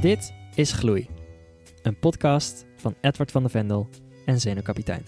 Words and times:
Dit 0.00 0.32
is 0.54 0.72
Gloei, 0.72 1.08
een 1.82 1.98
podcast 1.98 2.66
van 2.76 2.94
Edward 3.00 3.30
van 3.30 3.42
de 3.42 3.48
Vendel 3.48 3.88
en 4.24 4.40
Zenuwkapitein. 4.40 5.04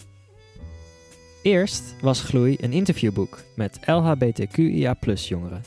Eerst 1.41 1.95
was 2.01 2.21
Gloei 2.21 2.57
een 2.59 2.71
interviewboek 2.71 3.43
met 3.55 3.79
LHBTQIA 3.85 4.97
jongeren. 5.13 5.63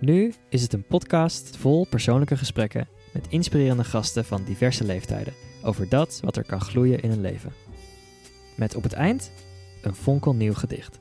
Nu 0.00 0.32
is 0.48 0.62
het 0.62 0.72
een 0.72 0.86
podcast 0.86 1.56
vol 1.56 1.86
persoonlijke 1.86 2.36
gesprekken 2.36 2.88
met 3.12 3.26
inspirerende 3.28 3.84
gasten 3.84 4.24
van 4.24 4.44
diverse 4.44 4.84
leeftijden 4.84 5.34
over 5.62 5.88
dat 5.88 6.20
wat 6.24 6.36
er 6.36 6.44
kan 6.44 6.60
gloeien 6.60 7.00
in 7.00 7.10
een 7.10 7.20
leven. 7.20 7.52
Met 8.56 8.74
op 8.74 8.82
het 8.82 8.92
eind 8.92 9.30
een 9.82 9.94
fonkelnieuw 9.94 10.54
gedicht. 10.54 11.00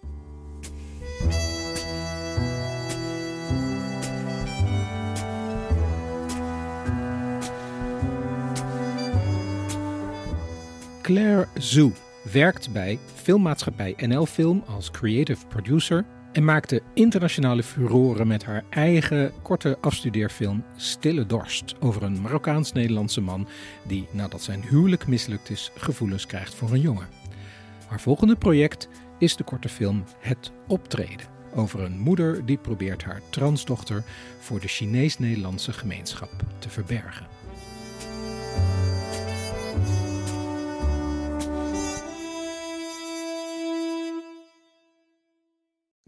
Claire 11.14 11.48
Zhu 11.60 11.92
werkt 12.32 12.72
bij 12.72 13.00
filmmaatschappij 13.16 13.94
NL 13.98 14.26
Film 14.26 14.64
als 14.68 14.92
creative 14.92 15.48
producer 15.48 16.06
en 16.32 16.46
maakte 16.46 16.82
internationale 16.94 17.64
furoren 17.64 18.28
met 18.28 18.44
haar 18.44 18.64
eigen 18.70 19.32
korte 19.42 19.78
afstudeerfilm 19.82 20.64
Stille 20.76 21.26
Dorst 21.26 21.76
over 21.80 22.04
een 22.04 22.22
Marokkaans-Nederlandse 22.22 23.22
man 23.22 23.48
die 23.88 24.08
nadat 24.12 24.42
zijn 24.42 24.64
huwelijk 24.70 25.08
mislukt 25.08 25.50
is 25.50 25.72
gevoelens 25.76 26.26
krijgt 26.26 26.56
voor 26.56 26.72
een 26.72 26.82
jongen. 26.82 27.08
Haar 27.88 28.02
volgende 28.02 28.36
project 28.36 28.90
is 29.20 29.36
de 29.36 29.44
korte 29.44 29.70
film 29.70 30.04
Het 30.20 30.52
Optreden 30.68 31.28
over 31.56 31.80
een 31.80 32.00
moeder 32.00 32.46
die 32.46 32.58
probeert 32.58 33.04
haar 33.04 33.22
transdochter 33.30 34.04
voor 34.40 34.60
de 34.60 34.68
Chinees-Nederlandse 34.68 35.74
gemeenschap 35.74 36.32
te 36.60 36.70
verbergen. 36.70 37.43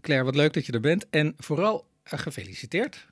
Claire, 0.06 0.24
wat 0.24 0.34
leuk 0.34 0.52
dat 0.52 0.66
je 0.66 0.72
er 0.72 0.80
bent. 0.80 1.08
En 1.10 1.34
vooral 1.36 1.86
uh, 2.12 2.18
gefeliciteerd. 2.18 3.06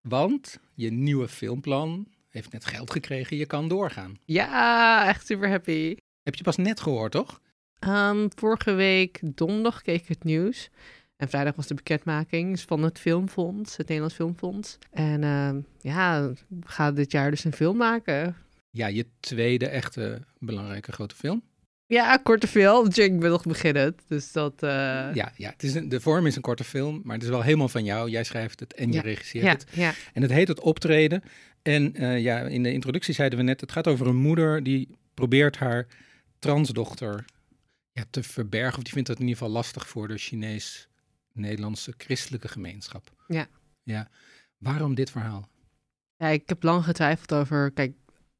Want 0.00 0.58
je 0.74 0.92
nieuwe 0.92 1.28
filmplan 1.28 2.08
heeft 2.28 2.52
net 2.52 2.64
geld 2.64 2.90
gekregen. 2.90 3.36
Je 3.36 3.46
kan 3.46 3.68
doorgaan. 3.68 4.18
Ja, 4.24 5.08
echt 5.08 5.26
super 5.26 5.48
happy. 5.48 5.96
Heb 6.22 6.34
je 6.34 6.42
pas 6.42 6.56
net 6.56 6.80
gehoord, 6.80 7.12
toch? 7.12 7.40
Um, 7.80 8.28
vorige 8.36 8.72
week 8.72 9.20
donderdag 9.22 9.82
keek 9.82 10.00
ik 10.00 10.08
het 10.08 10.24
nieuws. 10.24 10.70
En 11.16 11.28
vrijdag 11.28 11.54
was 11.54 11.66
de 11.66 11.74
bekendmaking 11.74 12.60
van 12.60 12.82
het 12.82 12.98
Filmfonds, 12.98 13.76
het 13.76 13.86
Nederlands 13.86 14.14
Filmfonds. 14.14 14.78
En 14.90 15.22
uh, 15.22 15.54
ja, 15.80 16.28
we 16.28 16.36
gaan 16.64 16.94
dit 16.94 17.12
jaar 17.12 17.30
dus 17.30 17.44
een 17.44 17.52
film 17.52 17.76
maken. 17.76 18.36
Ja, 18.70 18.86
je 18.86 19.06
tweede 19.20 19.66
echte 19.66 20.20
belangrijke 20.38 20.92
grote 20.92 21.14
film. 21.14 21.42
Ja, 21.86 22.16
korte 22.16 22.46
film. 22.46 22.86
Ik 22.86 23.20
ben 23.20 23.30
nog 23.30 23.42
beginnen. 23.42 23.96
Dus 24.08 24.32
dat. 24.32 24.62
Uh... 24.62 24.70
Ja, 25.14 25.32
ja 25.36 25.50
het 25.50 25.62
is 25.62 25.74
een, 25.74 25.88
de 25.88 26.00
vorm 26.00 26.26
is 26.26 26.36
een 26.36 26.42
korte 26.42 26.64
film, 26.64 27.00
maar 27.04 27.14
het 27.14 27.24
is 27.24 27.30
wel 27.30 27.42
helemaal 27.42 27.68
van 27.68 27.84
jou. 27.84 28.10
Jij 28.10 28.24
schrijft 28.24 28.60
het 28.60 28.74
en 28.74 28.92
je 28.92 29.00
regisseert 29.00 29.46
het. 29.46 29.66
Ja. 29.70 29.92
En 30.12 30.22
het 30.22 30.30
heet 30.30 30.48
het 30.48 30.60
optreden. 30.60 31.22
En 31.62 32.02
uh, 32.02 32.20
ja, 32.20 32.40
in 32.40 32.62
de 32.62 32.72
introductie 32.72 33.14
zeiden 33.14 33.38
we 33.38 33.44
net: 33.44 33.60
het 33.60 33.72
gaat 33.72 33.88
over 33.88 34.06
een 34.06 34.16
moeder 34.16 34.62
die 34.62 34.88
probeert 35.14 35.56
haar 35.56 35.86
transdochter 36.38 37.24
ja, 37.92 38.04
te 38.10 38.22
verbergen. 38.22 38.76
Of 38.76 38.82
die 38.82 38.92
vindt 38.92 39.08
dat 39.08 39.18
in 39.18 39.26
ieder 39.26 39.38
geval 39.38 39.54
lastig 39.54 39.88
voor 39.88 40.08
de 40.08 40.18
Chinees-Nederlandse 40.18 41.94
christelijke 41.96 42.48
gemeenschap. 42.48 43.12
Ja. 43.26 43.46
Ja. 43.82 44.08
Waarom 44.58 44.94
dit 44.94 45.10
verhaal? 45.10 45.48
Ja, 46.16 46.28
ik 46.28 46.48
heb 46.48 46.62
lang 46.62 46.84
getwijfeld 46.84 47.32
over. 47.32 47.70
Kijk, 47.70 47.92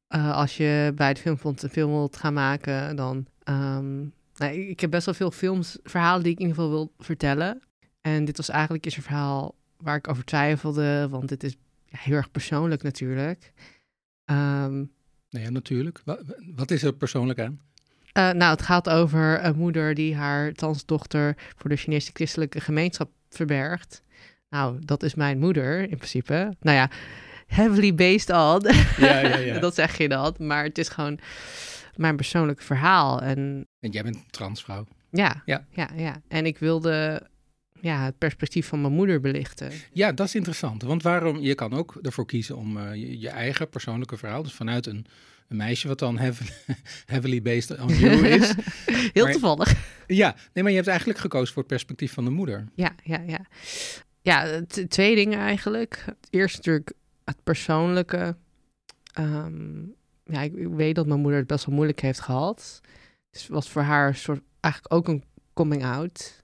uh, 0.09 0.37
als 0.37 0.57
je 0.57 0.93
bij 0.95 1.09
het 1.09 1.19
Filmfonds 1.19 1.63
een 1.63 1.71
film 1.71 1.91
wilt 1.91 2.17
gaan 2.17 2.35
maken, 2.35 2.97
dan 2.97 3.27
Um, 3.45 4.13
nou, 4.37 4.53
ik 4.55 4.81
heb 4.81 4.91
best 4.91 5.07
wel 5.07 5.15
veel 5.15 5.31
films, 5.31 5.79
verhalen 5.83 6.23
die 6.23 6.33
ik 6.33 6.39
in 6.39 6.47
ieder 6.47 6.63
geval 6.63 6.77
wil 6.77 6.93
vertellen. 6.99 7.63
En 8.01 8.25
dit 8.25 8.37
was 8.37 8.49
eigenlijk 8.49 8.85
eens 8.85 8.97
een 8.97 9.03
verhaal 9.03 9.55
waar 9.77 9.97
ik 9.97 10.09
over 10.09 10.25
twijfelde, 10.25 11.09
want 11.11 11.29
dit 11.29 11.43
is 11.43 11.57
ja, 11.85 11.99
heel 12.01 12.17
erg 12.17 12.31
persoonlijk 12.31 12.83
natuurlijk. 12.83 13.53
Um, 14.25 14.93
nou 15.31 15.45
ja, 15.45 15.51
natuurlijk. 15.51 16.03
Wat, 16.55 16.71
is 16.71 16.83
er 16.83 16.93
persoonlijk 16.93 17.39
aan? 17.39 17.61
Uh, 18.19 18.31
nou, 18.31 18.51
het 18.51 18.63
gaat 18.63 18.89
over 18.89 19.45
een 19.45 19.57
moeder 19.57 19.95
die 19.95 20.15
haar 20.15 20.53
transdochter 20.53 21.37
voor 21.57 21.71
de 21.71 21.77
Chinese 21.77 22.11
christelijke 22.13 22.61
gemeenschap 22.61 23.11
verbergt. 23.29 24.03
Nou, 24.49 24.79
dat 24.85 25.03
is 25.03 25.15
mijn 25.15 25.39
moeder 25.39 25.81
in 25.81 25.97
principe. 25.97 26.55
Nou 26.61 26.77
ja, 26.77 26.91
heavily 27.47 27.95
based 27.95 28.31
on. 28.31 28.73
Ja, 28.97 29.19
ja, 29.19 29.37
ja. 29.37 29.59
dat 29.69 29.75
zeg 29.75 29.99
je 29.99 30.09
dat. 30.09 30.39
Maar 30.39 30.65
het 30.65 30.79
is 30.79 30.89
gewoon 30.89 31.19
mijn 31.97 32.17
persoonlijk 32.17 32.61
verhaal. 32.63 33.23
En, 33.23 33.67
en 33.81 33.91
jij 33.91 34.03
bent 34.03 34.33
transvrouw. 34.33 34.87
Ja, 35.11 35.43
ja, 35.45 35.67
ja, 35.71 35.91
ja. 35.97 36.23
En 36.29 36.47
ik 36.47 36.59
wilde 36.59 37.23
ja, 37.81 38.05
het 38.05 38.19
perspectief 38.19 38.67
van 38.67 38.81
mijn 38.81 38.93
moeder 38.93 39.21
belichten. 39.21 39.71
Ja, 39.93 40.13
dat 40.13 40.27
is 40.27 40.35
interessant. 40.35 40.83
Want 40.83 41.03
waarom, 41.03 41.39
je 41.41 41.55
kan 41.55 41.73
ook 41.73 41.99
ervoor 42.03 42.27
kiezen 42.27 42.57
om 42.57 42.77
uh, 42.77 43.21
je, 43.21 43.29
eigen 43.29 43.69
persoonlijke 43.69 44.17
verhaal, 44.17 44.43
dus 44.43 44.53
vanuit 44.53 44.87
een, 44.87 45.07
een 45.49 45.57
meisje 45.57 45.89
wat 45.89 45.99
dan 45.99 46.19
heavily, 46.19 46.51
heavily 47.07 47.43
based 47.43 47.81
on 47.81 47.89
you 47.89 48.27
is. 48.29 48.55
Heel 49.13 49.27
toevallig. 49.27 49.75
Ja, 50.07 50.37
nee, 50.53 50.63
maar 50.63 50.73
je 50.73 50.79
hebt 50.79 50.89
eigenlijk 50.89 51.19
gekozen 51.19 51.53
voor 51.53 51.63
het 51.63 51.73
perspectief 51.73 52.13
van 52.13 52.25
de 52.25 52.31
moeder. 52.31 52.65
Ja, 52.75 52.95
ja, 53.03 53.21
ja. 53.27 53.47
Ja, 54.23 54.61
twee 54.89 55.15
dingen 55.15 55.39
eigenlijk. 55.39 56.05
Eerst 56.31 56.57
natuurlijk 56.57 56.93
het 57.25 57.43
persoonlijke. 57.43 58.37
Um, 59.19 59.95
ja, 60.25 60.41
ik, 60.41 60.53
weet 60.55 60.95
dat 60.95 61.07
mijn 61.07 61.21
moeder 61.21 61.39
het 61.39 61.49
best 61.49 61.65
wel 61.65 61.75
moeilijk 61.75 62.01
heeft 62.01 62.21
gehad. 62.21 62.81
Dus 63.31 63.47
was 63.47 63.71
voor 63.71 63.83
haar 63.83 64.09
een 64.09 64.15
soort, 64.15 64.43
eigenlijk 64.61 64.95
ook 64.95 65.09
een 65.09 65.25
coming 65.53 65.85
out 65.85 66.43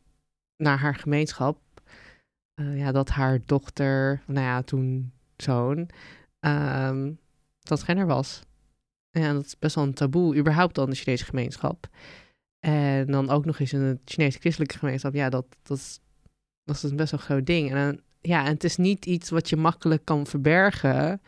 naar 0.56 0.78
haar 0.78 0.94
gemeenschap. 0.94 1.58
Uh, 2.54 2.78
ja, 2.78 2.92
dat 2.92 3.08
haar 3.08 3.40
dochter, 3.44 4.22
nou 4.26 4.46
ja, 4.46 4.62
toen 4.62 5.12
zoon, 5.36 5.78
um, 5.78 5.88
ehm, 6.40 7.12
transgender 7.58 8.06
was. 8.06 8.42
En 9.10 9.34
dat 9.34 9.44
is 9.44 9.58
best 9.58 9.74
wel 9.74 9.84
een 9.84 9.94
taboe, 9.94 10.36
überhaupt 10.36 10.74
dan 10.74 10.90
de 10.90 10.96
Chinese 10.96 11.24
gemeenschap. 11.24 11.88
En 12.60 13.06
dan 13.06 13.30
ook 13.30 13.44
nog 13.44 13.58
eens 13.58 13.72
in 13.72 13.80
de 13.80 13.98
Chinese 14.04 14.38
christelijke 14.38 14.78
gemeenschap. 14.78 15.14
Ja, 15.14 15.28
dat, 15.28 15.46
dat, 15.62 15.76
is, 15.76 16.00
dat 16.64 16.82
is 16.82 16.94
best 16.94 17.10
wel 17.10 17.20
een 17.20 17.26
groot 17.26 17.46
ding. 17.46 17.72
En, 17.72 18.02
ja, 18.20 18.44
en 18.44 18.52
het 18.52 18.64
is 18.64 18.76
niet 18.76 19.06
iets 19.06 19.30
wat 19.30 19.48
je 19.48 19.56
makkelijk 19.56 20.04
kan 20.04 20.26
verbergen. 20.26 21.22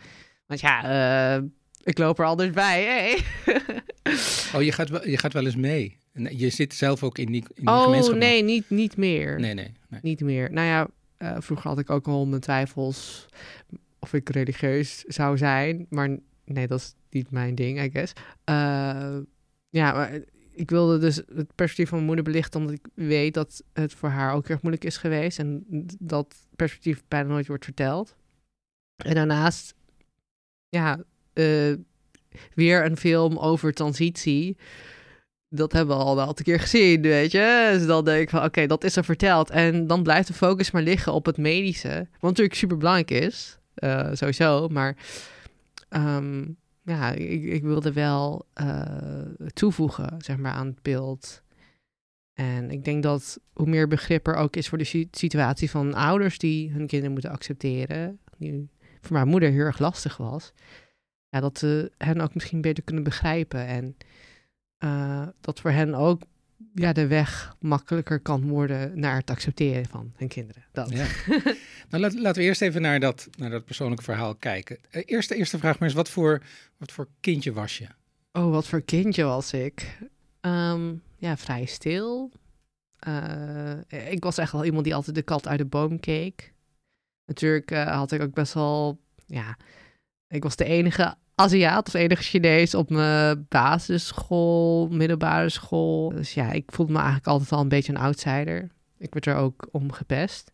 Want 0.46 0.60
ja, 0.60 1.38
uh, 1.38 1.48
ik 1.82 1.98
loop 1.98 2.18
er 2.18 2.24
anders 2.24 2.50
bij. 2.50 2.84
Hey. 2.84 3.18
oh, 4.54 4.62
je 4.62 4.72
gaat, 4.72 4.88
wel, 4.88 5.08
je 5.08 5.18
gaat 5.18 5.32
wel 5.32 5.44
eens 5.44 5.56
mee. 5.56 5.98
Je 6.12 6.50
zit 6.50 6.74
zelf 6.74 7.02
ook 7.02 7.18
in 7.18 7.32
die, 7.32 7.44
in 7.54 7.64
die 7.64 7.68
oh, 7.68 7.82
gemeenschap. 7.82 8.14
Oh, 8.14 8.20
nee, 8.20 8.42
niet, 8.42 8.70
niet 8.70 8.96
meer. 8.96 9.40
Nee, 9.40 9.54
nee, 9.54 9.72
nee. 9.88 10.00
Niet 10.02 10.20
meer. 10.20 10.52
Nou 10.52 10.66
ja, 10.66 10.88
uh, 11.18 11.36
vroeger 11.40 11.68
had 11.68 11.78
ik 11.78 11.90
ook 11.90 12.06
al 12.06 12.26
mijn 12.26 12.40
twijfels 12.40 13.26
of 13.98 14.12
ik 14.12 14.28
religieus 14.28 15.04
zou 15.06 15.36
zijn. 15.36 15.86
Maar 15.88 16.18
nee, 16.44 16.66
dat 16.66 16.80
is 16.80 16.94
niet 17.10 17.30
mijn 17.30 17.54
ding, 17.54 17.82
I 17.82 17.90
guess. 17.90 18.12
Uh, 18.50 19.18
ja, 19.68 19.92
maar 19.92 20.20
ik 20.52 20.70
wilde 20.70 20.98
dus 20.98 21.16
het 21.16 21.54
perspectief 21.54 21.88
van 21.88 21.96
mijn 21.96 22.06
moeder 22.06 22.24
belichten, 22.24 22.60
omdat 22.60 22.74
ik 22.74 22.86
weet 22.94 23.34
dat 23.34 23.62
het 23.72 23.92
voor 23.92 24.08
haar 24.08 24.34
ook 24.34 24.48
erg 24.48 24.62
moeilijk 24.62 24.84
is 24.84 24.96
geweest. 24.96 25.38
En 25.38 25.64
dat 25.98 26.46
perspectief 26.56 27.02
bijna 27.08 27.28
nooit 27.28 27.46
wordt 27.46 27.64
verteld. 27.64 28.16
En 28.96 29.14
daarnaast, 29.14 29.74
ja, 30.68 31.04
uh, 31.34 31.76
weer 32.54 32.84
een 32.84 32.96
film 32.96 33.38
over 33.38 33.72
transitie. 33.72 34.56
Dat 35.48 35.72
hebben 35.72 35.96
we 35.96 36.02
al 36.02 36.18
een 36.18 36.26
aantal 36.26 36.44
keer 36.44 36.60
gezien, 36.60 37.02
weet 37.02 37.30
je. 37.30 37.70
Dus 37.72 37.86
dan 37.86 38.04
denk 38.04 38.20
ik 38.20 38.30
van, 38.30 38.44
oké, 38.44 38.66
dat 38.66 38.84
is 38.84 38.96
er 38.96 39.04
verteld. 39.04 39.50
En 39.50 39.86
dan 39.86 40.02
blijft 40.02 40.28
de 40.28 40.34
focus 40.34 40.70
maar 40.70 40.82
liggen 40.82 41.12
op 41.12 41.26
het 41.26 41.36
medische. 41.36 42.08
Wat 42.10 42.30
natuurlijk 42.30 42.56
super 42.56 42.76
belangrijk 42.76 43.10
is, 43.10 43.58
uh, 43.76 44.08
sowieso. 44.12 44.68
Maar 44.68 44.96
um, 45.90 46.56
ja, 46.84 47.12
ik, 47.12 47.42
ik, 47.42 47.62
wilde 47.62 47.92
wel 47.92 48.46
uh, 48.60 48.82
toevoegen, 49.52 50.14
zeg 50.18 50.36
maar, 50.36 50.52
aan 50.52 50.66
het 50.66 50.82
beeld. 50.82 51.42
En 52.34 52.70
ik 52.70 52.84
denk 52.84 53.02
dat 53.02 53.40
hoe 53.52 53.66
meer 53.66 53.88
begrip 53.88 54.26
er 54.26 54.34
ook 54.34 54.56
is 54.56 54.68
voor 54.68 54.78
de 54.78 55.06
situatie 55.10 55.70
van 55.70 55.94
ouders 55.94 56.38
die 56.38 56.70
hun 56.70 56.86
kinderen 56.86 57.12
moeten 57.12 57.30
accepteren, 57.30 58.18
die 58.38 58.68
voor 59.00 59.12
mijn 59.12 59.28
moeder 59.28 59.50
heel 59.50 59.64
erg 59.64 59.78
lastig 59.78 60.16
was, 60.16 60.52
ja, 61.32 61.40
dat 61.40 61.58
ze 61.58 61.92
hen 61.98 62.20
ook 62.20 62.34
misschien 62.34 62.60
beter 62.60 62.82
kunnen 62.82 63.04
begrijpen. 63.04 63.66
En 63.66 63.96
uh, 64.84 65.28
dat 65.40 65.60
voor 65.60 65.70
hen 65.70 65.94
ook 65.94 66.22
ja, 66.74 66.92
de 66.92 67.06
weg 67.06 67.56
makkelijker 67.60 68.20
kan 68.20 68.48
worden 68.48 69.00
naar 69.00 69.16
het 69.16 69.30
accepteren 69.30 69.86
van 69.86 70.12
hun 70.16 70.28
kinderen. 70.28 70.64
Dat. 70.72 70.90
Ja. 70.90 71.06
nou, 71.90 72.02
laat, 72.02 72.14
laten 72.14 72.42
we 72.42 72.48
eerst 72.48 72.62
even 72.62 72.82
naar 72.82 73.00
dat, 73.00 73.28
naar 73.38 73.50
dat 73.50 73.64
persoonlijke 73.64 74.04
verhaal 74.04 74.34
kijken. 74.34 74.78
Uh, 74.90 75.02
eerste, 75.06 75.34
eerste 75.34 75.58
vraag 75.58 75.78
maar 75.78 75.88
eens, 75.88 75.96
wat 75.96 76.08
voor, 76.08 76.42
wat 76.76 76.92
voor 76.92 77.08
kindje 77.20 77.52
was 77.52 77.78
je? 77.78 77.86
Oh, 78.32 78.50
wat 78.50 78.66
voor 78.66 78.82
kindje 78.82 79.24
was 79.24 79.52
ik? 79.52 79.98
Um, 80.40 81.02
ja, 81.16 81.36
vrij 81.36 81.64
stil. 81.64 82.30
Uh, 83.08 83.72
ik 83.88 84.24
was 84.24 84.38
echt 84.38 84.52
wel 84.52 84.64
iemand 84.64 84.84
die 84.84 84.94
altijd 84.94 85.16
de 85.16 85.22
kat 85.22 85.48
uit 85.48 85.58
de 85.58 85.64
boom 85.64 86.00
keek. 86.00 86.52
Natuurlijk 87.24 87.70
had 87.70 88.12
ik 88.12 88.22
ook 88.22 88.34
best 88.34 88.54
wel, 88.54 89.00
ja, 89.26 89.56
ik 90.28 90.42
was 90.42 90.56
de 90.56 90.64
enige 90.64 91.16
Aziat 91.42 91.86
of 91.86 91.94
enige 91.94 92.22
Chinees 92.22 92.74
op 92.74 92.90
mijn 92.90 93.46
basisschool, 93.48 94.88
middelbare 94.88 95.48
school. 95.48 96.08
Dus 96.08 96.34
ja, 96.34 96.50
ik 96.52 96.72
voelde 96.72 96.92
me 96.92 96.98
eigenlijk 96.98 97.28
altijd 97.28 97.52
al 97.52 97.60
een 97.60 97.68
beetje 97.68 97.92
een 97.92 97.98
outsider. 98.00 98.70
Ik 98.98 99.12
werd 99.12 99.26
er 99.26 99.34
ook 99.36 99.68
om 99.70 99.92
gepest. 99.92 100.52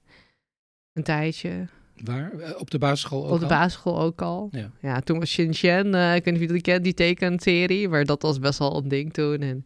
Een 0.93 1.03
tijdje. 1.03 1.67
Waar? 2.05 2.33
Eh, 2.33 2.61
Op 2.61 2.71
de 2.71 2.79
basisschool 2.79 3.25
ook 3.27 3.33
Op 3.33 3.39
de 3.39 3.45
al? 3.45 3.51
basisschool 3.51 4.01
ook 4.01 4.23
al. 4.23 4.49
Ja. 4.51 4.71
Ja, 4.81 5.01
toen 5.01 5.19
was 5.19 5.31
Shin-Chan, 5.31 5.95
eh, 5.95 6.15
ik 6.15 6.25
weet 6.25 6.35
niet 6.35 6.43
of 6.43 6.47
je 6.49 6.53
die 6.53 6.61
kent, 6.63 6.85
die 6.85 6.95
tekenserie. 6.95 7.89
Maar 7.89 8.05
dat 8.05 8.23
was 8.23 8.39
best 8.39 8.59
wel 8.59 8.77
een 8.77 8.89
ding 8.89 9.13
toen. 9.13 9.41
En 9.41 9.65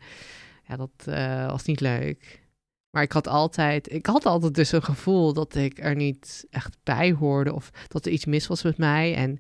ja, 0.69 0.77
dat 0.77 0.91
eh, 1.07 1.51
was 1.51 1.65
niet 1.65 1.81
leuk. 1.81 2.41
Maar 2.91 3.03
ik 3.03 3.13
had 3.13 3.27
altijd, 3.29 3.93
ik 3.93 4.07
had 4.07 4.27
altijd 4.27 4.55
dus 4.55 4.73
een 4.73 4.83
gevoel 4.83 5.33
dat 5.33 5.55
ik 5.55 5.79
er 5.79 5.95
niet 5.95 6.47
echt 6.51 6.77
bij 6.83 7.13
hoorde. 7.13 7.55
Of 7.55 7.71
dat 7.89 8.07
er 8.07 8.13
iets 8.13 8.25
mis 8.25 8.47
was 8.47 8.63
met 8.63 8.79
mij. 8.79 9.15
En 9.15 9.39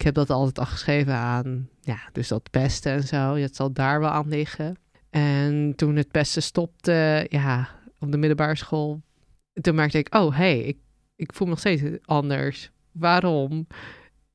ik 0.00 0.06
heb 0.06 0.14
dat 0.14 0.30
altijd 0.30 0.58
afgeschreven 0.58 1.14
aan, 1.14 1.68
ja, 1.80 1.98
dus 2.12 2.28
dat 2.28 2.50
pesten 2.50 2.92
en 2.92 3.02
zo. 3.02 3.34
Het 3.34 3.56
zal 3.56 3.72
daar 3.72 4.00
wel 4.00 4.08
aan 4.08 4.28
liggen. 4.28 4.76
En 5.10 5.72
toen 5.76 5.96
het 5.96 6.10
pesten 6.10 6.42
stopte, 6.42 7.26
ja, 7.28 7.68
op 7.98 8.12
de 8.12 8.18
middelbare 8.18 8.56
school. 8.56 9.02
Toen 9.52 9.74
merkte 9.74 9.98
ik, 9.98 10.14
oh, 10.14 10.36
hey, 10.36 10.58
ik, 10.60 10.78
ik 11.16 11.34
voel 11.34 11.46
me 11.46 11.52
nog 11.52 11.60
steeds 11.60 11.82
anders. 12.04 12.70
Waarom? 12.92 13.66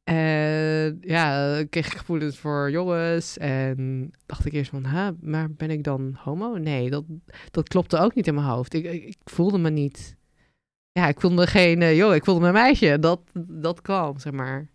En 0.04 0.98
ja, 1.02 1.56
ik 1.56 1.70
kreeg 1.70 1.98
gevoelens 1.98 2.38
voor 2.38 2.72
jongens. 2.72 3.38
En 3.38 4.12
dacht 4.26 4.46
ik 4.46 4.54
eerst 4.54 4.70
van, 4.70 4.86
hè, 4.86 5.12
maar 5.22 5.52
ben 5.52 5.70
ik 5.70 5.84
dan 5.84 6.18
homo? 6.20 6.58
Nee, 6.58 6.90
dat, 6.90 7.04
dat 7.52 7.68
klopte 7.68 7.98
ook 7.98 8.16
niet 8.16 8.28
in 8.28 8.36
mijn 8.36 8.48
hoofd. 8.48 8.74
Ik, 8.74 8.86
ik, 8.86 9.18
voelde 9.24 9.58
me 9.58 9.70
niet... 9.70 10.16
Ja, 10.92 11.08
ik 11.08 11.20
voelde 11.20 11.36
me 11.36 11.48
geen... 11.48 11.82
eh, 11.82 11.98
joh, 11.98 12.16
ik 12.16 12.24
voelde 12.24 12.42
me 12.42 12.48
een 12.48 12.54
meisje. 12.54 13.00
Dat, 13.00 13.22
dat 13.48 13.82
kwam, 13.82 14.20
zeg 14.20 14.34
maar. 14.34 14.74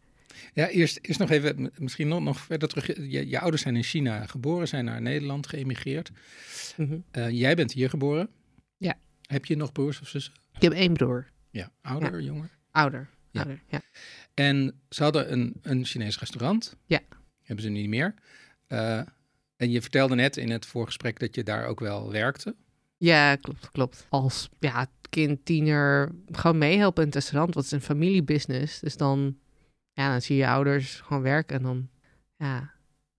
Ja, 0.55 0.69
eerst, 0.69 0.99
eerst 1.03 1.21
nog 1.21 1.31
even, 1.31 1.71
misschien 1.79 2.09
nog, 2.09 2.21
nog 2.21 2.41
verder 2.41 2.69
terug. 2.69 2.87
Je, 2.87 3.29
je 3.29 3.41
ouders 3.41 3.62
zijn 3.62 3.77
in 3.77 3.82
China 3.82 4.27
geboren, 4.27 4.69
zijn 4.69 4.85
naar 4.85 5.03
Nederland 5.03 5.47
geëmigreerd. 5.47 6.11
Mhm. 6.77 6.99
Eh, 7.11 7.31
jij 7.31 7.55
bent 7.55 7.73
hier 7.73 7.91
geboren. 7.91 8.29
Ja. 8.77 8.94
Heb 9.27 9.44
je 9.44 9.56
nog 9.56 9.73
broers 9.73 10.00
of 10.00 10.09
zussen? 10.09 10.32
Ik 10.55 10.62
heb 10.62 10.73
één 10.73 10.93
broer. 10.93 11.27
Ja. 11.50 11.73
Ouder, 11.82 12.21
jonger? 12.21 12.50
Ouder. 12.71 13.09
Ja. 13.31 13.41
Ouder, 13.41 13.62
ja. 13.69 13.81
En 14.35 14.81
ze 14.88 15.03
hadden 15.03 15.32
een, 15.32 15.55
een 15.62 15.85
Chinees 15.85 16.19
restaurant. 16.19 16.76
Ja. 16.87 17.00
Hebben 17.43 17.65
ze 17.65 17.71
niet 17.71 17.88
meer. 17.88 18.15
Eh, 18.67 19.00
en 19.56 19.71
je 19.71 19.81
vertelde 19.81 20.15
net 20.15 20.37
in 20.37 20.50
het 20.50 20.67
voorgesprek 20.67 21.19
dat 21.19 21.35
je 21.35 21.43
daar 21.43 21.67
ook 21.67 21.81
wel 21.81 22.11
werkte. 22.12 22.55
Ja, 22.97 23.37
klopt, 23.37 23.71
klopt. 23.71 24.06
Als 24.09 24.49
ja, 24.59 24.87
kind, 25.11 25.44
tiener, 25.44 26.12
gewoon 26.31 26.59
meehelpen 26.59 27.03
in 27.03 27.09
het 27.09 27.17
restaurant. 27.17 27.55
Want 27.55 27.67
het 27.67 27.75
is 27.75 27.81
een 27.81 27.94
familiebusiness. 27.94 28.81
Dus 28.81 28.97
dan, 28.97 29.37
ja, 30.00 30.11
dan 30.11 30.23
zie 30.23 30.37
je 30.37 30.49
ouders 30.49 31.00
gewoon 31.00 31.23
werken. 31.23 31.56
En 31.56 31.62
dan, 31.62 31.88
ja. 32.37 32.73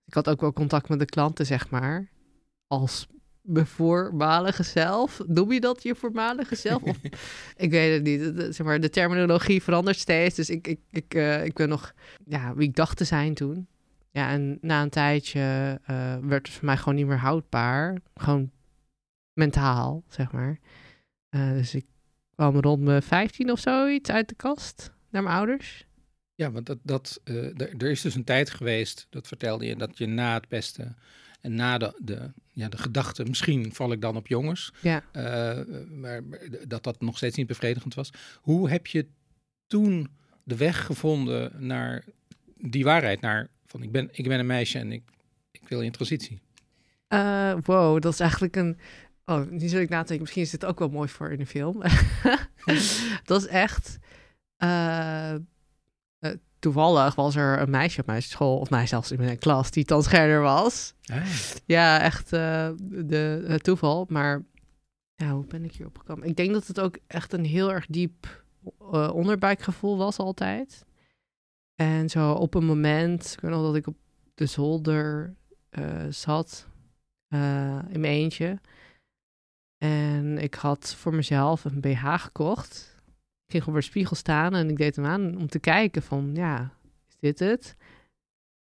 Ik 0.05 0.13
had 0.13 0.29
ook 0.29 0.41
wel 0.41 0.53
contact 0.53 0.89
met 0.89 0.99
de 0.99 1.05
klanten, 1.05 1.45
zeg 1.45 1.69
maar. 1.69 2.09
Als 2.67 3.07
mijn 3.41 3.65
voormalige 3.65 4.63
zelf. 4.63 5.21
Noem 5.27 5.51
je 5.51 5.59
dat 5.59 5.83
je 5.83 5.95
voormalige 5.95 6.55
zelf? 6.55 6.81
Of, 6.81 6.97
ik 7.65 7.71
weet 7.71 7.93
het 7.93 8.03
niet. 8.03 8.55
Zeg 8.55 8.65
maar, 8.65 8.79
de 8.79 8.89
terminologie 8.89 9.63
verandert 9.63 9.97
steeds. 9.97 10.35
Dus 10.35 10.49
ik, 10.49 10.67
ik, 10.67 10.79
ik, 10.89 11.13
eh, 11.13 11.45
ik 11.45 11.53
ben 11.53 11.69
nog 11.69 11.93
ja, 12.25 12.53
wie 12.53 12.67
ik 12.67 12.75
dacht 12.75 12.97
te 12.97 13.03
zijn 13.03 13.33
toen. 13.33 13.67
Ja, 14.11 14.29
en 14.29 14.57
na 14.61 14.81
een 14.81 14.89
tijdje 14.89 15.79
eh, 15.83 16.17
werd 16.21 16.47
het 16.47 16.55
voor 16.55 16.65
mij 16.65 16.77
gewoon 16.77 16.95
niet 16.95 17.07
meer 17.07 17.19
houdbaar. 17.19 18.01
Gewoon 18.15 18.51
mentaal, 19.33 20.03
zeg 20.07 20.31
maar. 20.31 20.59
Eh, 21.29 21.51
dus 21.51 21.75
ik 21.75 21.85
kwam 22.35 22.59
rond 22.59 22.81
mijn 22.81 23.03
15 23.03 23.51
of 23.51 23.59
zoiets 23.59 24.09
uit 24.09 24.29
de 24.29 24.35
kast 24.35 24.91
naar 25.09 25.23
mijn 25.23 25.35
ouders. 25.35 25.85
Ja, 26.41 26.51
want 26.51 26.65
dat, 26.65 26.77
dat, 26.81 27.21
eh, 27.23 27.61
er, 27.61 27.89
is 27.89 28.01
dus 28.01 28.15
een 28.15 28.23
tijd 28.23 28.49
geweest, 28.49 29.07
dat 29.09 29.27
vertelde 29.27 29.65
je, 29.65 29.75
dat 29.75 29.97
je 29.97 30.05
na 30.05 30.33
het 30.33 30.47
pesten 30.47 30.97
en 31.41 31.55
na 31.55 31.77
de, 31.77 31.93
de, 32.01 32.31
ja, 32.51 32.69
de 32.69 32.77
gedachte, 32.77 33.23
misschien 33.23 33.73
val 33.73 33.91
ik 33.91 34.01
dan 34.01 34.15
op 34.15 34.27
jongens, 34.27 34.73
Ja. 34.81 35.03
eh, 35.11 35.65
maar 35.89 36.21
dat 36.67 36.83
dat 36.83 37.01
nog 37.01 37.17
steeds 37.17 37.38
niet 37.38 37.47
bevredigend 37.47 37.93
was. 37.93 38.09
Hoe 38.41 38.69
heb 38.69 38.88
je 38.88 39.07
toen 39.67 40.09
de 40.43 40.55
weg 40.57 40.85
gevonden 40.85 41.51
naar 41.65 42.03
die 42.55 42.83
waarheid, 42.83 43.21
naar 43.21 43.47
van 43.65 43.83
ik 43.83 43.91
ben, 43.91 44.09
ik 44.11 44.27
ben 44.27 44.39
een 44.39 44.45
meisje 44.45 44.79
en 44.79 44.91
ik, 44.91 45.03
ik 45.51 45.61
wil 45.67 45.81
in 45.81 45.91
transitie? 45.91 46.39
Eh, 47.07 47.53
wow, 47.63 48.01
dat 48.01 48.13
is 48.13 48.19
eigenlijk 48.19 48.55
een. 48.55 48.77
Oh, 49.25 49.49
nu 49.49 49.67
zul 49.67 49.79
ik 49.81 49.89
nadenken. 49.89 50.19
Misschien 50.19 50.41
is 50.41 50.49
dit 50.49 50.65
ook 50.65 50.79
wel 50.79 50.89
mooi 50.89 51.09
voor 51.09 51.31
in 51.31 51.39
een 51.39 51.47
film. 51.47 51.81
dat 53.25 53.41
is 53.41 53.47
echt. 53.47 53.97
Eh, 56.21 56.31
toevallig 56.59 57.15
was 57.15 57.35
er 57.35 57.59
een 57.59 57.69
meisje 57.69 58.00
op 58.00 58.06
mijn 58.06 58.23
school, 58.23 58.57
of 58.57 58.69
mij 58.69 58.88
zelfs 58.88 59.12
in 59.12 59.19
mijn 59.19 59.38
klas, 59.38 59.71
die 59.71 59.85
transgender 59.85 60.41
was. 60.41 60.94
Ah, 61.06 61.25
Ja, 61.65 62.00
echt 62.00 62.33
eh, 62.33 62.69
de, 62.79 63.45
het 63.47 63.63
toeval. 63.63 64.06
Maar 64.09 64.44
ja, 65.15 65.31
hoe 65.31 65.45
ben 65.45 65.63
ik 65.63 65.73
hierop 65.73 65.97
gekomen? 65.97 66.27
Ik 66.27 66.35
denk 66.35 66.53
dat 66.53 66.68
het 66.68 66.79
ook 66.79 66.97
echt 67.07 67.33
een 67.33 67.45
heel 67.45 67.71
erg 67.71 67.85
diep 67.85 68.44
eh, 68.91 69.09
onderbuikgevoel 69.13 69.97
was 69.97 70.18
altijd. 70.18 70.85
En 71.75 72.09
zo 72.09 72.31
op 72.31 72.53
een 72.53 72.65
moment, 72.65 73.33
ik 73.33 73.39
weet 73.39 73.51
nog 73.51 73.62
dat 73.62 73.75
ik 73.75 73.88
op 73.88 73.97
de 74.33 74.45
zolder 74.45 75.35
zat 76.09 76.67
in 77.89 78.00
mijn 78.00 78.03
eentje. 78.03 78.59
En 79.77 80.38
ik 80.38 80.53
had 80.53 80.95
voor 80.95 81.13
mezelf 81.13 81.65
een 81.65 81.79
BH 81.79 82.13
gekocht. 82.17 82.90
Ik 83.53 83.57
ging 83.62 83.63
voor 83.71 83.81
de 83.83 83.89
spiegel 83.89 84.15
staan 84.15 84.56
en 84.56 84.69
ik 84.69 84.77
deed 84.77 84.95
hem 84.95 85.06
aan 85.06 85.38
om 85.38 85.48
te 85.48 85.59
kijken 85.59 86.01
van, 86.01 86.31
ja, 86.33 86.74
is 87.09 87.15
dit 87.19 87.39
het? 87.39 87.75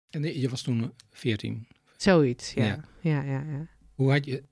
en 0.09 0.39
je 0.39 0.49
was 0.49 0.61
toen 0.61 0.93
14. 1.11 1.67
Zoiets, 1.97 2.53
ja. 2.53 2.65
Ja. 2.65 2.83
Ja, 2.99 3.21
ja, 3.21 3.43
ja. 3.51 3.67
Hoe 3.95 4.11
had 4.11 4.25
je, 4.25 4.43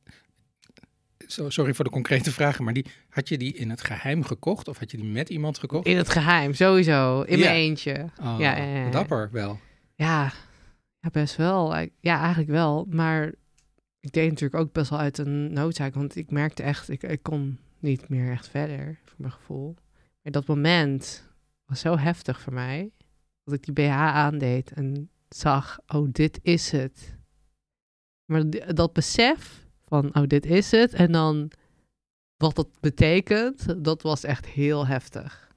sorry 1.27 1.73
voor 1.73 1.85
de 1.85 1.91
concrete 1.91 2.31
vragen, 2.31 2.63
maar 2.63 2.73
die, 2.73 2.85
had 3.09 3.29
je 3.29 3.37
die 3.37 3.53
in 3.53 3.69
het 3.69 3.81
geheim 3.83 4.23
gekocht 4.23 4.67
of 4.67 4.77
had 4.79 4.91
je 4.91 4.97
die 4.97 5.05
met 5.11 5.29
iemand 5.29 5.57
gekocht? 5.57 5.85
In 5.87 5.97
het 5.97 6.09
geheim, 6.09 6.53
sowieso. 6.53 7.21
In 7.21 7.37
Ja. 7.37 7.43
mijn 7.43 7.55
eentje. 7.55 8.09
Oh, 8.21 8.35
ja, 8.39 8.55
ja. 8.57 8.89
Dapper 8.89 9.29
wel. 9.31 9.59
Ja, 9.95 10.33
ja, 10.99 11.09
best 11.11 11.35
wel. 11.35 11.75
Ja, 11.99 12.19
eigenlijk 12.19 12.49
wel. 12.49 12.85
Maar 12.89 13.33
ik 13.99 14.11
deed 14.11 14.29
natuurlijk 14.29 14.61
ook 14.61 14.71
best 14.71 14.89
wel 14.89 14.99
uit 14.99 15.17
een 15.17 15.53
noodzaak. 15.53 15.93
Want 15.93 16.15
ik 16.15 16.31
merkte 16.31 16.63
echt, 16.63 16.89
ik, 16.89 17.03
ik 17.03 17.23
kon 17.23 17.59
niet 17.79 18.09
meer 18.09 18.31
echt 18.31 18.47
verder, 18.47 18.99
voor 19.05 19.15
mijn 19.17 19.31
gevoel. 19.31 19.75
Maar 20.23 20.31
dat 20.31 20.47
moment 20.47 21.29
was 21.65 21.79
zo 21.79 21.97
heftig 21.97 22.41
voor 22.41 22.53
mij. 22.53 22.91
Dat 23.43 23.53
ik 23.53 23.63
die 23.63 23.73
BH 23.73 23.91
aandeed 23.91 24.71
en 24.71 25.09
zag, 25.29 25.79
oh, 25.87 26.07
dit 26.11 26.39
is 26.41 26.71
het. 26.71 27.17
Maar 28.25 28.49
dat 28.75 28.93
besef 28.93 29.65
van, 29.85 30.15
oh, 30.15 30.23
dit 30.27 30.45
is 30.45 30.71
het. 30.71 30.93
En 30.93 31.11
dan 31.11 31.51
wat 32.37 32.55
dat 32.55 32.79
betekent, 32.79 33.83
dat 33.83 34.01
was 34.01 34.23
echt 34.23 34.45
heel 34.45 34.87
heftig. 34.87 35.51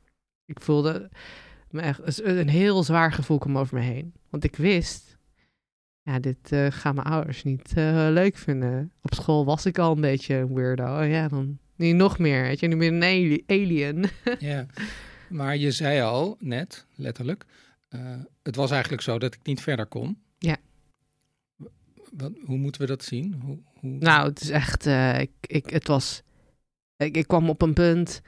Ik 0.45 0.61
voelde 0.61 1.11
me 1.71 1.81
echt 1.81 2.23
een 2.23 2.49
heel 2.49 2.83
zwaar 2.83 3.13
gevoel 3.13 3.39
kwam 3.39 3.59
over 3.59 3.75
me 3.75 3.83
heen. 3.83 4.15
Want 4.31 4.45
ik 4.45 4.57
wist, 4.57 5.19
ja, 6.03 6.19
dit 6.19 6.53
eh, 6.53 6.67
gaan 6.71 6.95
mijn 6.95 7.07
ouders 7.07 7.43
niet 7.43 7.73
eh, 7.77 8.09
leuk 8.11 8.37
vinden. 8.37 8.93
Op 9.03 9.15
school 9.15 9.45
was 9.45 9.67
ik 9.67 9.79
al 9.79 9.93
een 9.93 10.01
beetje 10.01 10.35
een 10.35 10.55
weirdo. 10.55 11.01
Oh 11.03 11.09
ja, 11.09 11.29
dan 11.29 11.59
niet 11.77 11.95
nog 11.95 12.19
meer. 12.19 12.43
Weet 12.43 12.61
je, 12.61 12.67
nu 12.67 12.77
ben 12.77 12.95
een 12.95 13.03
ali- 13.03 13.45
alien. 13.47 14.05
Ja, 14.39 14.67
maar 15.29 15.57
je 15.57 15.71
zei 15.71 16.01
al 16.01 16.37
net, 16.41 16.87
letterlijk, 16.95 17.45
eh, 17.89 18.21
het 18.43 18.57
was 18.57 18.71
eigenlijk 18.71 19.03
zo 19.03 19.19
dat 19.19 19.35
ik 19.35 19.41
niet 19.43 19.61
verder 19.61 19.87
kon. 19.87 20.19
Ja. 20.39 20.57
Wat, 22.13 22.33
hoe 22.45 22.57
moeten 22.59 22.81
we 22.81 22.87
dat 22.87 23.05
zien? 23.05 23.35
Hoe, 23.45 23.59
hoe... 23.81 23.91
Nou, 23.91 24.29
het 24.29 24.41
is 24.41 24.51
echt, 24.51 24.87
eh, 24.87 25.21
ik, 25.21 25.31
ik, 25.41 25.71
het 25.71 25.87
was, 25.87 26.23
ik, 26.97 27.17
ik 27.17 27.27
kwam 27.27 27.49
op 27.49 27.63
een 27.63 27.75
punt, 27.75 28.23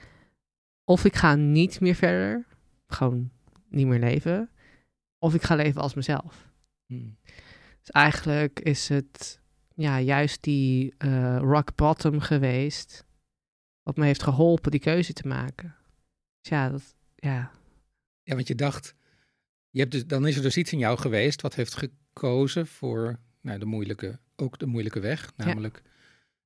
of 0.85 1.05
ik 1.05 1.17
ga 1.17 1.35
niet 1.35 1.81
meer 1.81 1.95
verder, 1.95 2.47
gewoon 2.87 3.31
niet 3.69 3.87
meer 3.87 3.99
leven, 3.99 4.50
of 5.19 5.35
ik 5.35 5.43
ga 5.43 5.55
leven 5.55 5.81
als 5.81 5.95
mezelf. 5.95 6.49
Hmm. 6.87 7.17
Dus 7.81 7.90
eigenlijk 7.90 8.61
is 8.61 8.88
het 8.88 9.40
ja, 9.75 10.00
juist 10.00 10.43
die 10.43 10.95
eh, 10.99 11.38
rock 11.40 11.75
bottom 11.75 12.21
geweest, 12.21 13.05
wat 13.88 13.97
me 13.97 14.04
heeft 14.04 14.23
geholpen 14.23 14.71
die 14.71 14.80
keuze 14.80 15.12
te 15.12 15.28
maken. 15.28 15.75
Dus 16.40 16.50
ja, 16.50 16.68
dat, 16.68 16.83
ja, 17.14 17.50
Ja, 18.23 18.35
want 18.35 18.49
je 18.49 18.54
dacht, 18.54 18.95
je 19.71 19.80
hebt 19.80 19.92
dus, 19.92 20.07
dan 20.07 20.26
is 20.26 20.37
er 20.37 20.42
dus 20.42 20.57
iets 20.57 20.73
in 20.73 20.78
jou 20.78 20.99
geweest 20.99 21.42
wat 21.42 21.54
heeft 21.54 21.75
gekozen 21.75 22.66
voor 22.66 23.18
nou, 23.40 23.59
de 23.59 23.64
moeilijke, 23.64 24.18
ook 24.37 24.59
de 24.59 24.66
moeilijke 24.66 25.00
weg, 25.00 25.33
namelijk 25.37 25.83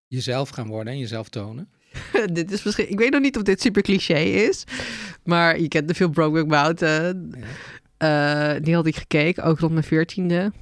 jezelf 0.06 0.48
gaan 0.48 0.66
worden 0.66 0.92
en 0.92 0.98
jezelf 0.98 1.28
tonen. 1.28 1.70
dit 2.32 2.50
is 2.50 2.62
misschien, 2.62 2.90
ik 2.90 2.98
weet 2.98 3.12
nog 3.12 3.20
niet 3.20 3.36
of 3.36 3.42
dit 3.42 3.60
super 3.60 3.82
cliché 3.82 4.20
is, 4.20 4.64
maar 5.24 5.60
je 5.60 5.68
kent 5.68 5.88
de 5.88 5.94
film 5.94 6.12
Brokeback 6.12 6.46
Mountain. 6.46 7.34
Ja. 7.98 8.54
Eh, 8.54 8.62
die 8.62 8.74
had 8.74 8.86
ik 8.86 8.96
gekeken, 8.96 9.44
ook 9.44 9.58
rond 9.58 9.72
mijn 9.72 9.84
veertiende. 9.84 10.52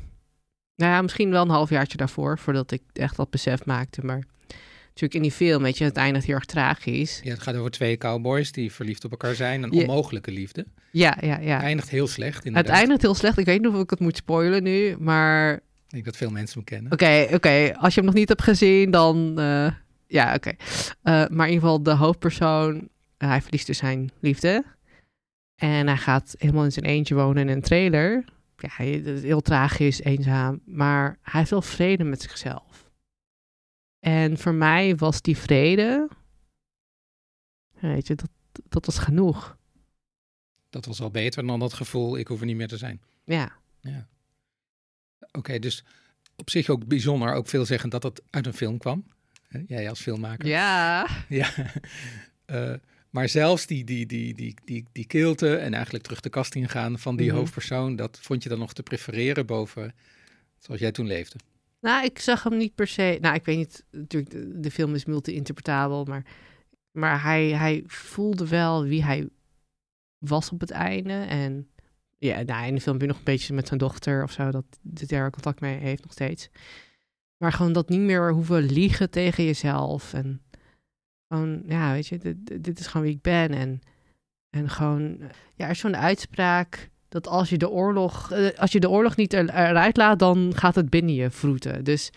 Nou 0.77 0.93
ja, 0.93 1.03
misschien 1.03 1.31
wel 1.31 1.43
een 1.43 1.49
halfjaartje 1.49 1.97
daarvoor, 1.97 2.39
voordat 2.39 2.71
ik 2.71 2.83
echt 2.93 3.17
dat 3.17 3.31
besef 3.31 3.65
maakte. 3.65 4.05
Maar 4.05 4.25
natuurlijk 4.91 5.15
in 5.15 5.23
die 5.23 5.31
film, 5.33 5.63
weet 5.63 5.79
je, 5.79 5.85
het 5.85 5.97
eindigt 5.97 6.27
heel 6.27 6.35
erg 6.35 6.45
tragisch. 6.45 7.21
Ja, 7.25 7.31
het 7.33 7.43
gaat 7.43 7.55
over 7.57 7.71
twee 7.71 7.97
cowboys 7.97 8.53
die 8.53 8.73
verliefd 8.73 9.05
op 9.05 9.11
elkaar 9.11 9.35
zijn. 9.35 9.63
Een 9.63 9.73
Ja. 9.73 9.81
onmogelijke 9.81 10.31
liefde. 10.31 10.67
Ja, 10.93 11.17
ja, 11.21 11.39
ja. 11.39 11.55
Het 11.55 11.63
eindigt 11.63 11.89
heel 11.91 12.07
slecht, 12.07 12.37
Het 12.37 12.45
inderdaad. 12.47 12.77
eindigt 12.77 13.03
heel 13.03 13.15
slecht. 13.15 13.39
Ik 13.39 13.45
weet 13.45 13.61
niet 13.63 13.73
of 13.73 13.81
ik 13.83 13.91
het 13.91 14.01
moet 14.01 14.17
spoilen 14.17 14.63
nu, 14.63 14.97
maar 14.99 15.53
Ik 15.55 15.61
denk 15.89 16.05
dat 16.05 16.17
veel 16.17 16.31
mensen 16.31 16.55
hem 16.55 16.65
kennen. 16.65 16.93
Oké, 16.93 17.27
oké. 17.35 17.75
Als 17.77 17.95
je 17.95 18.01
hem 18.01 18.05
nog 18.09 18.19
niet 18.19 18.29
hebt 18.29 18.43
gezien, 18.43 18.91
dan... 18.91 19.39
eh, 19.39 19.73
ja, 20.07 20.35
oké. 20.35 20.51
Eh, 20.51 20.57
maar 21.13 21.47
in 21.47 21.53
ieder 21.53 21.69
geval, 21.69 21.83
de 21.83 21.95
hoofdpersoon... 21.95 22.89
eh, 23.17 23.29
hij 23.29 23.43
verliest 23.43 23.67
dus 23.67 23.79
zijn 23.79 24.11
liefde. 24.21 24.65
En 25.57 25.87
hij 25.87 25.97
gaat 25.97 26.35
helemaal 26.39 26.65
in 26.65 26.73
zijn 26.73 26.85
eentje 26.85 27.15
wonen 27.15 27.49
in 27.49 27.57
een 27.57 27.63
trailer. 27.63 28.25
Ja, 28.57 28.69
hij, 28.73 28.91
is 28.91 29.23
heel 29.23 29.41
tragisch, 29.41 30.03
eenzaam. 30.03 30.61
Maar 30.65 31.19
hij 31.23 31.39
heeft 31.39 31.51
wel 31.51 31.63
vrede 31.63 32.05
met 32.05 32.23
zichzelf. 32.23 32.63
En 34.01 34.39
voor 34.39 34.55
mij 34.55 34.97
was 34.97 35.23
die 35.23 35.37
vrede... 35.37 36.09
Weet 37.81 38.07
je, 38.07 38.15
dat, 38.15 38.31
dat 38.69 38.87
was 38.87 38.99
genoeg. 38.99 39.57
Dat 40.71 40.85
was 40.85 41.01
al 41.01 41.11
beter 41.11 41.47
dan 41.47 41.59
dat 41.61 41.73
gevoel, 41.73 42.19
ik 42.19 42.27
hoef 42.29 42.41
er 42.41 42.47
niet 42.47 42.57
meer 42.57 42.69
te 42.69 42.77
zijn. 42.77 43.01
Ja. 43.25 43.53
Ja. 43.81 44.09
Oké, 45.33 45.59
dus 45.59 45.85
op 46.37 46.51
zich 46.51 46.69
ook 46.69 46.87
bijzonder, 46.87 47.33
ook 47.35 47.49
veelzeggend 47.49 47.93
dat 47.93 48.03
het 48.03 48.23
uit 48.31 48.47
een 48.47 48.53
film 48.55 48.79
kwam. 48.79 49.05
Jij 49.67 49.89
als 49.89 50.01
filmmaker. 50.01 50.49
Ja. 50.49 51.07
Ja. 51.29 51.51
Eh, 52.45 52.75
maar 53.11 53.29
zelfs 53.29 53.67
die, 53.67 53.85
die, 53.85 54.07
die, 54.07 54.35
die, 54.35 54.55
die, 54.65 54.85
die 54.93 55.07
kilte 55.07 55.57
en 55.57 55.75
eigenlijk 55.75 56.05
terug 56.05 56.21
de 56.21 56.29
kast 56.29 56.55
ingaan 56.55 56.99
van 56.99 57.17
die 57.17 57.27
Mhm. 57.29 57.37
hoofdpersoon, 57.37 57.97
dat 57.97 58.19
vond 58.23 58.43
je 58.43 58.49
dan 58.49 58.59
nog 58.59 58.73
te 58.73 58.83
prefereren 58.83 59.47
boven 59.47 59.95
zoals 60.59 60.81
jij 60.81 60.93
toen 60.93 61.07
leefde. 61.07 61.39
Nou, 61.81 62.05
ik 62.05 62.19
zag 62.19 62.43
hem 62.43 62.57
niet 62.57 62.75
per 62.75 62.87
se. 62.87 63.19
Nou, 63.21 63.35
ik 63.35 63.45
weet 63.45 63.57
niet. 63.57 63.85
Natuurlijk, 63.91 64.33
de, 64.33 64.61
de 64.61 64.71
film 64.71 64.95
is 64.95 65.05
multi-interpretabel, 65.05 66.05
maar, 66.05 66.27
maar 66.91 67.23
hij, 67.23 67.49
hij 67.49 67.83
voelde 67.87 68.49
wel 68.49 68.85
wie 68.85 69.05
hij 69.05 69.29
was 70.19 70.51
op 70.51 70.61
het 70.61 70.71
einde. 70.71 71.13
En 71.13 71.71
ja, 72.19 72.43
nou, 72.43 72.67
in 72.67 72.75
de 72.75 72.81
film 72.81 72.93
heb 72.93 73.03
je 73.03 73.09
nog 73.09 73.19
een 73.19 73.25
beetje 73.25 73.55
met 73.55 73.67
zijn 73.67 73.79
dochter 73.79 74.23
of 74.23 74.33
zo, 74.33 74.51
dat 74.51 74.65
hij 74.95 75.07
daar 75.07 75.31
contact 75.31 75.61
mee 75.61 75.79
heeft 75.79 76.03
nog 76.03 76.13
steeds. 76.13 76.51
Maar 77.37 77.53
gewoon 77.53 77.73
dat 77.73 77.89
niet 77.89 78.01
meer 78.01 78.33
hoeven 78.33 78.63
liegen 78.63 79.11
tegen 79.11 79.45
jezelf. 79.45 80.13
En 80.13 80.43
gewoon, 81.29 81.63
ja, 81.67 81.93
weet 81.93 82.07
je, 82.07 82.19
dit, 82.19 82.65
dit 82.65 82.79
is 82.79 82.87
gewoon 82.87 83.07
wie 83.07 83.17
ik 83.17 83.23
ben. 83.23 83.51
En, 83.51 83.81
en 84.51 84.69
gewoon, 84.69 85.19
ja, 85.55 85.65
er 85.65 85.71
is 85.71 85.79
zo'n 85.79 85.97
uitspraak 85.97 86.91
dat 87.11 87.27
als 87.29 87.49
je 87.49 87.59
de 87.59 87.71
oorlog, 87.71 88.31
eh, 88.31 88.59
als 88.59 88.73
je 88.73 88.81
de 88.81 88.91
oorlog 88.91 89.17
niet 89.17 89.33
er, 89.33 89.49
eruit 89.49 89.97
laat, 89.97 90.19
dan 90.19 90.53
gaat 90.57 90.75
het 90.75 90.91
binnen 90.91 91.15
je 91.15 91.31
vroeten. 91.31 91.85
Dus 91.85 92.11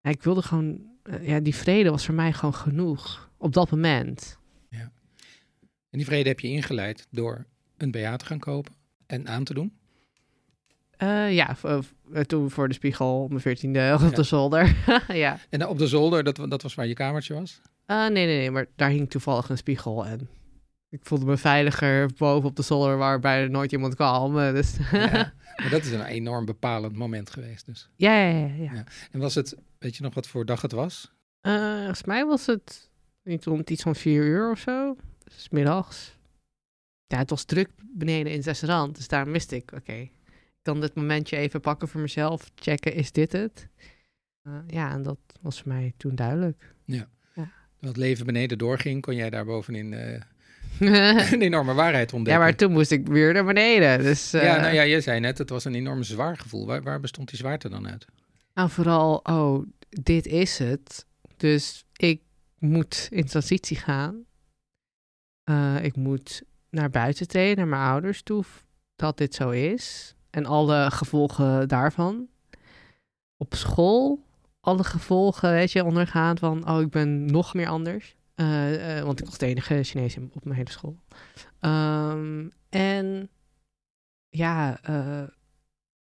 ja, 0.00 0.10
ik 0.10 0.22
wilde 0.22 0.42
gewoon, 0.42 0.80
eh, 1.02 1.28
ja, 1.28 1.40
die 1.40 1.54
vrede 1.54 1.90
was 1.90 2.04
voor 2.04 2.14
mij 2.14 2.32
gewoon 2.32 2.54
genoeg 2.54 3.30
op 3.36 3.52
dat 3.52 3.70
moment. 3.70 4.40
En 5.90 5.98
die 5.98 6.06
vrede 6.06 6.28
heb 6.28 6.40
je 6.40 6.48
ingeleid 6.48 7.06
door 7.10 7.46
een 7.76 7.90
BH 7.90 8.14
te 8.14 8.24
gaan 8.24 8.38
kopen 8.38 8.72
en 9.06 9.28
aan 9.28 9.44
te 9.44 9.54
doen. 9.54 9.72
Eh, 10.96 11.32
ja, 11.32 11.56
toen 12.26 12.50
voor 12.50 12.68
de 12.68 12.74
spiegel 12.74 13.26
mijn 13.28 13.40
veertiende 13.40 13.98
op 14.02 14.14
de 14.14 14.22
zolder. 14.22 14.76
ja. 15.24 15.38
En 15.48 15.66
op 15.66 15.78
de 15.78 15.86
zolder, 15.86 16.24
dat, 16.24 16.36
dat 16.48 16.62
was 16.62 16.74
waar 16.74 16.86
je 16.86 16.94
kamertje 16.94 17.34
was. 17.34 17.60
Nee, 17.86 18.10
nee, 18.10 18.26
nee, 18.26 18.50
maar 18.50 18.66
daar 18.76 18.90
hing 18.90 19.10
toevallig 19.10 19.48
een 19.48 19.56
spiegel 19.56 20.06
en 20.06 20.28
ik 20.92 21.00
voelde 21.02 21.24
me 21.24 21.36
veiliger 21.36 22.10
boven 22.16 22.48
op 22.48 22.56
de 22.56 22.62
zolder 22.62 22.96
waar 22.96 23.20
bijna 23.20 23.50
nooit 23.50 23.72
iemand 23.72 23.94
kwam. 23.94 24.38
eh, 24.38 24.52
Dus 24.52 24.76
Ja. 24.92 25.32
maar 25.56 25.70
dat 25.70 25.84
is 25.84 25.90
een 25.90 26.04
enorm 26.04 26.44
bepalend 26.44 26.96
moment 26.96 27.30
geweest 27.30 27.66
dus. 27.66 27.88
ja, 27.96 28.14
ja, 28.28 28.38
ja. 28.38 28.46
ja. 28.54 28.72
Ja. 28.74 28.84
En 29.10 29.20
was 29.20 29.34
het, 29.34 29.56
weet 29.78 29.96
je 29.96 30.02
nog 30.02 30.14
wat 30.14 30.26
voor 30.26 30.44
dag 30.44 30.62
het 30.62 30.72
was? 30.72 31.12
Eh, 31.40 31.76
volgens 31.76 32.04
mij 32.04 32.26
was 32.26 32.46
het 32.46 32.90
niet 33.22 33.44
rond 33.44 33.70
iets 33.70 33.82
van 33.82 33.94
vier 33.96 34.24
uur 34.24 34.50
of 34.50 34.58
zo. 34.58 34.96
Dus 35.24 35.48
middags. 35.48 36.16
Ja, 37.06 37.18
het 37.18 37.30
was 37.30 37.44
druk 37.44 37.68
beneden 37.94 38.30
in 38.32 38.36
het 38.38 38.46
restaurant. 38.46 38.96
Dus 38.96 39.08
daarom 39.08 39.32
wist 39.32 39.52
ik, 39.52 39.72
oké, 39.72 39.92
ik 39.92 40.10
kan 40.62 40.80
dit 40.80 40.94
momentje 40.94 41.36
even 41.36 41.60
pakken 41.60 41.88
voor 41.88 42.00
mezelf. 42.00 42.50
Checken, 42.54 42.94
is 42.94 43.12
dit 43.12 43.32
het? 43.32 43.68
Eh, 44.42 44.58
ja, 44.66 44.90
en 44.92 45.02
dat 45.02 45.18
was 45.40 45.60
voor 45.62 45.72
mij 45.72 45.92
toen 45.96 46.14
duidelijk. 46.14 46.74
Terwijl 46.84 48.02
het 48.02 48.12
leven 48.12 48.26
beneden 48.26 48.58
doorging, 48.58 49.02
kon 49.02 49.14
jij 49.14 49.30
daar 49.30 49.44
bovenin 49.44 49.92
een 51.32 51.42
enorme 51.42 51.74
waarheid 51.74 52.10
ja, 52.10 52.16
ontdekken. 52.16 52.42
maar 52.42 52.56
toen 52.56 52.72
moest 52.72 52.90
ik 52.90 53.06
weer 53.06 53.32
naar 53.32 53.44
beneden. 53.44 53.98
Dus, 53.98 54.32
eh, 54.32 54.42
Ja, 54.42 54.60
nou 54.60 54.74
ja, 54.74 54.82
je 54.82 55.00
zei 55.00 55.20
net, 55.20 55.38
het 55.38 55.50
was 55.50 55.64
een 55.64 55.74
enorm 55.74 56.02
zwaar 56.02 56.36
gevoel. 56.36 56.66
Waar, 56.66 56.82
waar 56.82 57.00
bestond 57.00 57.28
die 57.28 57.38
zwaarte 57.38 57.68
dan 57.68 57.88
uit? 57.88 58.06
Nou, 58.54 58.70
vooral, 58.70 59.16
oh, 59.16 59.66
dit 59.88 60.26
is 60.26 60.58
het. 60.58 61.06
Dus 61.36 61.84
ik 61.96 62.20
moet 62.58 63.08
in 63.10 63.24
transitie 63.24 63.76
gaan. 63.76 64.24
Eh, 65.44 65.84
ik 65.84 65.96
moet 65.96 66.42
naar 66.70 66.90
buiten 66.90 67.28
treden, 67.28 67.56
naar 67.56 67.66
mijn 67.66 67.90
ouders 67.90 68.22
toe, 68.22 68.44
dat 68.96 69.18
dit 69.18 69.34
zo 69.34 69.50
is. 69.50 70.14
En 70.30 70.46
alle 70.46 70.90
gevolgen 70.90 71.68
daarvan. 71.68 72.28
Op 73.36 73.54
school, 73.54 74.24
alle 74.60 74.84
gevolgen, 74.84 75.50
weet 75.50 75.72
je, 75.72 75.84
ondergaan 75.84 76.38
van, 76.38 76.68
oh, 76.68 76.80
ik 76.80 76.90
ben 76.90 77.26
nog 77.26 77.54
meer 77.54 77.68
anders. 77.68 78.16
Eh, 78.34 78.98
eh, 78.98 79.04
want 79.04 79.20
ik 79.20 79.26
was 79.26 79.38
de 79.38 79.46
enige 79.46 79.82
Chinees 79.82 80.16
in- 80.16 80.30
op 80.34 80.44
mijn 80.44 80.56
hele 80.56 80.70
school. 80.70 80.98
Ehm, 81.60 82.48
en 82.68 83.30
ja, 84.28 84.80
eh, 84.82 85.28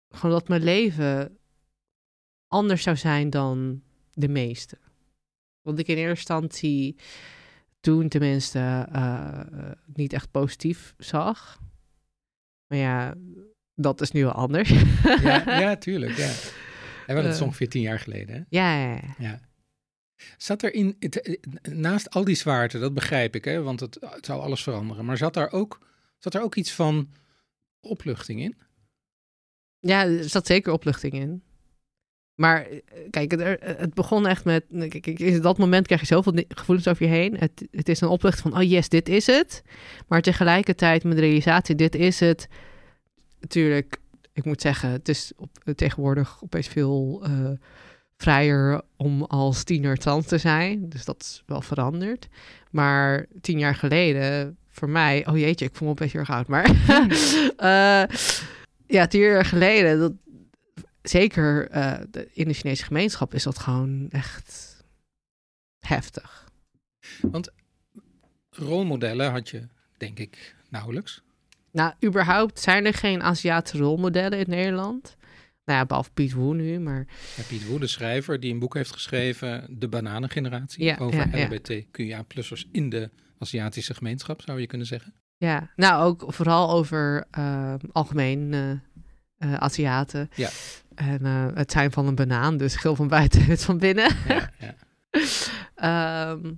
gewoon 0.09 0.35
dat 0.35 0.47
mijn 0.47 0.63
leven 0.63 1.37
anders 2.47 2.83
zou 2.83 2.95
zijn 2.97 3.29
dan 3.29 3.81
de 4.13 4.27
meeste. 4.27 4.77
Want 5.61 5.79
ik 5.79 5.87
in 5.87 5.95
eerste 5.97 6.09
instantie 6.33 6.95
toen 7.79 8.07
tenminste 8.09 8.87
niet 9.93 10.13
echt 10.13 10.31
positief 10.31 10.93
zag. 10.97 11.59
Maar 12.67 12.77
ja, 12.79 13.15
dat 13.75 14.01
is 14.01 14.11
nu 14.11 14.23
wel 14.23 14.31
anders. 14.31 14.69
Ja, 15.21 15.59
ja 15.61 15.75
tuurlijk. 15.75 16.17
Ja. 16.17 16.31
En 17.07 17.15
dat 17.15 17.25
is 17.25 17.41
ongeveer 17.41 17.69
tien 17.69 17.81
jaar 17.81 17.99
geleden. 17.99 18.35
Hè? 18.35 18.41
ja, 18.49 18.77
ja, 18.77 18.93
ja. 18.93 19.15
Ja. 19.17 19.39
Zat 20.37 20.63
er 20.63 20.73
in, 20.73 20.95
het, 20.99 21.21
eh, 21.21 21.35
naast 21.73 22.09
al 22.09 22.23
die 22.23 22.35
zwaarte, 22.35 22.79
dat 22.79 22.93
begrijp 22.93 23.35
ik, 23.35 23.45
hè, 23.45 23.61
want 23.61 23.79
het, 23.79 23.99
zou 24.21 24.41
alles 24.41 24.63
veranderen. 24.63 25.05
Maar 25.05 25.17
zat 25.17 25.33
daar 25.33 25.51
ook, 25.51 25.79
zat 26.17 26.33
er 26.33 26.41
ook 26.41 26.55
iets 26.55 26.71
van 26.73 27.09
opluchting 27.79 28.41
in? 28.41 28.57
Ja, 29.79 30.05
er 30.05 30.29
zat 30.29 30.47
zeker 30.47 30.73
opluchting 30.73 31.13
in. 31.13 31.43
Maar 32.35 32.65
eh, 32.65 32.79
kijk, 33.09 33.31
het, 33.31 33.39
er- 33.39 33.77
het 33.77 33.93
begon 33.93 34.27
echt 34.27 34.45
met... 34.45 34.65
In 34.69 35.41
dat 35.41 35.57
moment 35.57 35.85
krijg 35.85 36.01
je 36.01 36.07
zoveel 36.07 36.43
gevoelens 36.47 36.87
over 36.87 37.05
je 37.05 37.11
heen. 37.11 37.37
Het, 37.37 37.67
het 37.71 37.89
is 37.89 38.01
een 38.01 38.07
opluchting 38.07 38.53
van, 38.53 38.61
oh 38.61 38.69
yes, 38.69 38.89
dit 38.89 39.09
is 39.09 39.27
het. 39.27 39.61
Maar 40.07 40.21
tegelijkertijd 40.21 41.03
met 41.03 41.15
de 41.15 41.21
realisatie, 41.21 41.75
dit 41.75 41.95
is 41.95 42.19
het. 42.19 42.47
Natuurlijk, 43.39 43.97
ik 44.33 44.45
moet 44.45 44.61
zeggen, 44.61 44.89
het 44.89 45.09
is 45.09 45.31
op, 45.35 45.49
tegenwoordig 45.75 46.43
opeens 46.43 46.67
veel 46.67 47.21
eh, 47.23 47.49
vrijer 48.17 48.81
om 48.95 49.23
als 49.23 49.63
tiener 49.63 49.97
trans 49.97 50.25
te 50.25 50.37
zijn. 50.37 50.89
Dus 50.89 51.05
dat 51.05 51.21
is 51.21 51.43
wel 51.45 51.61
veranderd. 51.61 52.27
Maar 52.71 53.25
tien 53.41 53.59
jaar 53.59 53.75
geleden, 53.75 54.57
voor 54.69 54.89
mij... 54.89 55.27
Oh 55.27 55.37
jeetje, 55.37 55.65
ik 55.65 55.75
voel 55.75 55.87
me 55.87 55.93
opeens 55.93 56.11
heel 56.11 56.21
erg 56.21 56.29
oud. 56.29 56.47
Maar 56.47 56.65
eh, 57.57 58.15
ja, 58.87 59.07
tien 59.07 59.21
jaar 59.21 59.45
geleden... 59.45 59.99
Dat, 59.99 60.13
zeker 61.01 61.69
eh, 61.69 61.99
de- 62.11 62.29
in 62.33 62.47
de 62.47 62.53
Chinese 62.53 62.83
gemeenschap 62.83 63.33
is 63.33 63.43
dat 63.43 63.57
gewoon 63.57 64.07
echt 64.09 64.77
heftig. 65.79 66.45
Rolmodellen 68.49 69.31
had 69.31 69.49
je, 69.49 69.67
denk 69.97 70.19
ik, 70.19 70.55
nauwelijks. 70.69 71.21
Nou, 71.71 71.93
überhaupt 72.05 72.59
zijn 72.59 72.85
er 72.85 72.93
geen 72.93 73.21
Aziatische 73.23 73.77
rolmodellen 73.77 74.39
in 74.39 74.49
Nederland. 74.49 75.16
Nou 75.67 75.79
ja, 75.79 75.85
behalve 75.85 76.09
Piet 76.13 76.33
Woe 76.33 76.53
nu, 76.55 76.79
maar 76.79 77.05
Ja, 77.35 77.43
Piet 77.47 77.67
Woe, 77.67 77.79
de 77.79 77.87
schrijver, 77.87 78.39
die 78.39 78.53
een 78.53 78.59
boek 78.59 78.73
heeft 78.73 78.91
geschreven, 78.91 79.65
De 79.79 79.87
Bananengeneratie, 79.87 80.83
Ja, 80.83 80.97
over 80.99 81.37
ja. 81.37 81.45
LBTQIA-plussers 81.45 82.67
in 82.71 82.89
de 82.89 83.09
Aziatische 83.39 83.93
gemeenschap, 83.93 84.41
zou 84.41 84.59
je 84.59 84.67
kunnen 84.67 84.87
zeggen. 84.87 85.13
ja. 85.37 85.71
Nou, 85.75 86.03
ook 86.03 86.23
vooral 86.33 86.69
over 86.71 87.25
eh, 87.31 87.73
algemeen 87.91 88.53
eh, 89.37 89.53
Aziaten. 89.53 90.29
Ja. 90.35 90.49
En 90.95 91.25
het 91.55 91.71
zijn 91.71 91.91
van 91.91 92.07
een 92.07 92.15
banaan, 92.15 92.57
dus 92.57 92.75
geel 92.75 92.95
van 92.95 93.07
buiten, 93.07 93.45
wit 93.47 93.63
van 93.63 93.77
binnen. 93.77 94.15
Ja, 94.27 94.51
ja. 94.59 94.75
Ehm, 95.75 96.51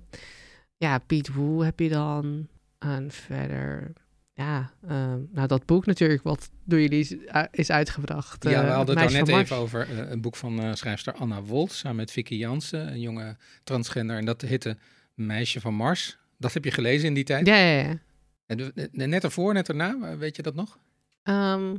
ja, 0.76 0.98
Piet 0.98 1.32
Woe 1.34 1.64
heb 1.64 1.80
je 1.80 1.88
dan. 1.88 2.48
En 2.78 3.10
verder, 3.10 3.92
ja, 4.40 4.72
ehm, 4.88 5.20
nou 5.30 5.46
dat 5.46 5.66
boek 5.66 5.86
natuurlijk, 5.86 6.22
wat 6.22 6.50
door 6.64 6.80
jullie 6.80 7.00
is, 7.00 7.16
is 7.50 7.70
uitgebracht. 7.70 8.44
ja, 8.44 8.50
we 8.50 8.68
eh, 8.68 8.74
hadden 8.74 8.98
het 8.98 9.06
al 9.06 9.12
net 9.12 9.28
Mars. 9.28 9.42
even 9.42 9.56
over 9.56 9.88
eh, 9.90 10.10
een 10.10 10.20
boek 10.20 10.36
van 10.36 10.60
eh, 10.60 10.74
schrijfster 10.74 11.12
Anna 11.12 11.42
Wolt, 11.42 11.72
samen 11.72 11.96
met 11.96 12.10
Vicky 12.10 12.34
Jansen, 12.34 12.92
een 12.92 13.00
jonge 13.00 13.36
transgender. 13.64 14.16
En 14.16 14.24
dat 14.24 14.40
heette 14.40 14.76
Meisje 15.14 15.60
van 15.60 15.74
Mars. 15.74 16.18
Dat 16.38 16.52
heb 16.54 16.64
je 16.64 16.70
gelezen 16.70 17.08
in 17.08 17.14
die 17.14 17.24
tijd. 17.24 17.46
Ja, 17.46 17.56
ja, 17.56 17.80
ja. 17.80 17.98
En 18.46 18.72
net 18.92 19.24
ervoor, 19.24 19.52
net 19.52 19.68
erna, 19.68 20.16
weet 20.16 20.36
je 20.36 20.42
dat 20.42 20.54
nog? 20.54 20.78
Ehm, 21.22 21.76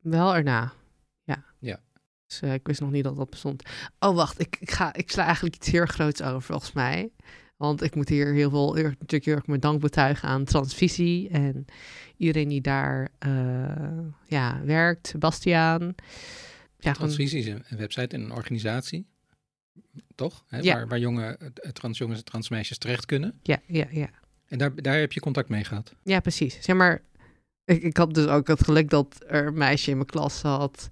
wel 0.00 0.34
erna, 0.34 0.72
ja. 1.24 1.44
Ja. 1.58 1.80
Dus, 2.26 2.40
eh, 2.40 2.54
ik 2.54 2.66
wist 2.66 2.80
nog 2.80 2.90
niet 2.90 3.04
dat 3.04 3.16
dat 3.16 3.30
bestond. 3.30 3.62
Oh, 3.98 4.14
wacht. 4.14 4.40
Ik, 4.40 4.56
ik, 4.60 4.70
ga, 4.70 4.94
ik 4.94 5.10
sla 5.10 5.24
eigenlijk 5.24 5.56
iets 5.56 5.70
heel 5.70 5.86
groots 5.86 6.22
over, 6.22 6.42
volgens 6.42 6.72
mij. 6.72 7.10
Want 7.56 7.82
ik 7.82 7.94
moet 7.94 8.08
hier 8.08 8.32
heel 8.32 8.50
veel, 8.50 8.74
natuurlijk 8.74 9.24
heel 9.24 9.34
erg 9.34 9.46
mijn 9.46 9.60
dank 9.60 9.80
betuigen 9.80 10.28
aan 10.28 10.44
Transvisie. 10.44 11.28
En 11.28 11.64
iedereen 12.16 12.48
die 12.48 12.60
daar 12.60 13.08
eh, 13.18 13.98
ja, 14.26 14.60
werkt. 14.64 15.14
Bastiaan. 15.18 15.94
Ja, 16.78 16.92
Transvisie 16.92 17.38
is 17.38 17.46
een 17.46 17.64
website 17.76 18.16
en 18.16 18.22
een 18.22 18.32
organisatie. 18.32 19.06
Toch? 20.14 20.44
Hè? 20.48 20.58
Ja. 20.58 20.74
Waar, 20.74 20.88
waar 20.88 20.98
jonge, 20.98 21.38
transjongens 21.72 22.18
en 22.18 22.24
transmeisjes 22.24 22.78
terecht 22.78 23.06
kunnen. 23.06 23.38
ja, 23.42 23.58
ja, 23.66 23.86
ja. 23.90 24.08
En 24.48 24.58
daar, 24.58 24.82
daar 24.82 24.98
heb 24.98 25.12
je 25.12 25.20
contact 25.20 25.48
mee 25.48 25.64
gehad. 25.64 25.94
Ja, 26.02 26.20
precies. 26.20 26.58
Zeg 26.60 26.76
maar, 26.76 27.02
ik, 27.64 27.82
ik 27.82 27.96
had 27.96 28.14
dus 28.14 28.26
ook 28.26 28.46
het 28.48 28.64
geluk 28.64 28.90
dat 28.90 29.24
er 29.26 29.46
een 29.46 29.58
meisje 29.58 29.90
in 29.90 29.96
mijn 29.96 30.08
klas 30.08 30.38
zat. 30.38 30.90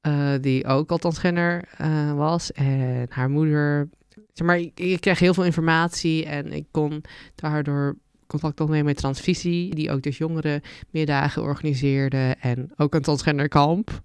eh, 0.00 0.32
die 0.40 0.66
ook 0.66 0.90
al 0.90 0.98
transgender 0.98 1.64
eh, 1.76 2.12
was. 2.14 2.52
En 2.52 3.06
haar 3.08 3.30
moeder. 3.30 3.88
Zeg 4.32 4.46
maar, 4.46 4.58
ik, 4.58 4.80
ik 4.80 5.00
kreeg 5.00 5.18
heel 5.18 5.34
veel 5.34 5.44
informatie. 5.44 6.26
En 6.26 6.52
ik 6.52 6.66
kon 6.70 7.04
daardoor 7.34 7.96
contact 8.26 8.60
opnemen 8.60 8.84
met 8.84 8.96
Transvisie. 8.96 9.74
Die 9.74 9.90
ook 9.90 10.02
dus 10.02 10.18
jongeren 10.18 10.62
middagen 10.90 11.42
organiseerde. 11.42 12.36
En 12.40 12.72
ook 12.76 12.94
een 12.94 13.02
transgender 13.02 13.48
kamp. 13.48 14.02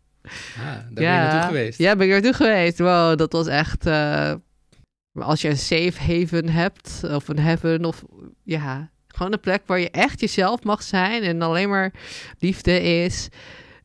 Ah, 0.57 0.65
daar 0.65 0.87
ben 0.93 1.03
je 1.03 1.09
naartoe 1.09 1.47
geweest. 1.47 1.79
Ja, 1.79 1.95
ben 1.95 2.05
ik 2.05 2.11
naartoe 2.11 2.33
geweest. 2.33 2.79
Wow, 2.79 3.17
dat 3.17 3.31
was 3.31 3.47
echt... 3.47 3.85
eh, 3.85 4.33
als 5.13 5.41
je 5.41 5.49
een 5.49 5.57
safe 5.57 5.99
haven 5.99 6.49
hebt, 6.49 7.01
of 7.03 7.27
een 7.27 7.39
heaven, 7.39 7.85
of 7.85 8.03
ja, 8.43 8.91
gewoon 9.07 9.33
een 9.33 9.39
plek 9.39 9.61
waar 9.65 9.79
je 9.79 9.89
echt 9.89 10.19
jezelf 10.19 10.63
mag 10.63 10.83
zijn 10.83 11.23
en 11.23 11.41
alleen 11.41 11.69
maar 11.69 11.93
liefde 12.39 12.81
is 12.81 13.27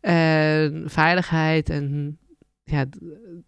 en 0.00 0.84
veiligheid 0.86 1.70
en 1.70 2.18
ja, 2.70 2.84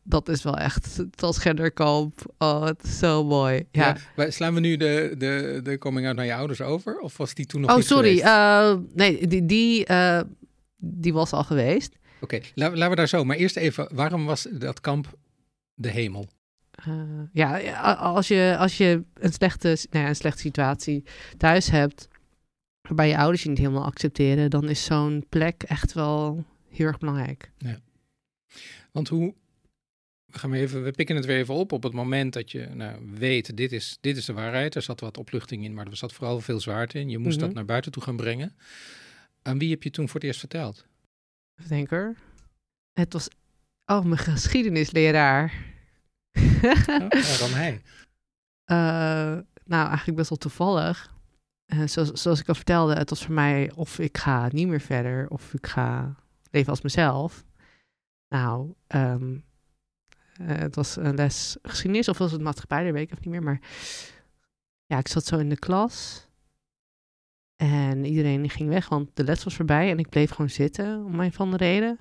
dat 0.02 0.28
is 0.28 0.42
wel 0.42 0.56
echt 0.58 1.04
transgenderkamp. 1.10 2.34
Oh, 2.38 2.64
het 2.64 2.82
is 2.82 2.98
zo 2.98 3.24
mooi. 3.24 3.66
Ja. 3.70 3.96
Ja. 4.16 4.30
slaan 4.30 4.54
we 4.54 4.60
nu 4.60 4.76
de, 4.76 5.14
de, 5.18 5.60
de 5.62 5.78
coming 5.78 6.06
out 6.06 6.16
naar 6.16 6.24
je 6.24 6.34
ouders 6.34 6.60
over? 6.60 6.98
Of 6.98 7.16
was 7.16 7.34
die 7.34 7.46
toen 7.46 7.60
nog 7.60 7.70
oh, 7.70 7.76
niet 7.76 7.86
sorry. 7.86 8.20
eh, 8.20 8.74
nee, 8.94 9.26
die, 9.26 9.46
die, 9.46 9.84
eh, 9.86 10.20
die 10.76 11.12
was 11.12 11.32
al 11.32 11.44
geweest. 11.44 11.96
Oké, 12.20 12.40
la- 12.54 12.70
laten 12.70 12.90
we 12.90 12.96
daar 12.96 13.08
zo. 13.08 13.24
Maar 13.24 13.36
eerst 13.36 13.56
even, 13.56 13.88
waarom 13.94 14.24
was 14.24 14.46
dat 14.50 14.80
kamp 14.80 15.18
de 15.74 15.88
hemel? 15.90 16.26
Eh, 16.70 16.92
ja, 17.32 17.56
ja, 17.56 17.92
als 17.92 18.28
je, 18.28 18.56
als 18.58 18.76
je 18.76 19.02
een, 19.14 19.32
slechte, 19.32 19.68
nou 19.90 20.04
ja, 20.04 20.08
een 20.08 20.16
slechte 20.16 20.40
situatie 20.40 21.04
thuis 21.36 21.70
hebt, 21.70 22.08
waarbij 22.80 23.08
je 23.08 23.16
ouders 23.16 23.42
je 23.42 23.48
niet 23.48 23.58
helemaal 23.58 23.84
accepteren, 23.84 24.50
dan 24.50 24.68
is 24.68 24.84
zo'n 24.84 25.26
plek 25.28 25.62
echt 25.62 25.92
wel 25.92 26.44
heel 26.70 26.86
erg 26.86 26.98
belangrijk. 26.98 27.50
Want 28.92 29.08
hoe, 29.08 29.34
we, 30.24 30.38
gaan 30.38 30.52
even, 30.52 30.82
we 30.84 30.90
pikken 30.90 31.16
het 31.16 31.24
weer 31.24 31.38
even 31.38 31.54
op 31.54 31.72
op 31.72 31.82
het 31.82 31.92
moment 31.92 32.32
dat 32.32 32.50
je 32.50 32.66
nou, 32.66 33.10
weet, 33.14 33.56
dit 33.56 33.72
is, 33.72 33.98
dit 34.00 34.16
is 34.16 34.24
de 34.24 34.32
waarheid. 34.32 34.74
Er 34.74 34.82
zat 34.82 35.00
wat 35.00 35.18
opluchting 35.18 35.64
in, 35.64 35.74
maar 35.74 35.86
er 35.86 35.96
zat 35.96 36.12
vooral 36.12 36.40
veel 36.40 36.60
zwaarte 36.60 36.98
in. 36.98 37.08
Je 37.08 37.18
moest 37.18 37.36
Mhm. 37.36 37.46
dat 37.46 37.54
naar 37.54 37.64
buiten 37.64 37.92
toe 37.92 38.02
gaan 38.02 38.16
brengen. 38.16 38.56
Aan 39.42 39.58
wie 39.58 39.70
heb 39.70 39.82
je 39.82 39.90
toen 39.90 40.06
voor 40.06 40.14
het 40.14 40.24
eerst 40.24 40.38
verteld? 40.40 40.86
Even 41.56 41.70
denken. 41.70 42.16
Het 42.92 43.12
was, 43.12 43.28
oh, 43.86 44.04
mijn 44.04 44.18
geschiedenisleraar. 44.18 45.52
Oh, 46.32 46.62
ja, 46.62 47.38
dan 47.38 47.50
hij. 47.50 47.82
Eh, 48.64 48.76
nou, 49.64 49.86
eigenlijk 49.88 50.16
best 50.16 50.28
wel 50.28 50.38
toevallig. 50.38 51.14
Eh, 51.64 51.86
zoals, 51.86 52.10
zoals 52.10 52.40
ik 52.40 52.48
al 52.48 52.54
vertelde, 52.54 52.94
het 52.94 53.10
was 53.10 53.24
voor 53.24 53.34
mij 53.34 53.72
of 53.74 53.98
ik 53.98 54.18
ga 54.18 54.48
niet 54.52 54.68
meer 54.68 54.80
verder 54.80 55.28
of 55.28 55.54
ik 55.54 55.66
ga 55.66 56.14
leven 56.50 56.70
als 56.70 56.80
mezelf. 56.82 57.44
Nou, 58.32 58.74
ehm, 58.86 59.38
eh, 60.32 60.56
het 60.58 60.74
was 60.74 60.96
een 60.96 61.14
les 61.14 61.56
geschiedenis 61.62 62.08
of 62.08 62.18
was 62.18 62.32
het 62.32 62.40
maatschappij, 62.40 62.84
dat 62.84 62.92
weet 62.92 63.10
even 63.10 63.18
niet 63.20 63.30
meer. 63.30 63.42
Maar 63.42 63.60
ja, 64.86 64.98
ik 64.98 65.08
zat 65.08 65.24
zo 65.24 65.38
in 65.38 65.48
de 65.48 65.58
klas 65.58 66.26
en 67.56 68.04
iedereen 68.04 68.50
ging 68.50 68.68
weg, 68.68 68.88
want 68.88 69.10
de 69.14 69.24
les 69.24 69.44
was 69.44 69.56
voorbij 69.56 69.90
en 69.90 69.98
ik 69.98 70.08
bleef 70.08 70.30
gewoon 70.30 70.50
zitten 70.50 71.04
om 71.04 71.20
een 71.20 71.32
van 71.32 71.50
de 71.50 71.56
reden. 71.56 71.98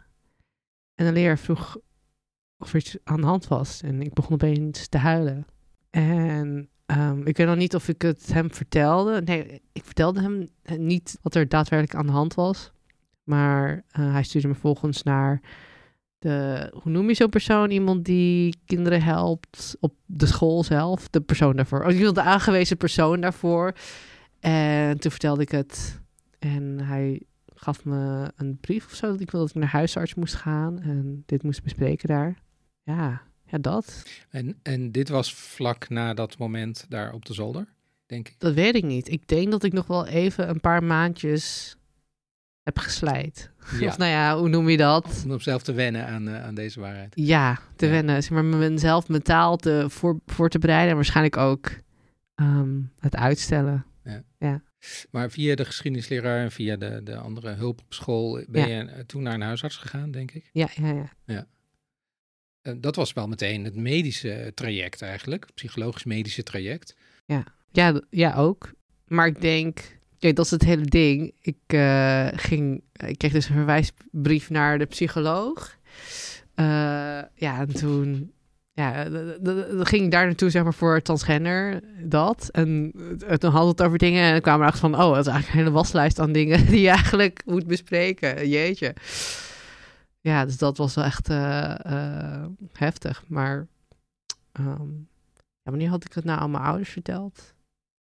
En 0.96 1.06
de 1.06 1.12
leraar 1.12 1.38
vroeg 1.38 1.78
of 2.58 2.74
er 2.74 2.80
iets 2.80 2.98
aan 3.04 3.22
de 3.22 3.28
hand 3.28 3.48
was 3.48 3.82
en 3.82 4.02
ik 4.02 4.14
begon 4.14 4.34
opeens 4.34 4.88
te 4.88 4.98
huilen. 4.98 5.46
En 5.90 6.70
ehm, 6.86 7.28
ik 7.28 7.38
weet 7.38 7.48
nog 7.48 7.56
niet 7.56 7.76
of 7.76 7.88
ik 7.88 8.02
het 8.02 8.34
hem 8.34 8.54
vertelde. 8.54 9.22
Nee, 9.22 9.62
ik 9.72 9.86
vertelde 9.86 10.22
hem 10.22 10.50
niet 10.78 11.18
wat 11.22 11.36
er 11.36 11.48
daadwerkelijk 11.48 12.00
aan 12.00 12.08
de 12.08 12.12
hand 12.12 12.34
was. 12.34 12.72
Maar 13.24 13.84
eh, 13.88 14.12
hij 14.12 14.24
stuurde 14.24 14.48
me 14.48 14.56
volgens 14.56 15.04
naar 15.04 15.42
de, 16.22 16.68
hoe 16.74 16.92
noem 16.92 17.08
je 17.08 17.14
zo'n 17.14 17.30
persoon? 17.30 17.72
Iemand 17.72 18.06
die 18.06 18.56
kinderen 18.66 19.02
helpt 19.02 19.76
op 19.80 19.94
de 20.06 20.26
school 20.26 20.64
zelf. 20.64 21.10
De 21.10 21.22
persoon 21.22 21.56
daarvoor. 21.56 21.84
Oh, 21.84 21.92
ik 21.92 21.98
wilde 21.98 22.22
de 22.22 22.28
aangewezen 22.28 22.78
persoon 22.78 23.22
daarvoor. 23.22 23.74
En 24.40 25.00
toen 25.00 25.12
vertelde 25.12 25.42
ik 25.42 25.52
het. 25.52 26.02
En 26.40 26.80
hij 26.80 27.22
gaf 27.56 27.86
me 27.86 28.32
een 28.36 28.58
brief 28.60 28.86
of 28.86 28.94
zo. 28.94 29.08
Dat 29.08 29.20
ik 29.20 29.32
wilde 29.32 29.46
dat 29.46 29.56
ik 29.56 29.62
naar 29.62 29.72
huisarts 29.72 30.16
moest 30.16 30.36
gaan. 30.36 30.82
En 30.82 31.24
dit 31.26 31.44
moest 31.44 31.64
bespreken 31.64 32.08
daar. 32.08 32.38
Ja, 32.84 33.22
ja 33.46 33.58
dat. 33.58 34.04
En, 34.30 34.60
en 34.64 34.92
dit 34.92 35.10
was 35.10 35.34
vlak 35.34 35.90
na 35.90 36.14
dat 36.14 36.38
moment 36.38 36.86
daar 36.90 37.14
op 37.14 37.26
de 37.26 37.34
zolder, 37.34 37.74
denk 38.06 38.28
ik. 38.28 38.36
Dat 38.38 38.54
weet 38.54 38.76
ik 38.76 38.84
niet. 38.84 39.10
Ik 39.10 39.28
denk 39.28 39.52
dat 39.52 39.64
ik 39.64 39.74
nog 39.74 39.88
wel 39.88 40.08
even 40.08 40.50
een 40.50 40.62
paar 40.62 40.84
maandjes 40.84 41.76
heb 42.64 42.78
geslijt. 42.80 43.52
Ja. 43.80 43.88
Of 43.88 43.98
nou 43.98 44.12
ja, 44.12 44.38
hoe 44.38 44.50
noem 44.50 44.70
je 44.70 44.78
dat? 44.78 45.26
Om 45.30 45.40
zelf 45.40 45.64
te 45.64 45.74
wennen 45.74 46.08
aan, 46.08 46.28
eh, 46.28 46.44
aan 46.44 46.56
deze 46.56 46.80
waarheid. 46.80 47.14
Ja, 47.16 47.60
te 47.76 47.86
Ja. 47.86 47.92
wennen. 47.92 48.24
Zeg 48.24 48.32
maar 48.32 48.44
mezelf 48.46 49.08
mentaal 49.08 49.58
te 49.58 49.86
voor, 49.90 50.20
voor 50.26 50.50
te 50.50 50.60
bereiden. 50.60 50.90
En 50.90 50.96
waarschijnlijk 50.96 51.38
ook 51.38 51.72
ehm, 52.36 52.80
het 53.00 53.16
uitstellen. 53.16 53.86
Maar 55.12 55.30
via 55.32 55.56
de 55.56 55.66
geschiedenisleraar 55.66 56.44
en 56.44 56.52
via 56.52 56.76
de, 56.76 57.02
de 57.04 57.16
andere 57.18 57.52
hulp 57.54 57.80
op 57.80 57.94
school 57.94 58.44
ben 58.50 58.70
je 58.70 58.84
eh, 58.84 59.00
toen 59.00 59.24
naar 59.24 59.34
een 59.34 59.42
huisarts 59.42 59.78
gegaan, 59.78 60.12
denk 60.12 60.32
ik. 60.32 60.50
Ja, 60.54 60.70
ja, 60.76 61.10
ja. 61.26 61.48
Eh, 62.62 62.74
dat 62.78 62.96
was 62.96 63.14
wel 63.14 63.28
meteen 63.28 63.64
het 63.64 63.76
medische 63.76 64.52
traject 64.56 65.02
eigenlijk, 65.02 65.48
psychologisch-medische 65.54 66.44
traject. 66.44 66.96
Ja, 67.26 67.44
d- 67.94 68.06
ja, 68.10 68.34
ook. 68.36 68.72
Maar 69.08 69.28
ik 69.28 69.42
denk, 69.42 69.98
dat 70.22 70.46
is 70.46 70.52
het 70.52 70.64
hele 70.64 70.86
ding. 70.86 71.34
Ik 71.42 71.58
eh, 71.66 72.28
ging, 72.32 72.84
ik 72.94 73.18
kreeg 73.18 73.32
dus 73.32 73.50
een 73.50 73.56
verwijsbrief 73.56 74.50
naar 74.50 74.78
de 74.78 74.86
psycholoog. 74.86 75.78
Eh, 76.56 76.66
ja, 77.36 77.60
en 77.60 77.74
toen, 77.74 78.32
ja, 78.74 79.04
d- 79.06 79.44
d- 79.44 79.80
d- 79.80 79.88
ging 79.88 80.04
ik 80.04 80.12
daar 80.12 80.26
naartoe, 80.26 80.50
zeg 80.50 80.64
maar, 80.64 80.74
voor 80.74 81.02
transgender, 81.02 81.82
dat. 82.04 82.50
En 82.52 82.92
eh, 83.28 83.36
toen 83.36 83.52
hadden 83.52 83.70
het 83.72 83.82
over 83.82 83.98
dingen 83.98 84.24
en 84.24 84.32
dan 84.32 84.42
kwamen 84.42 84.60
we 84.60 84.66
erachter 84.66 84.90
van, 84.90 85.00
oh, 85.06 85.14
dat 85.16 85.26
is 85.26 85.32
eigenlijk 85.32 85.48
een 85.54 85.64
hele 85.64 85.76
waslijst 85.76 86.20
aan 86.20 86.32
dingen 86.32 86.66
die 86.72 86.82
je 86.82 86.90
eigenlijk 86.90 87.42
moet 87.46 87.68
bespreken. 87.68 88.50
Jeetje. 88.50 88.96
Ja, 90.20 90.46
dus 90.46 90.58
dat 90.58 90.78
was 90.78 90.96
wel 90.96 91.04
echt 91.04 91.30
eh, 91.30 91.86
eh, 91.86 92.46
heftig. 92.74 93.24
Maar 93.28 93.68
ja, 94.54 94.78
wanneer 95.64 95.90
had 95.90 96.06
ik 96.06 96.14
het 96.14 96.24
nou 96.24 96.40
aan 96.40 96.52
mijn 96.52 96.64
ouders 96.64 96.90
verteld? 96.90 97.54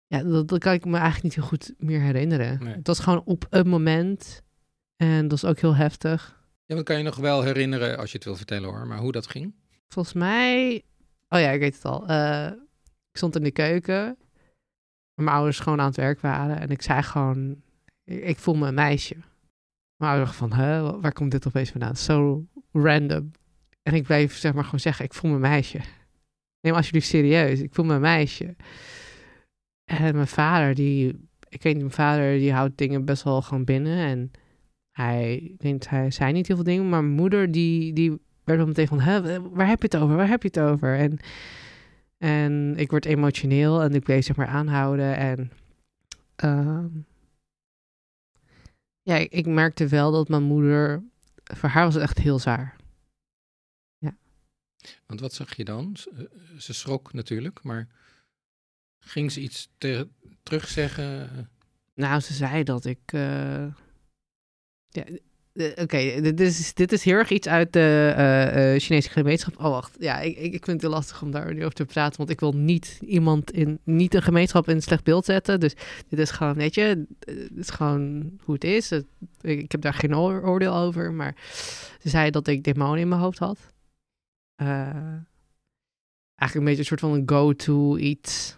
Ja, 0.10 0.24
dat, 0.24 0.48
dat 0.48 0.60
kan 0.60 0.74
ik 0.74 0.86
me 0.86 0.98
eigenlijk 0.98 1.24
niet 1.24 1.36
heel 1.36 1.44
goed 1.44 1.74
meer 1.78 2.02
herinneren. 2.02 2.64
Nee. 2.64 2.74
Het 2.74 2.88
was 2.88 3.00
gewoon 3.00 3.22
op 3.26 3.48
een 3.50 3.68
moment. 3.68 4.44
En 4.96 5.28
dat 5.28 5.42
was 5.42 5.52
ook 5.52 5.60
heel 5.60 5.76
heftig. 5.76 6.44
Ja, 6.66 6.76
dat 6.76 6.84
kan 6.84 6.98
je 6.98 7.04
nog 7.04 7.16
wel 7.16 7.44
herinneren 7.44 7.98
als 7.98 8.12
je 8.12 8.16
het 8.16 8.26
wil 8.26 8.36
vertellen 8.36 8.70
hoor, 8.70 8.88
maar 8.88 8.98
hoe 8.98 9.12
dat 9.12 9.28
ging? 9.28 9.54
Volgens 9.88 10.16
mij... 10.16 10.84
Oh 11.30 11.40
ja, 11.40 11.50
ik 11.50 11.60
weet 11.60 11.76
het 11.76 11.86
al. 11.86 12.08
Eh, 12.08 12.52
ik 13.12 13.18
stond 13.18 13.36
in 13.36 13.44
de 13.44 13.52
keuken. 13.52 14.18
Mijn 15.14 15.36
ouders 15.36 15.60
gewoon 15.60 15.80
aan 15.80 15.88
het 15.88 15.96
werk 15.96 16.20
waren. 16.22 16.60
En 16.60 16.70
ik 16.70 16.82
zei 16.82 17.02
gewoon... 17.02 17.62
Ik, 18.04 18.24
ik 18.24 18.38
voel 18.38 18.56
me 18.56 18.68
een 18.68 18.74
meisje. 18.74 19.16
Mijn 19.96 20.12
ouders 20.12 20.38
van, 20.38 20.54
hè, 20.54 21.00
waar 21.00 21.14
komt 21.14 21.32
dit 21.32 21.48
opeens 21.48 21.70
vandaan? 21.70 21.96
Zo 21.96 22.46
random. 22.72 23.32
En 23.82 23.94
ik 23.94 24.04
bleef 24.04 24.38
zeg 24.38 24.54
maar 24.54 24.64
gewoon 24.64 24.80
zeggen, 24.80 25.06
ik 25.06 25.14
voel 25.14 25.30
me 25.30 25.36
een 25.36 25.42
meisje. 25.42 25.80
Neem 26.62 26.74
alsjeblieft 26.74 27.08
serieus, 27.08 27.60
ik 27.60 27.74
voel 27.74 27.86
me 27.86 27.94
een 27.94 28.02
meisje. 28.02 28.56
En 29.90 30.16
mijn 30.16 30.28
vader, 30.28 30.76
die... 30.76 31.28
Ik 31.50 31.64
weet 31.64 31.78
mijn 31.78 31.92
vader 31.92 32.38
die 32.38 32.54
houdt 32.54 32.78
dingen 32.78 33.06
best 33.06 33.24
wel 33.24 33.42
gewoon 33.42 33.64
binnen. 33.64 33.98
En 33.98 34.32
hij, 34.92 35.36
ik 35.38 35.60
denk, 35.60 35.84
hij 35.84 36.12
zei 36.12 36.32
niet 36.32 36.48
heel 36.48 36.56
veel 36.56 36.66
dingen. 36.66 36.90
Maar 36.90 37.04
mijn 37.04 37.16
moeder, 37.16 37.52
die, 37.52 37.94
die 37.94 38.10
werd 38.44 38.58
wel 38.58 38.68
meteen 38.68 38.88
van, 38.88 38.98
waar 39.52 39.68
heb 39.68 39.82
je 39.82 39.88
het 39.92 39.98
over? 39.98 40.16
Waar 40.16 40.28
heb 40.28 40.42
je 40.42 40.48
het 40.48 40.60
over? 40.60 40.98
En, 40.98 41.18
en 42.18 42.74
ik 42.78 42.90
word 42.90 43.06
emotioneel 43.06 43.82
en 43.82 43.94
ik 43.94 44.04
bleef 44.04 44.26
zeg 44.26 44.36
maar 44.36 44.48
aanhouden. 44.48 45.18
En 45.18 45.52
ehm, 46.36 46.88
ja, 49.02 49.16
ik, 49.16 49.46
merkte 49.46 49.88
wel 49.88 50.12
dat 50.12 50.30
mijn 50.30 50.44
moeder, 50.44 51.04
voor 51.44 51.70
haar 51.70 51.84
was 51.84 51.94
het 51.94 52.04
echt 52.04 52.18
heel 52.18 52.40
zwaar. 52.40 52.76
Want 55.06 55.20
wat 55.20 55.34
zag 55.34 55.56
je 55.56 55.66
dan? 55.66 55.96
Eh, 56.16 56.24
ze 56.58 56.74
schrok 56.74 57.14
natuurlijk, 57.14 57.64
maar 57.64 57.88
ging 59.00 59.32
ze 59.32 59.42
iets 59.42 59.70
te, 59.78 60.08
terugzeggen? 60.44 61.30
Nou, 61.96 62.20
ze 62.20 62.34
zei 62.34 62.64
dat 62.64 62.86
ik. 62.86 63.00
eh, 63.06 63.66
ja, 64.90 65.04
Oké, 65.76 66.22
dit, 66.22 66.40
is, 66.40 66.74
dit 66.74 66.92
is 66.92 67.04
heel 67.04 67.16
erg 67.16 67.30
iets 67.30 67.48
uit 67.48 67.74
de 67.74 68.14
eh, 68.18 68.74
eh, 68.76 68.82
Chinese 68.82 69.10
gemeenschap. 69.10 69.58
Oh, 69.58 69.64
wacht. 69.64 69.96
Ja, 70.00 70.20
ik, 70.20 70.38
ik 70.38 70.50
vind 70.52 70.66
het 70.68 70.82
heel 70.82 70.90
lastig 70.90 71.22
om 71.22 71.32
daar 71.32 71.54
nu 71.54 71.60
over 71.64 71.76
te 71.76 71.86
praten. 71.86 72.18
Want 72.18 72.30
ik 72.30 72.40
wil 72.40 72.52
niet 72.54 72.98
iemand 73.02 73.52
in, 73.52 73.80
niet 73.84 74.14
een 74.14 74.22
gemeenschap 74.22 74.68
in 74.70 74.76
een 74.76 74.82
slecht 74.82 75.04
beeld 75.04 75.26
zetten. 75.26 75.60
Dus 75.60 75.74
dit 76.08 76.20
is 76.20 76.32
gewoon, 76.32 76.54
weet 76.54 76.76
je, 76.76 77.06
dit 77.20 77.58
is 77.58 77.70
gewoon 77.70 78.32
hoe 78.44 78.54
het 78.54 78.64
is. 78.64 78.90
Het- 78.90 79.08
ik, 79.42 79.72
heb 79.72 79.82
daar 79.82 79.94
geen 79.94 80.16
oor- 80.16 80.44
oordeel 80.44 80.76
over. 80.76 81.14
Maar 81.14 81.36
ze 82.02 82.10
zei 82.10 82.30
dat 82.32 82.48
ik 82.48 82.64
demonen 82.64 83.00
in 83.00 83.08
mijn 83.08 83.22
hoofd 83.22 83.40
had. 83.40 83.58
Eigenlijk 84.56 85.26
een 86.54 86.64
beetje 86.64 86.80
een 86.80 86.86
soort 86.86 87.00
van 87.00 87.14
een 87.14 87.30
go-to 87.30 87.98
iets. 87.98 88.58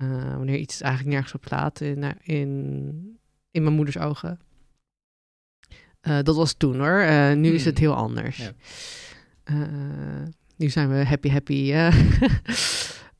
Eh, 0.00 0.36
wanneer 0.36 0.56
iets 0.58 0.80
eigenlijk 0.80 1.12
nergens 1.14 1.34
op 1.34 1.44
slaat 1.46 1.80
in, 1.80 2.02
in, 2.22 3.18
in 3.50 3.62
mijn 3.62 3.74
moeders 3.74 3.98
ogen. 3.98 4.40
Eh, 6.00 6.22
dat 6.22 6.36
was 6.36 6.54
toen 6.54 6.78
hoor. 6.78 6.98
Eh, 7.00 7.32
nu 7.34 7.52
is 7.52 7.60
Hmm. 7.62 7.70
het 7.70 7.78
heel 7.78 7.94
anders. 7.94 8.36
Ja. 8.36 8.52
Eh, 9.44 10.22
nu 10.56 10.68
zijn 10.68 10.88
we 10.88 11.04
happy, 11.04 11.28
happy. 11.28 11.72
eh. 11.72 11.94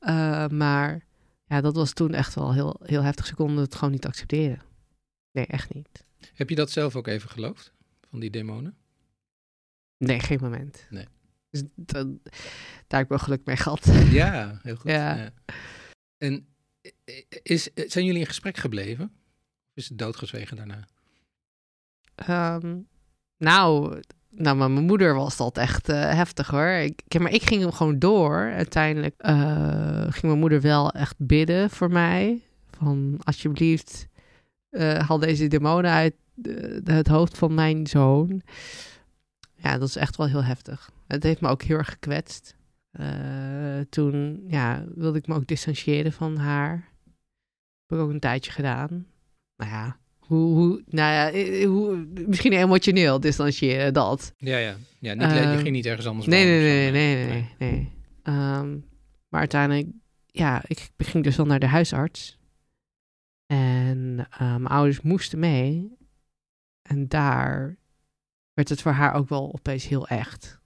Eh, 0.01 0.47
maar 0.47 1.05
ja, 1.45 1.61
dat 1.61 1.75
was 1.75 1.93
toen 1.93 2.13
echt 2.13 2.33
wel 2.35 2.53
heel, 2.53 2.79
heel 2.83 3.01
heftig. 3.03 3.25
Ze 3.25 3.35
konden 3.35 3.57
het 3.63 3.75
gewoon 3.75 3.91
niet 3.91 4.05
accepteren. 4.05 4.61
Nee, 5.31 5.45
echt 5.45 5.73
niet. 5.73 6.05
Heb 6.33 6.49
je 6.49 6.55
dat 6.55 6.71
zelf 6.71 6.95
ook 6.95 7.07
even 7.07 7.29
geloofd? 7.29 7.73
Van 8.09 8.19
die 8.19 8.29
demonen? 8.29 8.75
Nee, 9.97 10.19
geen 10.19 10.39
moment. 10.41 10.87
Nee. 10.89 11.05
Dus 11.49 11.63
dat, 11.75 12.07
daar 12.87 12.99
heb 12.99 13.01
ik 13.01 13.07
wel 13.09 13.17
geluk 13.17 13.45
mee 13.45 13.57
gehad. 13.57 13.85
Ja, 14.09 14.59
heel 14.63 14.75
goed. 14.75 14.91
Ja. 14.91 15.31
En 16.17 16.47
is, 17.43 17.69
zijn 17.73 18.05
jullie 18.05 18.19
in 18.19 18.27
gesprek 18.27 18.57
gebleven? 18.57 19.05
Of 19.69 19.75
is 19.75 19.89
het 19.89 19.97
doodgezwegen 19.97 20.57
daarna? 20.57 20.87
Ehm, 22.15 22.77
nou, 23.37 23.99
nou, 24.29 24.57
maar 24.57 24.71
mijn 24.71 24.85
moeder 24.85 25.15
was 25.15 25.37
dat 25.37 25.57
echt 25.57 25.89
eh, 25.89 26.13
heftig 26.13 26.47
hoor. 26.47 26.67
Ik, 26.67 27.19
maar 27.19 27.33
ik 27.33 27.43
ging 27.43 27.61
hem 27.61 27.71
gewoon 27.71 27.99
door. 27.99 28.35
Uiteindelijk 28.35 29.15
eh, 29.17 30.01
ging 30.01 30.21
mijn 30.21 30.39
moeder 30.39 30.61
wel 30.61 30.91
echt 30.91 31.15
bidden 31.17 31.69
voor 31.69 31.91
mij. 31.91 32.41
Van 32.69 33.19
alsjeblieft, 33.23 34.07
eh, 34.69 35.07
haal 35.07 35.19
deze 35.19 35.47
demonen 35.47 35.91
uit 35.91 36.13
eh, 36.43 36.95
het 36.95 37.07
hoofd 37.07 37.37
van 37.37 37.53
mijn 37.53 37.87
zoon. 37.87 38.41
Ja, 39.55 39.77
dat 39.77 39.87
is 39.87 39.95
echt 39.95 40.15
wel 40.15 40.27
heel 40.27 40.43
heftig. 40.43 40.91
Het 41.07 41.23
heeft 41.23 41.41
me 41.41 41.47
ook 41.49 41.61
heel 41.63 41.77
erg 41.77 41.89
gekwetst. 41.89 42.55
Eh, 42.91 43.79
toen 43.89 44.43
ja, 44.47 44.83
wilde 44.95 45.17
ik 45.17 45.27
me 45.27 45.35
ook 45.35 45.47
distancieren 45.47 46.11
van 46.11 46.37
haar. 46.37 46.90
Heb 47.91 47.99
ik 47.99 48.05
ook 48.05 48.11
een 48.13 48.19
tijdje 48.19 48.51
gedaan. 48.51 49.05
Nou 49.55 49.71
ja, 49.71 49.97
hoe, 50.19 50.53
hoe, 50.53 50.83
nou 50.85 51.13
ja, 51.13 51.31
eh, 51.31 51.67
hoe, 51.67 52.07
misschien 52.27 52.53
emotioneel 52.53 53.19
distancieren, 53.19 53.93
dat. 53.93 54.33
Ja, 54.37 54.57
ja. 54.57 54.75
ja 54.99 55.13
niet, 55.13 55.31
je 55.31 55.39
Ehm, 55.39 55.57
ging 55.57 55.71
niet 55.71 55.85
ergens 55.85 56.07
anders 56.07 56.27
Nee, 56.27 56.45
nee, 56.45 56.61
nee, 56.61 56.85
zo, 56.87 56.91
nee, 56.91 57.25
nee, 57.25 57.49
nee. 57.57 57.91
Ehm, 58.23 58.79
maar 59.27 59.39
uiteindelijk, 59.39 59.87
ja, 60.25 60.61
ik 60.67 60.89
ging 60.97 61.23
dus 61.23 61.35
wel 61.35 61.45
naar 61.45 61.59
de 61.59 61.67
huisarts. 61.67 62.39
En 63.45 64.27
eh, 64.29 64.39
mijn 64.39 64.67
ouders 64.67 65.01
moesten 65.01 65.39
mee. 65.39 65.97
En 66.81 67.07
daar 67.07 67.77
werd 68.53 68.69
het 68.69 68.81
voor 68.81 68.91
haar 68.91 69.13
ook 69.13 69.29
wel 69.29 69.53
opeens 69.53 69.87
heel 69.87 70.07
echt. 70.07 70.59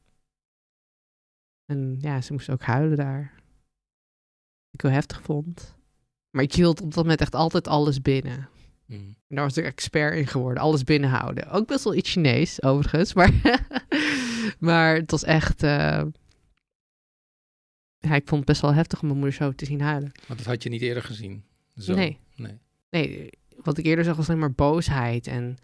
En 1.66 1.98
ja, 2.00 2.22
ze 2.22 2.34
moest 2.34 2.50
ook 2.50 2.62
huilen 2.62 2.98
daar. 2.98 3.34
Ik 4.72 4.82
heel 4.82 4.92
heftig 4.92 5.22
vond. 5.22 5.76
Maar 6.36 6.44
ik 6.44 6.54
hield 6.54 6.82
op 6.82 6.94
dat 6.94 7.04
moment 7.04 7.22
echt 7.22 7.36
altijd 7.36 7.68
alles 7.68 8.02
binnen. 8.02 8.50
Mm. 8.86 9.16
En 9.28 9.36
daar 9.36 9.44
was 9.44 9.58
ik 9.58 9.66
expert 9.66 10.16
in 10.16 10.28
geworden. 10.28 10.64
Alles 10.64 10.84
binnenhouden. 10.84 11.50
Ook 11.50 11.68
best 11.68 11.84
wel 11.84 11.96
iets 11.96 12.12
Chinees, 12.12 12.62
overigens. 12.64 13.14
Maar, 13.14 13.32
maar 14.60 14.96
het 14.96 15.12
was 15.12 15.24
echt... 15.24 15.64
eh, 15.64 16.02
Ja, 18.00 18.16
ik 18.16 18.28
vond 18.28 18.30
het 18.40 18.46
best 18.46 18.62
wel 18.62 18.74
heftig 18.74 19.02
om 19.02 19.08
mijn 19.08 19.20
moeder 19.20 19.38
zo 19.38 19.52
te 19.52 19.66
zien 19.66 19.82
huilen. 19.82 20.12
Maar 20.28 20.38
dat 20.38 20.46
had 20.46 20.64
je 20.64 20.70
niet 20.70 20.82
eerder 20.82 21.04
gezien? 21.04 21.44
Zo. 21.78 21.96
Nee. 21.96 22.20
nee. 22.36 22.60
Nee, 22.90 23.30
wat 23.56 23.78
ik 23.78 23.86
eerder 23.86 24.06
zag 24.06 24.16
was 24.16 24.28
alleen 24.28 24.40
maar 24.40 24.54
boosheid 24.54 25.28
en, 25.28 25.58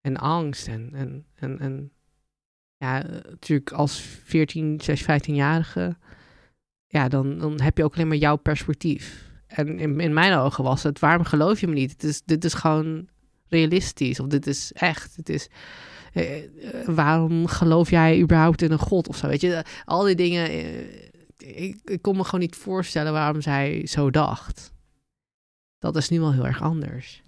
en 0.00 0.16
angst. 0.16 0.68
En, 0.68 0.90
en, 0.94 1.26
en, 1.34 1.58
en 1.58 1.92
ja, 2.76 3.02
natuurlijk 3.30 3.70
als 3.72 4.00
14, 4.00 4.80
16, 4.80 5.20
15-jarige... 5.20 5.96
Ja, 6.86 7.08
dan, 7.08 7.38
dan 7.38 7.60
heb 7.60 7.76
je 7.76 7.84
ook 7.84 7.94
alleen 7.94 8.08
maar 8.08 8.16
jouw 8.16 8.36
perspectief. 8.36 9.25
En 9.46 9.78
in, 9.78 10.00
in 10.00 10.14
mijn 10.14 10.34
ogen 10.34 10.64
was 10.64 10.82
het, 10.82 10.98
waarom 10.98 11.24
geloof 11.24 11.60
je 11.60 11.66
me 11.66 11.74
niet? 11.74 11.90
Het 11.90 12.04
is, 12.04 12.22
dit 12.24 12.44
is 12.44 12.54
gewoon 12.54 13.08
realistisch. 13.48 14.20
Of 14.20 14.26
dit 14.26 14.46
is 14.46 14.72
echt. 14.72 15.16
Het 15.16 15.28
is, 15.28 15.48
eh, 16.12 16.44
eh, 16.44 16.48
waarom 16.86 17.46
geloof 17.46 17.90
jij 17.90 18.20
überhaupt 18.20 18.62
in 18.62 18.72
een 18.72 18.78
god 18.78 19.08
of 19.08 19.16
zo? 19.16 19.26
Weet 19.26 19.40
je, 19.40 19.64
al 19.84 20.04
die 20.04 20.14
dingen. 20.14 20.48
eh, 20.48 21.04
ik, 21.38 21.80
ik 21.84 22.02
kon 22.02 22.16
me 22.16 22.24
gewoon 22.24 22.40
niet 22.40 22.56
voorstellen 22.56 23.12
waarom 23.12 23.40
zij 23.40 23.86
zo 23.86 24.10
dacht. 24.10 24.72
Dat 25.78 25.96
is 25.96 26.08
nu 26.08 26.20
wel 26.20 26.32
heel 26.32 26.46
erg 26.46 26.62
anders. 26.62 27.22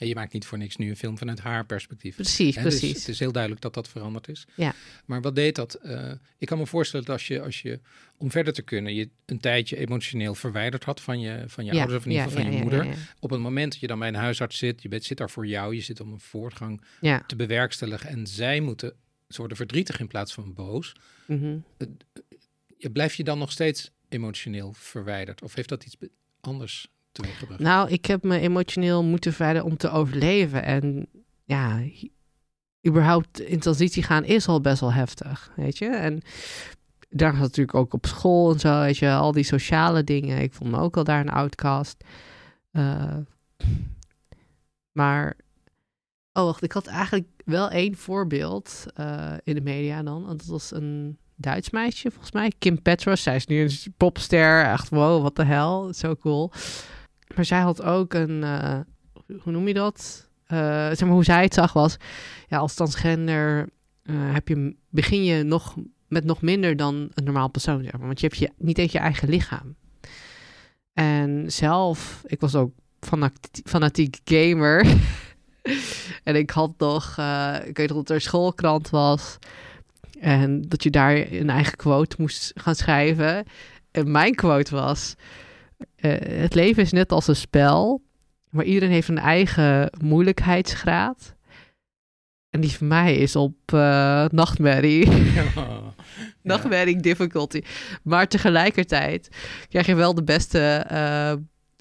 En 0.00 0.06
je 0.06 0.14
maakt 0.14 0.32
niet 0.32 0.46
voor 0.46 0.58
niks 0.58 0.76
nu 0.76 0.88
een 0.88 0.96
film 0.96 1.18
vanuit 1.18 1.40
haar 1.40 1.66
perspectief. 1.66 2.14
Precies, 2.14 2.54
dus 2.54 2.62
precies. 2.62 2.98
het 2.98 3.08
is 3.08 3.18
heel 3.18 3.32
duidelijk 3.32 3.62
dat 3.62 3.74
dat 3.74 3.88
veranderd 3.88 4.28
is. 4.28 4.46
Ja. 4.54 4.74
Maar 5.04 5.20
wat 5.20 5.34
deed 5.34 5.54
dat? 5.54 5.74
Eh, 5.74 6.12
ik 6.38 6.46
kan 6.46 6.58
me 6.58 6.66
voorstellen 6.66 7.06
dat 7.06 7.14
als 7.14 7.26
je, 7.26 7.42
als 7.42 7.62
je, 7.62 7.80
om 8.16 8.30
verder 8.30 8.52
te 8.52 8.62
kunnen, 8.62 8.94
je 8.94 9.08
een 9.26 9.40
tijdje 9.40 9.76
emotioneel 9.76 10.34
verwijderd 10.34 10.84
had 10.84 11.00
van 11.00 11.20
je, 11.20 11.44
van 11.46 11.64
je 11.64 11.72
ouders 11.72 11.98
of 11.98 12.04
in 12.04 12.10
ieder 12.10 12.26
geval 12.26 12.42
van 12.42 12.52
je 12.52 12.60
moeder. 12.60 12.86
Op 13.18 13.30
het 13.30 13.40
moment 13.40 13.72
dat 13.72 13.80
je 13.80 13.86
dan 13.86 13.98
bij 13.98 14.08
een 14.08 14.14
huisarts 14.14 14.58
zit, 14.58 14.82
je 14.82 14.88
bent, 14.88 15.04
zit 15.04 15.18
daar 15.18 15.30
voor 15.30 15.46
jou, 15.46 15.74
je 15.74 15.80
zit 15.80 16.00
om 16.00 16.12
een 16.12 16.20
voortgang 16.20 16.80
te 17.26 17.36
bewerkstelligen 17.36 18.08
en 18.08 18.26
zij 18.26 18.60
moeten, 18.60 18.92
ze 19.28 19.38
worden 19.38 19.56
verdrietig 19.56 20.00
in 20.00 20.08
plaats 20.08 20.34
van 20.34 20.54
boos. 20.54 20.96
Mhm. 21.26 21.58
Ja, 22.76 22.90
blijf 22.90 23.14
je 23.14 23.24
dan 23.24 23.38
nog 23.38 23.52
steeds 23.52 23.90
emotioneel 24.08 24.72
verwijderd? 24.72 25.42
Of 25.42 25.54
heeft 25.54 25.68
dat 25.68 25.84
iets 25.84 25.96
anders 26.40 26.88
Nou, 27.58 27.90
ik 27.90 28.06
heb 28.06 28.22
me 28.22 28.38
emotioneel 28.38 29.04
moeten 29.04 29.32
verder 29.32 29.64
om 29.64 29.76
te 29.76 29.90
overleven. 29.90 30.64
En 30.64 31.08
ja, 31.44 31.80
überhaupt 32.86 33.40
in 33.40 33.58
transitie 33.58 34.02
gaan 34.02 34.24
is 34.24 34.48
al 34.48 34.60
best 34.60 34.80
wel 34.80 34.92
heftig, 34.92 35.52
weet 35.56 35.78
je. 35.78 35.86
En 35.86 36.22
daar 37.08 37.32
gaat 37.32 37.40
natuurlijk 37.40 37.76
ook 37.76 37.92
op 37.92 38.06
school 38.06 38.52
en 38.52 38.60
zo, 38.60 38.80
weet 38.80 38.98
je, 38.98 39.12
al 39.12 39.32
die 39.32 39.44
sociale 39.44 40.04
dingen. 40.04 40.42
Ik 40.42 40.52
vond 40.52 40.70
me 40.70 40.78
ook 40.78 40.96
al 40.96 41.04
daar 41.04 41.20
een 41.20 41.30
outcast. 41.30 42.04
Eh, 42.70 43.16
maar, 44.92 45.36
oh 46.32 46.44
wacht, 46.44 46.62
ik 46.62 46.72
had 46.72 46.86
eigenlijk 46.86 47.28
wel 47.44 47.70
één 47.70 47.96
voorbeeld 47.96 48.84
eh, 48.94 49.34
in 49.44 49.54
de 49.54 49.60
media 49.60 50.02
dan. 50.02 50.26
Dat 50.26 50.44
was 50.46 50.72
een 50.72 51.18
Duits 51.40 51.70
meisje, 51.70 52.10
volgens 52.10 52.32
mij. 52.32 52.52
Kim 52.58 52.82
Petras, 52.82 53.22
zij 53.22 53.36
is 53.36 53.46
nu 53.46 53.60
een 53.62 53.94
popster. 53.96 54.64
Echt, 54.64 54.88
wow, 54.88 55.22
wat 55.22 55.36
de 55.36 55.44
hel, 55.44 55.94
zo 55.94 56.16
cool. 56.16 56.52
Maar 57.34 57.44
zij 57.44 57.60
had 57.60 57.82
ook 57.82 58.14
een, 58.14 58.44
eh, 58.44 58.80
hoe 59.42 59.52
noem 59.52 59.68
je 59.68 59.74
dat? 59.74 60.28
Eh, 60.46 60.58
zeg 60.86 61.00
maar, 61.00 61.10
hoe 61.10 61.24
zij 61.24 61.42
het 61.42 61.54
zag 61.54 61.72
was, 61.72 61.96
ja, 62.48 62.58
als 62.58 62.74
transgender 62.74 63.68
eh, 64.02 64.14
heb 64.32 64.48
je, 64.48 64.76
begin 64.88 65.24
je 65.24 65.42
nog 65.42 65.76
met 66.08 66.24
nog 66.24 66.42
minder 66.42 66.76
dan 66.76 67.10
een 67.14 67.24
normaal 67.24 67.48
persoon. 67.48 67.88
Want 67.98 68.20
je 68.20 68.26
hebt 68.26 68.38
je, 68.38 68.50
niet 68.56 68.78
eens 68.78 68.92
je 68.92 68.98
eigen 68.98 69.28
lichaam. 69.28 69.76
En 70.92 71.44
zelf, 71.46 72.22
ik 72.26 72.40
was 72.40 72.54
ook 72.54 72.72
fanatiek, 73.64 74.20
gamer. 74.24 74.86
en 76.24 76.36
ik 76.36 76.50
had 76.50 76.72
nog, 76.78 77.14
eh, 77.18 77.56
ik 77.64 77.76
weet 77.76 77.88
dat 77.88 78.10
er 78.10 78.20
schoolkrant 78.20 78.90
was. 78.90 79.38
En 80.20 80.62
dat 80.68 80.82
je 80.82 80.90
daar 80.90 81.16
een 81.16 81.50
eigen 81.50 81.76
quote 81.76 82.16
moest 82.18 82.52
gaan 82.54 82.74
schrijven. 82.74 83.44
En 83.90 84.10
mijn 84.10 84.34
quote 84.34 84.74
was... 84.74 85.14
eh, 85.96 86.40
het 86.40 86.54
leven 86.54 86.82
is 86.82 86.92
net 86.92 87.12
als 87.12 87.28
een 87.28 87.36
spel, 87.36 88.02
maar 88.50 88.64
iedereen 88.64 88.90
heeft 88.90 89.08
een 89.08 89.18
eigen 89.18 89.90
moeilijkheidsgraad. 90.00 91.34
En 92.50 92.60
die 92.60 92.70
van 92.70 92.86
mij 92.86 93.16
is 93.16 93.36
op 93.36 93.56
eh, 93.66 94.24
nachtmerrie. 94.28 95.08
Nachtmerrie 96.42 97.00
difficulty. 97.00 97.62
Maar 98.02 98.28
tegelijkertijd 98.28 99.28
krijg 99.68 99.86
je 99.86 99.94
wel 99.94 100.14
de 100.14 100.24
beste 100.24 100.58
eh, 100.88 101.32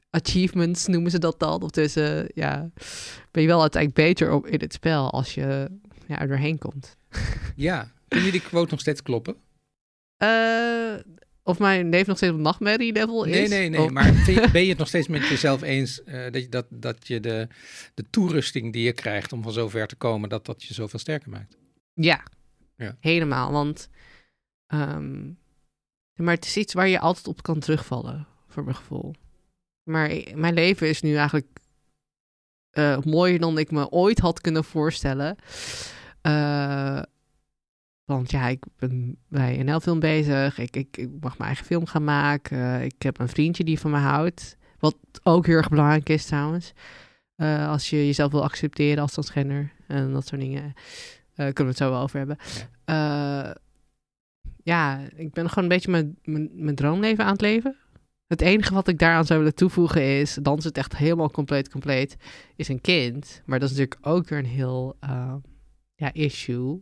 achievements, 0.09 0.87
noemen 0.87 1.11
ze 1.11 1.19
dat 1.19 1.39
dan. 1.39 1.61
Of 1.61 1.69
dus, 1.69 1.93
ja, 2.33 2.69
ben 3.31 3.41
je 3.41 3.47
wel 3.47 3.61
uiteindelijk 3.61 4.07
beter 4.07 4.31
op 4.31 4.47
in 4.47 4.59
het 4.59 4.73
spel 4.73 5.11
als 5.11 5.33
je 5.33 5.69
ja, 6.07 6.19
er 6.19 6.27
doorheen 6.27 6.57
komt. 6.57 6.97
Ja, 7.55 7.91
kun 8.07 8.23
je 8.23 8.31
die 8.31 8.41
quote 8.41 8.71
nog 8.71 8.79
steeds 8.79 9.01
kloppen? 9.01 9.35
Of 11.49 11.59
mijn 11.59 11.89
neef 11.89 12.05
nog 12.07 12.17
steeds 12.17 12.33
op 12.33 12.39
nachtmerrie 12.39 12.93
level 12.93 13.23
is? 13.23 13.33
Nee, 13.35 13.47
nee, 13.47 13.69
nee. 13.69 13.81
Of- 13.81 13.89
Maar 13.91 14.13
vind 14.13 14.51
ben 14.51 14.63
je 14.63 14.69
het 14.69 14.77
nog 14.77 14.87
steeds 14.87 15.07
met 15.07 15.27
jezelf 15.27 15.61
eens 15.61 16.03
eh, 16.03 16.31
dat, 16.31 16.41
je, 16.41 16.49
dat, 16.49 16.65
dat 16.69 17.07
je 17.07 17.19
de, 17.19 17.47
de 17.93 18.05
toerusting 18.09 18.73
die 18.73 18.83
je 18.83 18.93
krijgt 18.93 19.33
om 19.33 19.43
van 19.43 19.51
zover 19.51 19.87
te 19.87 19.95
komen, 19.95 20.29
dat 20.29 20.45
dat 20.45 20.63
je 20.63 20.73
zoveel 20.73 20.99
sterker 20.99 21.29
maakt? 21.29 21.57
Ja, 21.93 22.23
Ja. 22.75 22.97
helemaal. 22.99 23.51
Want 23.51 23.89
ehm, 24.67 25.27
maar 26.15 26.33
het 26.35 26.45
is 26.45 26.57
iets 26.57 26.73
waar 26.73 26.87
je 26.87 26.99
altijd 26.99 27.27
op 27.27 27.41
kan 27.43 27.59
terugvallen, 27.59 28.27
voor 28.47 28.63
mijn 28.63 28.75
gevoel. 28.75 29.13
Maar 29.83 30.11
mijn 30.35 30.53
leven 30.53 30.87
is 30.89 31.01
nu 31.01 31.15
eigenlijk 31.15 31.47
eh, 32.69 32.99
mooier 33.01 33.39
dan 33.39 33.57
ik 33.57 33.71
me 33.71 33.89
ooit 33.89 34.19
had 34.19 34.41
kunnen 34.41 34.63
voorstellen. 34.63 35.35
Eh, 36.21 37.01
want 38.09 38.31
ja, 38.31 38.47
ik 38.47 38.63
ben 38.77 39.17
bij 39.27 39.63
NL 39.63 39.79
Film 39.79 39.99
bezig. 39.99 40.57
Ik, 40.57 40.75
ik, 40.75 40.97
ik 40.97 41.09
mag 41.19 41.37
mijn 41.37 41.49
eigen 41.49 41.65
film 41.65 41.85
gaan 41.85 42.03
maken. 42.03 42.81
ik 42.81 43.01
heb 43.01 43.19
een 43.19 43.27
vriendje 43.27 43.63
die 43.63 43.79
van 43.79 43.91
me 43.91 43.97
houdt. 43.97 44.57
Wat 44.79 44.95
ook 45.23 45.45
heel 45.45 45.55
erg 45.55 45.69
belangrijk 45.69 46.09
is 46.09 46.25
trouwens. 46.25 46.73
Eh, 47.35 47.69
als 47.69 47.89
je 47.89 48.05
jezelf 48.05 48.31
wil 48.31 48.43
accepteren 48.43 49.01
als 49.01 49.11
transgender 49.11 49.71
en 49.87 50.13
dat 50.13 50.27
soort 50.27 50.41
dingen. 50.41 50.73
Eh, 51.35 51.45
kunnen 51.53 51.63
we 51.63 51.69
het 51.69 51.77
zo 51.77 51.89
wel 51.89 52.01
over 52.01 52.17
hebben. 52.17 52.37
Ja, 52.85 53.57
ja 54.63 54.99
ik 55.15 55.33
ben 55.33 55.49
gewoon 55.49 55.63
een 55.63 55.69
beetje 55.69 55.91
mijn, 55.91 56.17
mijn, 56.23 56.49
mijn 56.53 56.75
droomleven 56.75 57.23
aan 57.23 57.31
het 57.31 57.41
leven. 57.41 57.75
Het 58.27 58.41
enige 58.41 58.73
wat 58.73 58.87
ik 58.87 58.99
daaraan 58.99 59.25
zou 59.25 59.39
willen 59.39 59.55
toevoegen 59.55 60.19
is, 60.19 60.37
dan 60.41 60.57
is 60.57 60.63
het 60.63 60.77
echt 60.77 60.97
helemaal 60.97 61.31
compleet 61.31 61.69
compleet, 61.69 62.17
is 62.55 62.67
een 62.67 62.81
kind. 62.81 63.41
Maar 63.45 63.59
dat 63.59 63.69
is 63.69 63.77
natuurlijk 63.77 64.07
ook 64.07 64.29
weer 64.29 64.39
een 64.39 64.45
heel 64.45 64.97
uh, 65.03 65.35
ja, 65.95 66.13
issue. 66.13 66.81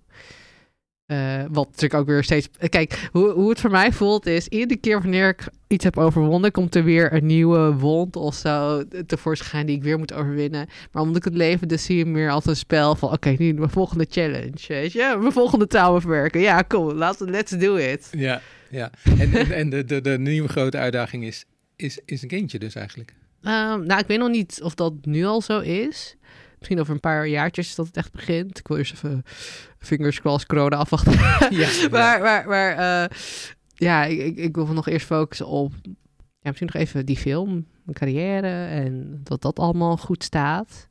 Uh, 1.07 1.43
wat 1.51 1.65
natuurlijk 1.65 1.93
ook 1.93 2.05
weer 2.07 2.23
steeds. 2.23 2.47
Kijk, 2.69 3.09
hoe, 3.11 3.31
hoe 3.31 3.49
het 3.49 3.59
voor 3.59 3.71
mij 3.71 3.91
voelt 3.91 4.25
is. 4.25 4.47
Iedere 4.47 4.79
keer 4.79 5.01
wanneer 5.01 5.29
ik 5.29 5.47
iets 5.67 5.83
heb 5.83 5.97
overwonnen, 5.97 6.51
komt 6.51 6.75
er 6.75 6.83
weer 6.83 7.13
een 7.13 7.25
nieuwe 7.25 7.73
wond 7.73 8.15
of 8.15 8.35
zo 8.35 8.83
tevoorschijn 9.05 9.65
die 9.65 9.75
ik 9.75 9.83
weer 9.83 9.97
moet 9.97 10.13
overwinnen. 10.13 10.67
Maar 10.91 11.01
omdat 11.01 11.17
ik 11.17 11.23
het 11.23 11.33
leven 11.33 11.67
dus 11.67 11.85
zie 11.85 12.05
meer 12.05 12.31
als 12.31 12.45
een 12.45 12.55
spel 12.55 12.95
van: 12.95 13.11
oké, 13.11 13.35
nu 13.37 13.53
mijn 13.53 13.69
volgende 13.69 14.05
challenge. 14.09 14.65
Weet 14.67 14.91
je, 14.91 15.15
mijn 15.19 15.31
volgende 15.31 15.67
taalverwerken. 15.67 16.41
Ja, 16.41 16.61
kom, 16.61 16.91
laten 16.91 17.29
let's 17.29 17.51
do 17.51 17.75
it. 17.75 18.07
Ja, 18.11 18.41
ja. 18.69 18.91
En, 19.19 19.33
en, 19.33 19.51
en 19.51 19.69
de, 19.69 19.85
de, 19.85 20.01
de 20.01 20.17
nieuwe 20.19 20.47
grote 20.49 20.77
uitdaging 20.77 21.23
is, 21.23 21.45
is, 21.75 21.99
is 22.05 22.21
een 22.21 22.27
kindje 22.27 22.59
dus 22.59 22.75
eigenlijk. 22.75 23.13
Um, 23.41 23.85
nou, 23.85 23.99
ik 23.99 24.07
weet 24.07 24.19
nog 24.19 24.29
niet 24.29 24.59
of 24.63 24.75
dat 24.75 24.93
nu 25.01 25.25
al 25.25 25.41
zo 25.41 25.59
is. 25.59 26.15
Misschien 26.57 26.79
over 26.79 26.93
een 26.93 26.99
paar 26.99 27.27
jaartjes 27.27 27.75
dat 27.75 27.85
het 27.87 27.97
echt 27.97 28.11
begint. 28.11 28.59
Ik 28.59 28.67
wil 28.67 28.77
eerst 28.77 28.93
even 28.93 29.23
fingers 29.77 30.19
crossed 30.19 30.47
corona 30.47 30.75
afwachten. 30.75 31.13
Ja, 31.57 31.89
maar 31.91 32.21
maar, 32.21 32.47
maar 32.47 32.77
uh, 32.79 33.17
ja, 33.73 34.03
ik, 34.03 34.37
ik, 34.37 34.55
wil 34.55 34.65
nog 34.65 34.87
eerst 34.87 35.05
focussen 35.05 35.47
op 35.47 35.73
ja, 36.47 36.53
misschien 36.53 36.69
nog 36.73 36.81
even 36.81 37.05
die 37.05 37.17
film, 37.17 37.67
mijn 37.83 37.97
carrière 37.97 38.65
en 38.65 39.19
dat 39.23 39.41
dat 39.41 39.59
allemaal 39.59 39.97
goed 39.97 40.23
staat. 40.23 40.87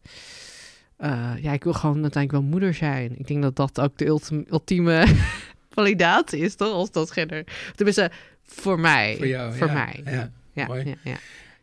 Uh, 0.98 1.32
ja, 1.40 1.52
ik 1.52 1.64
wil 1.64 1.72
gewoon 1.72 2.02
uiteindelijk 2.02 2.42
wel 2.42 2.52
moeder 2.52 2.74
zijn. 2.74 3.18
Ik 3.18 3.26
denk 3.26 3.42
dat 3.42 3.56
dat 3.56 3.80
ook 3.80 3.98
de 3.98 4.06
ultieme 4.50 5.06
validatie 5.74 6.40
is, 6.40 6.54
toch? 6.54 6.72
Als 6.72 6.90
dat 6.90 7.10
gender. 7.10 7.44
Tenminste, 7.74 8.10
voor 8.42 8.80
mij. 8.80 9.16
Voor 9.16 9.26
jou, 9.26 9.54
Voor 9.54 9.66
ja. 9.66 9.72
mij. 9.72 10.00
Ja, 10.04 10.30
ja, 10.52 10.74
ja, 10.74 10.94
ja. 11.02 11.16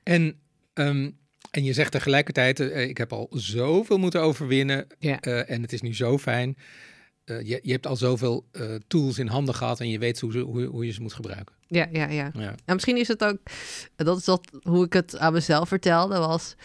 En 0.04 0.36
um, 0.74 1.18
en 1.56 1.63
je 1.63 1.74
zegt 1.74 1.92
tegelijkertijd, 1.92 2.60
uh, 2.60 2.82
ik 2.82 2.98
heb 2.98 3.13
al 3.13 3.28
zoveel 3.32 3.98
moeten 3.98 4.22
overwinnen 4.22 4.88
ja. 5.00 5.18
uh, 5.22 5.50
en 5.50 5.62
het 5.62 5.74
is 5.74 5.82
nu 5.82 5.96
zo 5.96 6.18
fijn. 6.18 6.58
Uh, 7.26 7.42
je, 7.42 7.60
je 7.62 7.72
hebt 7.72 7.88
al 7.88 7.96
zoveel 7.96 8.46
tools 8.88 9.20
in 9.20 9.28
handen 9.28 9.56
gehad 9.56 9.80
en 9.80 9.89
je 9.89 10.00
weet 10.00 10.20
hoe, 10.20 10.38
hoe, 10.38 10.66
hoe 10.66 10.86
je 10.86 10.92
ze 10.92 11.02
moet 11.02 11.13
gebruiken. 11.13 11.56
Ja, 11.68 11.88
ja, 11.92 12.08
ja. 12.10 12.32
ja. 12.34 12.56
En 12.66 12.74
misschien 12.74 12.98
is 12.98 13.08
het 13.08 13.24
ook, 13.24 13.38
dat 13.96 14.18
is 14.18 14.24
dat 14.24 14.42
hoe 14.62 14.86
ik 14.86 14.94
het 14.94 15.18
aan 15.18 15.34
mezelf 15.34 15.68
vertelde, 15.68 16.18
was... 16.18 16.56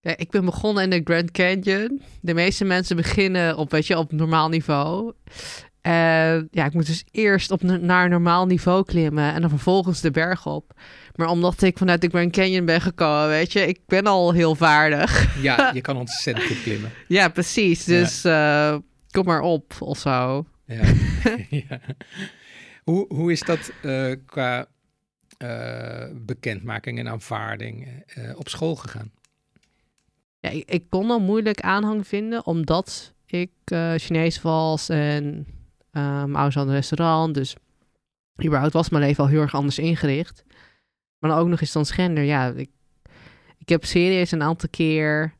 Ja, 0.00 0.16
ik 0.16 0.30
ben 0.30 0.44
begonnen 0.44 0.82
in 0.82 0.90
de 0.90 1.00
Grand 1.04 1.30
Canyon. 1.30 2.02
De 2.20 2.34
meeste 2.34 2.64
mensen 2.64 2.96
beginnen 2.96 3.56
op, 3.56 3.70
weet 3.70 3.86
je, 3.86 3.98
op 3.98 4.12
normaal 4.12 4.48
niveau. 4.48 5.12
En 5.80 6.48
ja, 6.50 6.64
ik 6.64 6.72
moet 6.72 6.86
dus 6.86 7.04
eerst 7.10 7.50
op 7.50 7.62
naar 7.62 8.08
normaal 8.08 8.46
niveau 8.46 8.84
klimmen 8.84 9.34
en 9.34 9.40
dan 9.40 9.50
vervolgens 9.50 10.00
de 10.00 10.10
berg 10.10 10.46
op. 10.46 10.72
Maar 11.14 11.28
omdat 11.28 11.62
ik 11.62 11.78
vanuit 11.78 12.00
de 12.00 12.08
Grand 12.08 12.32
Canyon 12.32 12.64
ben 12.64 12.80
gekomen, 12.80 13.28
weet 13.28 13.52
je, 13.52 13.66
ik 13.66 13.80
ben 13.86 14.06
al 14.06 14.32
heel 14.32 14.54
vaardig. 14.54 15.10
Ja, 15.42 15.70
je 15.74 15.80
kan 15.80 15.96
ontzettend 15.96 16.46
goed 16.46 16.62
klimmen. 16.66 16.90
ja, 17.08 17.28
precies. 17.28 17.84
Dus 17.84 18.22
ja. 18.22 18.72
uh, 18.72 18.78
kom 19.10 19.24
maar 19.24 19.40
op 19.40 19.74
of 19.78 19.98
zo. 19.98 20.46
Ja. 20.66 20.82
ja. 21.68 21.80
Hoe, 22.84 23.14
hoe 23.14 23.32
is 23.32 23.40
dat 23.40 23.72
uh, 23.82 24.14
qua 24.26 24.66
uh, 25.38 26.04
bekendmaking 26.12 26.98
en 26.98 27.08
aanvaarding 27.08 28.04
op 28.34 28.48
school 28.48 28.74
gegaan? 28.76 29.10
Ja, 30.40 30.50
ik, 30.50 30.70
ik, 30.70 30.84
kon 30.88 31.10
al 31.10 31.20
moeilijk 31.20 31.60
aanhang 31.60 32.06
vinden, 32.06 32.46
omdat 32.46 33.12
ik 33.26 33.50
Chinees 33.96 34.42
was 34.42 34.88
en 34.88 35.46
mijn 35.90 36.34
ouders 36.34 36.54
hadden 36.54 36.74
een 36.74 36.80
restaurant. 36.80 37.34
Dus 37.34 37.56
überhaupt 38.44 38.72
was 38.72 38.88
mijn 38.88 39.04
leven 39.04 39.24
al 39.24 39.30
heel 39.30 39.40
erg 39.40 39.54
anders 39.54 39.78
ingericht. 39.78 40.44
Maar 41.22 41.30
dan 41.30 41.40
ook 41.40 41.48
nog 41.48 41.60
eens 41.60 41.70
transgender. 41.70 42.24
Ja, 42.24 42.46
ik, 42.46 42.70
ik 43.58 43.68
heb 43.68 43.84
serieus 43.84 44.30
een 44.30 44.42
aantal 44.42 44.68
keer 44.68 45.34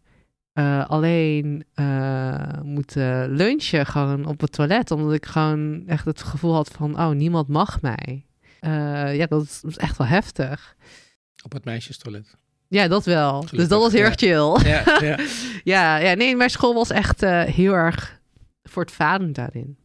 uh, 0.54 0.86
alleen 0.88 1.64
uh, 1.74 2.60
moeten 2.62 3.30
lunchen 3.30 3.86
gewoon 3.86 4.26
op 4.26 4.40
het 4.40 4.52
toilet. 4.52 4.90
Omdat 4.90 5.12
ik 5.12 5.26
gewoon 5.26 5.82
echt 5.86 6.04
het 6.04 6.22
gevoel 6.22 6.54
had 6.54 6.68
van, 6.68 6.98
oh, 6.98 7.10
niemand 7.10 7.48
mag 7.48 7.80
mij. 7.80 8.26
Uh, 8.60 9.16
ja, 9.16 9.26
dat 9.26 9.62
is 9.66 9.76
echt 9.76 9.96
wel 9.96 10.06
heftig. 10.06 10.76
Op 11.44 11.52
het 11.52 11.64
meisjestoilet? 11.64 12.36
Ja, 12.68 12.88
dat 12.88 13.04
wel. 13.04 13.32
Gelukkig, 13.32 13.58
dus 13.58 13.68
dat 13.68 13.80
was 13.80 13.92
heel 13.92 14.04
erg 14.04 14.14
chill. 14.14 14.70
Ja, 14.70 14.98
ja. 15.00 15.18
ja, 15.74 15.96
ja, 15.96 16.14
nee, 16.14 16.36
mijn 16.36 16.50
school 16.50 16.74
was 16.74 16.90
echt 16.90 17.20
heel 17.20 17.72
erg 17.72 18.20
voortvarend 18.62 19.34
daarin. 19.34 19.76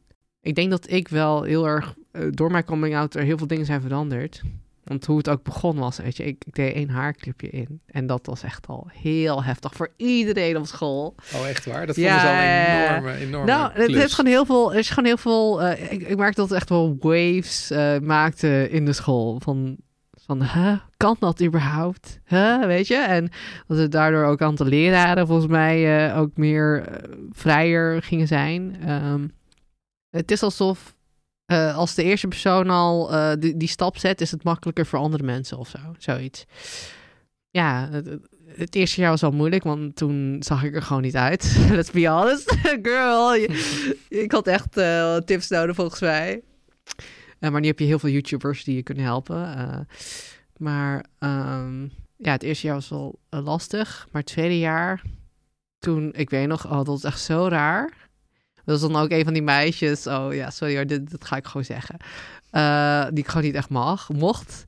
Ik 0.42 0.56
denk 0.56 0.70
dat 0.70 0.92
ik 0.92 1.08
wel 1.08 1.44
heel 1.44 1.68
erg, 1.68 1.96
door 2.32 2.52
mijn 2.52 2.66
coming 2.66 2.96
out, 2.96 3.16
er 3.16 3.24
heel 3.24 3.38
veel 3.38 3.48
dingen 3.48 3.66
zijn 3.66 3.82
veranderd. 3.82 4.42
Want 4.88 5.06
hoe 5.06 5.18
het 5.18 5.30
ook 5.30 5.44
begon 5.44 5.78
was, 5.78 5.98
weet 5.98 6.18
je, 6.18 6.26
ik, 6.26 6.44
ik 6.46 6.56
deed 6.56 6.74
één 6.74 6.90
haarclipje 6.90 7.50
in. 7.50 7.82
En 7.86 8.08
dat 8.08 8.26
was 8.26 8.44
echt 8.44 8.68
al 8.68 8.88
heel 8.94 9.44
heftig 9.44 9.74
voor 9.74 9.90
iedereen 9.96 10.58
op 10.58 10.66
school. 10.66 11.16
Oh, 11.36 11.48
echt 11.48 11.66
waar? 11.66 11.86
Dat 11.86 11.96
vonden 11.96 12.20
ze 12.20 12.28
al 12.28 12.34
een 12.34 12.90
enorme, 12.90 13.14
enorme 13.14 13.52
Nou, 13.52 13.72
het 13.74 13.96
heeft 13.96 14.14
gewoon 14.14 14.32
heel 14.32 14.46
veel, 14.46 14.74
er 14.74 14.80
is 14.80 14.90
gewoon 14.90 15.06
heel 15.06 15.18
veel, 15.18 15.64
uh, 15.64 15.92
ik, 15.92 16.02
ik 16.08 16.18
merkte 16.18 16.42
dat 16.42 16.50
het 16.50 16.58
echt 16.58 16.70
wel 16.70 16.96
waves 17.00 17.72
uh, 17.72 17.98
maakte 18.00 18.68
in 18.70 18.86
de 18.86 18.94
school. 18.94 19.40
Van, 19.40 19.78
van, 20.12 20.44
huh, 20.44 20.78
kan 20.98 21.16
dat 21.20 21.44
überhaupt? 21.44 22.20
Huh, 22.26 22.66
weet 22.66 22.88
je? 22.88 22.98
En 22.98 23.30
dat 23.68 23.78
het 23.78 23.92
daardoor 23.92 24.26
ook 24.26 24.40
een 24.40 24.48
aantal 24.48 24.66
leraren 24.66 25.28
volgens 25.28 25.48
mij 25.48 26.08
uh, 26.10 26.18
ook 26.20 26.38
meer 26.38 27.02
vrijer 27.32 28.02
gingen 28.02 28.28
zijn. 28.28 28.90
Um, 28.90 29.32
het 30.10 30.32
is 30.32 30.44
alsof 30.44 30.96
uh, 31.48 31.78
als 31.78 31.96
de 31.96 32.04
eerste 32.04 32.28
persoon 32.28 32.70
al 32.70 33.14
uh, 33.14 33.32
die, 33.40 33.58
die 33.58 33.68
stap 33.68 33.98
zet, 33.98 34.22
is 34.22 34.32
het 34.32 34.44
makkelijker 34.44 34.86
voor 34.86 35.00
andere 35.00 35.24
mensen 35.24 35.58
of 35.58 35.70
zo. 35.70 35.80
Zoiets. 35.98 36.46
Ja, 37.50 37.90
het, 37.92 38.18
het, 38.46 38.76
eerste 38.76 39.02
jaar 39.02 39.10
was 39.10 39.22
wel 39.22 39.32
moeilijk, 39.32 39.64
want 39.64 39.96
toen 39.96 40.38
zag 40.40 40.64
ik 40.64 40.76
er 40.76 40.82
gewoon 40.82 41.02
niet 41.02 41.16
uit. 41.16 41.58
Let's 41.70 41.92
be 41.92 42.08
honest. 42.08 42.58
Girl, 42.82 43.36
ik 44.24 44.32
had 44.32 44.48
echt 44.48 44.78
uh, 44.78 45.18
tips 45.18 45.50
nodig 45.50 45.76
volgens 45.76 46.00
mij. 46.00 46.42
maar 47.40 47.62
nu 47.62 47.68
heb 47.68 47.80
je 47.80 47.86
heel 47.86 48.00
veel 48.00 48.10
YouTubers 48.10 48.64
die 48.64 48.76
je 48.76 48.84
kunnen 48.84 49.04
helpen. 49.04 49.88
maar 50.58 51.06
um, 51.20 51.92
ja, 52.18 52.32
het 52.32 52.44
eerste 52.44 52.66
jaar 52.66 52.76
was 52.76 52.90
wel 52.90 53.20
lastig. 53.30 54.08
Maar 54.12 54.22
het 54.22 54.32
tweede 54.32 54.60
jaar, 54.60 55.02
toen, 55.80 56.14
ik 56.14 56.30
weet 56.30 56.48
nog, 56.48 56.66
oh, 56.66 56.84
dat 56.84 56.98
is 56.98 57.04
echt 57.04 57.22
zo 57.22 57.48
raar. 57.48 58.07
Dat 58.68 58.76
is 58.76 58.82
dan 58.82 58.96
ook 58.96 59.12
een 59.12 59.24
van 59.24 59.34
die 59.34 59.42
meisjes. 59.42 60.08
Oh 60.08 60.34
ja, 60.34 60.50
sorry 60.50 60.76
hoor, 60.76 60.88
dit, 60.88 61.16
ga 61.20 61.36
ik 61.36 61.46
gewoon 61.48 61.66
zeggen. 61.66 61.98
Uh, 62.52 63.06
die 63.10 63.24
ik 63.24 63.28
gewoon 63.28 63.44
niet 63.44 63.56
echt 63.56 63.70
mag, 63.70 64.10
mocht. 64.10 64.66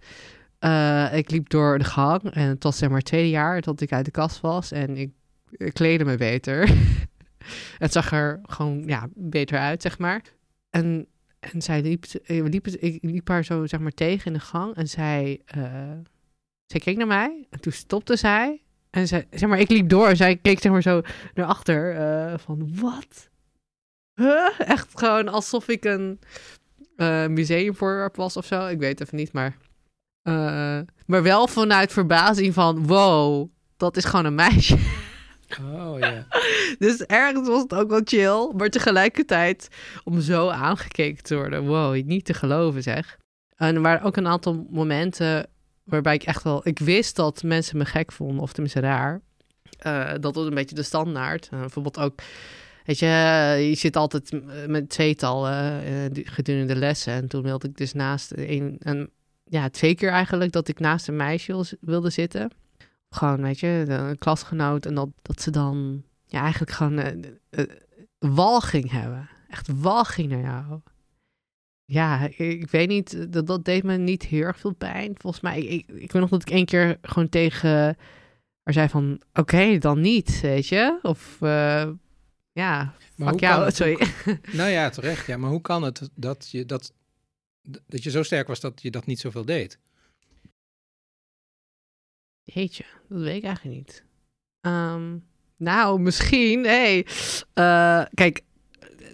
Uh, 0.60 1.14
ik 1.14 1.32
liep 1.32 1.50
door 1.50 1.78
de 1.78 1.84
gang 1.84 2.22
en 2.24 2.48
het 2.48 2.64
was 2.64 2.78
zeg 2.78 2.90
maar 2.90 3.02
tweede 3.02 3.30
jaar 3.30 3.62
dat 3.62 3.82
ik 3.82 3.92
uit 3.92 4.06
de 4.06 4.12
kast 4.12 4.42
was. 4.42 4.72
En 4.72 4.98
ik, 4.98 5.12
ik 5.52 6.06
me 6.06 6.18
beter. 6.18 6.70
het 7.78 7.92
zag 7.92 8.12
er 8.12 8.40
gewoon 8.44 8.84
ja, 8.86 9.08
beter 9.16 9.60
uit, 9.60 9.82
zeg 9.82 9.98
maar. 9.98 10.22
En, 10.70 11.08
en 11.40 11.62
zij 11.62 11.82
liep, 11.82 12.06
liep, 12.26 12.68
ik 12.68 12.98
liep 13.02 13.28
haar 13.28 13.44
zo 13.44 13.66
zeg 13.66 13.80
maar 13.80 13.92
tegen 13.92 14.26
in 14.26 14.34
de 14.34 14.40
gang. 14.40 14.76
En 14.76 14.88
zij, 14.88 15.42
uh, 15.58 15.64
zij 16.66 16.80
keek 16.80 16.98
naar 16.98 17.08
mij. 17.08 17.48
En 17.50 17.60
toen 17.60 17.74
stopte 17.74 18.16
zij. 18.16 18.62
En 18.90 19.08
zij, 19.08 19.28
zeg 19.32 19.50
maar, 19.50 19.60
ik 19.60 19.70
liep 19.70 19.90
door 19.90 20.08
en 20.08 20.18
zij 20.18 20.36
keek 20.36 20.60
zeg 20.60 20.72
maar 20.72 20.82
zo 20.82 21.02
naar 21.34 21.46
achter. 21.46 21.96
Uh, 21.96 22.38
van, 22.38 22.80
wat? 22.80 23.30
Huh? 24.20 24.50
Echt 24.58 24.88
gewoon 24.94 25.28
alsof 25.28 25.68
ik 25.68 25.86
een 25.86 26.20
uh, 26.98 27.28
museumvoorwerp 27.28 28.16
was 28.16 28.38
of 28.38 28.46
zo. 28.46 28.68
Ik 28.68 28.80
weet 28.80 29.02
even 29.02 29.18
niet, 29.18 29.34
maar... 29.34 29.58
Uh, 30.24 30.80
maar 31.06 31.24
wel 31.24 31.48
vanuit 31.48 31.92
verbazing 31.92 32.54
van... 32.54 32.88
Wow, 32.88 33.50
dat 33.78 33.98
is 33.98 34.06
gewoon 34.06 34.26
een 34.26 34.36
meisje. 34.36 34.78
Oh, 35.62 36.00
ja. 36.00 36.28
dus 36.80 37.06
ergens 37.06 37.48
was 37.48 37.62
het 37.62 37.74
ook 37.74 37.90
wel 37.90 38.02
chill. 38.04 38.52
Maar 38.56 38.70
tegelijkertijd 38.70 39.68
om 40.04 40.22
zo 40.22 40.50
aangekeken 40.50 41.24
te 41.24 41.36
worden. 41.36 41.66
Wow, 41.66 42.06
niet 42.06 42.26
te 42.26 42.34
geloven 42.34 42.84
zeg. 42.84 43.18
En 43.56 43.76
er 43.76 43.82
waren 43.82 44.02
ook 44.02 44.18
een 44.18 44.28
aantal 44.28 44.68
momenten 44.70 45.48
waarbij 45.84 46.14
ik 46.14 46.24
echt 46.24 46.44
wel... 46.44 46.68
Ik 46.68 46.80
wist 46.80 47.16
dat 47.16 47.44
mensen 47.44 47.78
me 47.78 47.86
gek 47.86 48.12
vonden, 48.12 48.40
of 48.40 48.52
tenminste 48.52 48.80
raar. 48.80 49.22
Uh, 49.86 50.12
dat 50.20 50.36
was 50.36 50.46
een 50.46 50.54
beetje 50.54 50.76
de 50.76 50.84
standaard. 50.84 51.50
bijvoorbeeld 51.50 52.00
ook 52.00 52.22
Weet 52.89 52.99
je, 52.99 53.08
je 53.69 53.75
zit 53.75 53.95
altijd 53.95 54.32
met 54.67 54.89
tweetal 54.89 55.49
uh, 55.49 55.78
gedurende 56.13 56.73
de 56.73 56.80
lessen. 56.80 57.13
En 57.13 57.28
toen 57.28 57.43
wilde 57.43 57.67
ik 57.67 57.78
dus 57.78 57.93
naast 57.93 58.32
een, 58.36 58.75
een, 58.80 59.10
ja, 59.43 59.69
twee 59.69 59.95
keer 59.95 60.10
eigenlijk 60.10 60.52
dat 60.52 60.67
ik 60.67 60.80
naast 60.80 61.08
een 61.08 61.15
meisje 61.15 61.78
wilde 61.82 62.10
zitten. 62.10 62.52
Gewoon, 63.10 63.41
weet 63.41 63.60
je, 63.60 63.86
een 63.88 64.17
klasgenoot. 64.17 64.86
En 64.86 64.95
dat, 64.95 65.10
dat 65.21 65.41
ze 65.41 65.52
dan 65.52 66.04
ja, 66.25 66.41
eigenlijk 66.41 66.71
gewoon 66.71 66.99
eh, 66.99 67.13
eh, 67.49 67.65
walging 68.19 68.91
hebben. 68.91 69.30
Echt 69.49 69.67
walging 69.82 70.30
naar 70.30 70.41
jou. 70.41 70.82
Ja, 71.86 72.28
ik, 72.38 72.69
weet 72.69 72.88
niet, 72.88 73.34
dat, 73.34 73.47
dat 73.47 73.65
deed 73.65 73.84
me 73.84 73.97
niet 73.97 74.23
heel 74.23 74.43
erg 74.43 74.60
veel 74.60 74.73
pijn. 74.73 75.15
Volgens 75.17 75.43
mij, 75.43 75.62
ik, 75.62 75.88
ik, 75.88 76.12
weet 76.12 76.21
nog 76.21 76.30
dat 76.30 76.41
ik 76.41 76.49
één 76.49 76.65
keer 76.65 76.97
gewoon 77.02 77.30
tegen 77.30 77.69
haar 78.63 78.73
zei 78.73 78.89
van, 78.89 79.21
oké, 79.34 79.78
dan 79.78 80.02
niet, 80.02 80.41
weet 80.41 80.67
je? 80.67 80.99
Of, 81.02 81.41
eh, 81.41 81.89
ja, 82.52 82.94
Maar 83.16 83.30
fuck 83.30 83.40
jou, 83.40 83.66
het- 83.66 83.76
sorry. 83.76 83.98
Nou 84.52 84.70
ja, 84.70 84.90
terecht. 85.00 85.26
Ja, 85.28 85.38
maar 85.38 85.50
hoe 85.50 85.62
kan 85.62 85.84
het 85.84 86.10
dat 86.16 86.50
je, 86.52 86.66
dat, 86.66 86.94
dat 87.88 88.04
je 88.04 88.10
zo 88.10 88.24
sterk 88.24 88.48
was 88.48 88.60
dat 88.60 88.82
je 88.82 88.92
dat 88.92 89.06
niet 89.06 89.20
zoveel 89.20 89.46
deed? 89.46 89.80
Jeetje, 92.44 92.86
dat 93.10 93.22
weet 93.22 93.36
ik 93.36 93.44
eigenlijk 93.44 93.76
niet. 93.78 94.04
Ehm, 94.62 95.18
nou, 95.58 96.00
misschien. 96.00 96.64
Hey, 96.66 97.06
eh, 97.54 98.04
kijk, 98.14 98.42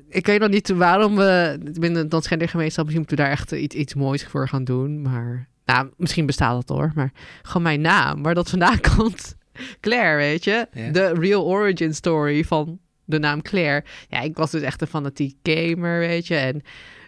ik 0.10 0.26
weet 0.26 0.40
nog 0.40 0.50
niet 0.50 0.70
waarom 0.70 1.16
we 1.16 1.58
binnen 1.80 2.02
de 2.04 2.08
transgender 2.08 2.50
gemeenschap... 2.50 2.84
misschien 2.86 3.06
moeten 3.08 3.18
we 3.18 3.24
daar 3.24 3.34
echt 3.34 3.52
iets, 3.52 3.76
iets 3.76 3.94
moois 3.94 4.26
voor 4.26 4.48
gaan 4.48 4.64
doen. 4.64 5.02
Maar, 5.02 5.50
nou, 5.66 5.92
misschien 5.98 6.26
bestaat 6.26 6.68
dat 6.68 6.78
hoor. 6.78 6.92
Maar 6.96 7.12
gewoon 7.42 7.64
mijn 7.64 7.82
naam, 7.82 8.24
waar 8.24 8.34
dat 8.34 8.50
vandaan 8.50 8.80
komt. 8.96 9.36
Claire, 9.80 10.18
weet 10.18 10.44
je? 10.44 10.68
De 10.92 11.14
real 11.14 11.46
origin 11.46 11.94
story 11.94 12.44
van 12.44 12.80
de 13.06 13.20
naam 13.20 13.42
Claire. 13.42 13.84
Ja, 14.10 14.22
ik 14.22 14.38
was 14.38 14.52
dus 14.52 14.62
echt 14.62 14.82
een 14.82 14.88
fanatiek 14.88 15.38
gamer, 15.44 16.00
weet 16.00 16.28
je. 16.28 16.36
En 16.36 16.56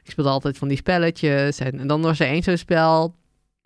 ik 0.04 0.12
speelde 0.12 0.30
altijd 0.30 0.58
van 0.58 0.68
die 0.68 0.78
spelletjes. 0.78 1.60
En, 1.60 1.88
dan 1.88 2.02
was 2.02 2.20
er 2.20 2.28
één 2.28 2.44
zo'n 2.44 2.58
spel... 2.58 3.16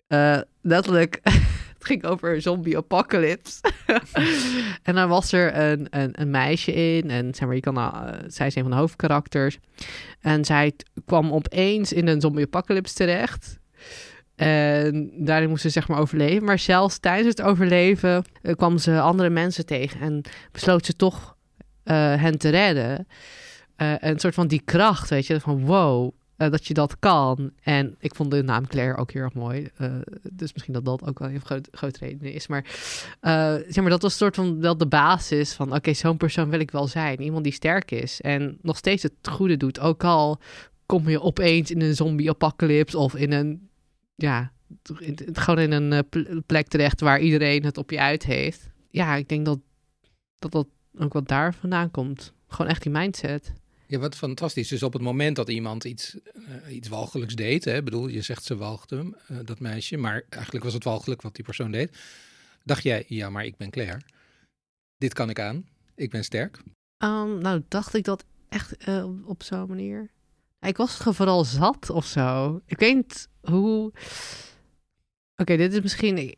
eh, 0.06 0.38
letterlijk... 0.60 1.20
Het 1.82 1.90
ging 1.90 2.04
over 2.04 2.34
een 2.34 2.42
zombie 2.42 2.76
apocalypse. 2.76 3.60
en 4.82 4.94
dan 4.94 5.08
was 5.08 5.32
er 5.32 5.56
een, 5.56 5.86
een, 5.90 6.10
een 6.12 6.30
meisje 6.30 6.72
in. 6.72 7.10
En 7.10 7.34
zeg 7.34 7.46
maar, 7.46 7.54
je 7.54 7.60
kan, 7.60 7.76
eh, 7.76 8.12
zij 8.26 8.46
is 8.46 8.54
een 8.54 8.62
van 8.62 8.70
de 8.70 8.76
hoofdkarakters. 8.76 9.58
En 10.20 10.44
zij 10.44 10.72
kwam 11.04 11.32
opeens 11.32 11.92
in 11.92 12.08
een 12.08 12.20
zombie 12.20 12.44
apocalypse 12.44 12.94
terecht. 12.94 13.58
En 14.34 15.10
daarin 15.14 15.48
moest 15.48 15.62
ze 15.62 15.68
zeg 15.68 15.88
maar 15.88 15.98
overleven. 15.98 16.44
Maar 16.44 16.58
zelfs 16.58 16.98
tijdens 16.98 17.28
het 17.28 17.42
overleven 17.42 18.24
eh, 18.42 18.54
kwam 18.54 18.78
ze 18.78 19.00
andere 19.00 19.30
mensen 19.30 19.66
tegen. 19.66 20.00
En 20.00 20.22
besloot 20.52 20.86
ze 20.86 20.96
toch 20.96 21.36
hen 21.90 22.38
te 22.38 22.48
redden. 22.48 23.06
Eh, 23.76 23.94
een 23.98 24.18
soort 24.18 24.34
van 24.34 24.46
die 24.46 24.62
kracht, 24.64 25.10
weet 25.10 25.26
je. 25.26 25.40
Van 25.40 25.64
wow, 25.64 26.10
eh, 26.36 26.50
dat 26.50 26.66
je 26.66 26.74
dat 26.74 26.98
kan. 26.98 27.50
En 27.62 27.94
ik 27.98 28.14
vond 28.14 28.30
de 28.30 28.42
naam 28.42 28.66
Claire 28.66 28.96
ook 28.96 29.12
heel 29.12 29.22
erg 29.22 29.34
mooi. 29.34 29.68
Eh, 29.76 29.94
dus 30.32 30.52
misschien 30.52 30.74
dat 30.74 30.84
dat 30.84 31.06
ook 31.06 31.18
wel 31.18 31.28
een 31.30 31.40
groot, 31.40 31.68
grote 31.72 31.98
reden 31.98 32.32
is. 32.32 32.46
Maar, 32.46 32.64
eh, 33.20 33.54
zeg 33.54 33.76
maar 33.76 33.90
dat 33.90 34.02
was 34.02 34.16
soort 34.16 34.34
van 34.34 34.60
wel 34.60 34.76
de 34.76 34.86
basis 34.86 35.52
van... 35.52 35.74
oké, 35.74 35.92
zo'n 35.92 36.16
persoon 36.16 36.50
wil 36.50 36.60
ik 36.60 36.70
wel 36.70 36.86
zijn. 36.86 37.20
Iemand 37.22 37.44
die 37.44 37.52
sterk 37.52 37.90
is 37.90 38.20
en 38.20 38.58
nog 38.62 38.76
steeds 38.76 39.02
het 39.02 39.12
goede 39.30 39.56
doet. 39.56 39.80
Ook 39.80 40.04
al 40.04 40.40
kom 40.86 41.08
je 41.08 41.20
opeens 41.20 41.70
in 41.70 41.80
een 41.80 41.94
zombie-apocalypse... 41.96 42.98
of 42.98 43.14
in 43.14 43.32
een, 43.32 43.68
ja, 44.14 44.52
in- 44.98 45.18
gewoon 45.32 45.58
in 45.58 45.72
een 45.72 45.92
eh, 45.92 45.98
ple- 46.08 46.42
plek 46.46 46.68
terecht... 46.68 47.00
waar 47.00 47.20
iedereen 47.20 47.64
het 47.64 47.78
op 47.78 47.90
je 47.90 48.00
uit 48.00 48.24
heeft. 48.24 48.70
Ja, 48.90 49.14
ik 49.14 49.28
denk 49.28 49.44
dat 49.44 49.58
dat, 50.38 50.52
dat 50.52 50.66
ook 50.98 51.12
wat 51.12 51.28
daar 51.28 51.54
vandaan 51.54 51.90
komt. 51.90 52.32
Gewoon 52.48 52.70
echt 52.70 52.82
die 52.82 52.92
mindset. 52.92 53.52
Ja, 53.92 53.98
wat 53.98 54.16
fantastisch. 54.16 54.68
Dus 54.68 54.82
op 54.82 54.92
het 54.92 55.02
moment 55.02 55.36
dat 55.36 55.48
iemand 55.48 55.84
iets, 55.84 56.16
eh, 56.64 56.74
iets 56.74 56.88
walgelijks 56.88 57.34
deed, 57.34 57.64
hè, 57.64 57.82
bedoel, 57.82 58.08
je 58.08 58.22
zegt 58.22 58.44
ze 58.44 58.56
walgde, 58.56 59.16
eh, 59.28 59.36
dat 59.44 59.60
meisje, 59.60 59.96
maar 59.96 60.24
eigenlijk 60.28 60.64
was 60.64 60.74
het 60.74 60.84
walgelijk 60.84 61.22
wat 61.22 61.34
die 61.34 61.44
persoon 61.44 61.70
deed. 61.70 61.98
Dacht 62.64 62.82
jij, 62.82 63.04
ja, 63.08 63.30
maar 63.30 63.44
ik 63.44 63.56
ben 63.56 63.70
Claire. 63.70 64.00
Dit 64.96 65.12
kan 65.12 65.30
ik 65.30 65.40
aan. 65.40 65.68
Ik 65.94 66.10
ben 66.10 66.24
sterk. 66.24 66.62
Ehm, 66.96 67.38
nou, 67.38 67.62
dacht 67.68 67.94
ik 67.94 68.04
dat 68.04 68.24
echt 68.48 68.76
eh, 68.76 69.06
op, 69.24 69.42
zo'n 69.42 69.68
manier. 69.68 70.10
Ik 70.60 70.76
was 70.76 70.96
gewoon 70.96 71.14
vooral 71.14 71.44
zat 71.44 71.90
of 71.90 72.06
zo. 72.06 72.60
Ik 72.66 72.78
weet 72.78 72.94
niet 72.94 73.28
hoe. 73.40 73.92
Oké, 75.36 75.56
dit 75.56 75.72
is 75.72 75.80
misschien. 75.80 76.36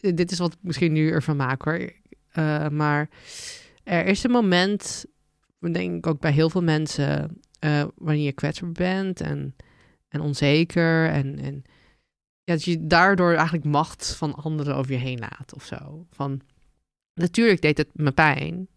Dit 0.00 0.30
is 0.30 0.38
wat 0.38 0.52
ik 0.52 0.58
misschien 0.60 0.92
nu 0.92 1.10
ervan 1.10 1.36
maak 1.36 1.62
hoor. 1.62 1.92
Maar 2.70 3.08
er 3.84 4.06
is 4.06 4.22
een 4.24 4.30
moment, 4.30 5.04
denk 5.58 5.96
ik 5.96 6.06
ook 6.06 6.20
bij 6.20 6.32
heel 6.32 6.50
veel 6.50 6.62
mensen, 6.62 7.40
eh, 7.58 7.84
wanneer 7.94 8.24
je 8.24 8.32
kwetsbaar 8.32 8.72
bent 8.72 9.20
en, 9.20 9.56
en 10.08 10.20
onzeker. 10.20 11.08
En, 11.08 11.38
en 11.38 11.64
ja, 12.44 12.52
dat 12.52 12.64
je 12.64 12.86
daardoor 12.86 13.32
eigenlijk 13.32 13.64
macht 13.64 14.14
van 14.16 14.34
anderen 14.34 14.76
over 14.76 14.92
je 14.92 14.98
heen 14.98 15.18
laat 15.18 15.54
of 15.54 15.64
zo. 15.64 16.06
Van, 16.10 16.40
natuurlijk 17.14 17.62
deed 17.62 17.78
het 17.78 17.88
me 17.92 18.12
pijn. 18.12 18.68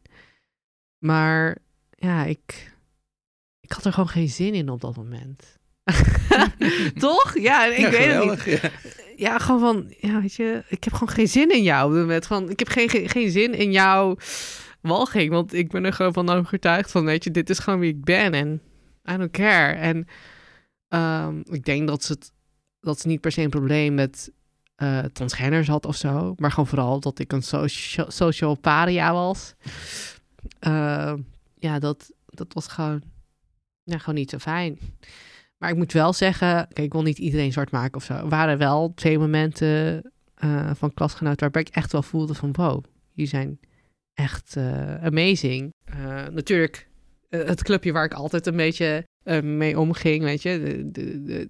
Maar 0.97 1.57
ja, 1.89 2.23
ik, 2.23 2.73
ik 3.59 3.71
had 3.71 3.85
er 3.85 3.93
gewoon 3.93 4.09
geen 4.09 4.29
zin 4.29 4.53
in 4.53 4.69
op 4.69 4.81
dat 4.81 4.95
moment. 4.95 5.55
Toch? 6.99 7.39
Ja, 7.39 7.65
ik 7.65 7.77
Ja, 7.79 7.89
weet 7.89 8.13
het 8.13 8.45
niet. 8.45 8.61
ja. 8.61 8.71
Ja, 9.15 9.37
gewoon 9.39 9.59
van, 9.59 9.93
ja, 9.99 10.21
weet 10.21 10.33
je, 10.33 10.63
ik 10.69 10.83
heb 10.83 10.93
gewoon 10.93 11.13
geen 11.13 11.27
zin 11.27 11.49
in 11.51 11.63
jou 11.63 11.93
moment. 11.99 12.25
Van, 12.25 12.49
ik 12.49 12.59
heb 12.59 12.67
geen, 12.67 12.89
geen, 12.89 13.09
geen 13.09 13.31
zin 13.31 13.53
in 13.53 13.71
jouw 13.71 14.15
walging, 14.87 15.29
want 15.29 15.53
ik 15.53 15.69
ben 15.69 15.85
er 15.85 15.93
gewoon 15.93 16.13
van 16.13 16.29
overtuigd 16.29 16.91
van, 16.91 17.05
weet 17.05 17.23
je, 17.23 17.31
dit 17.31 17.49
is 17.49 17.59
gewoon 17.59 17.79
wie 17.79 17.93
ik 17.93 18.03
ben 18.03 18.33
en 18.33 18.61
I 19.11 19.17
don't 19.17 19.31
care. 19.31 19.73
En 19.73 20.07
ehm, 20.87 21.39
ik 21.43 21.65
denk 21.65 21.87
dat 21.87 22.03
ze, 22.03 22.11
het, 22.13 22.31
dat 22.79 22.99
ze 22.99 23.07
niet 23.07 23.21
per 23.21 23.31
se 23.31 23.41
een 23.41 23.49
probleem 23.49 23.93
met 23.93 24.31
eh 24.75 24.99
transgenders 24.99 25.67
had 25.67 25.85
of 25.85 25.95
zo, 25.95 26.33
maar 26.37 26.49
gewoon 26.49 26.67
vooral 26.67 26.99
dat 26.99 27.19
ik 27.19 27.31
een 27.33 27.43
socia- 27.43 28.09
social 28.09 28.55
paria 28.55 29.13
was. 29.13 29.53
Eh, 30.59 31.13
ja, 31.55 31.79
dat, 31.79 32.11
dat 32.25 32.53
was 32.53 32.67
gewoon, 32.67 33.01
ja, 33.83 33.97
gewoon 33.97 34.15
niet 34.15 34.29
zo 34.29 34.37
fijn. 34.37 34.79
Maar 35.57 35.69
ik 35.69 35.75
moet 35.75 35.93
wel 35.93 36.13
zeggen, 36.13 36.47
kijk, 36.47 36.79
ik 36.79 36.93
wil 36.93 37.01
niet 37.01 37.17
iedereen 37.17 37.51
zwart 37.51 37.71
maken 37.71 37.95
of 37.95 38.03
zo. 38.03 38.13
Er 38.13 38.29
waren 38.29 38.57
wel 38.57 38.91
twee 38.95 39.19
momenten 39.19 40.01
eh, 40.35 40.71
van 40.73 40.93
klasgenoten 40.93 41.39
waarbij 41.39 41.61
ik 41.61 41.75
echt 41.75 41.91
wel 41.91 42.03
voelde 42.03 42.33
van 42.33 42.51
wow, 42.51 42.83
jullie 43.11 43.29
zijn 43.29 43.59
echt 44.17 44.55
eh, 44.55 45.03
amazing. 45.03 45.73
Eh, 45.85 46.27
natuurlijk, 46.31 46.87
eh, 47.29 47.45
het 47.45 47.63
clubje 47.63 47.91
waar 47.91 48.05
ik 48.05 48.13
altijd 48.13 48.47
een 48.47 48.55
beetje 48.55 49.05
mee 49.41 49.79
omging, 49.79 50.23
weet 50.23 50.41
je. 50.41 50.83
De, 50.91 51.21
de, 51.23 51.47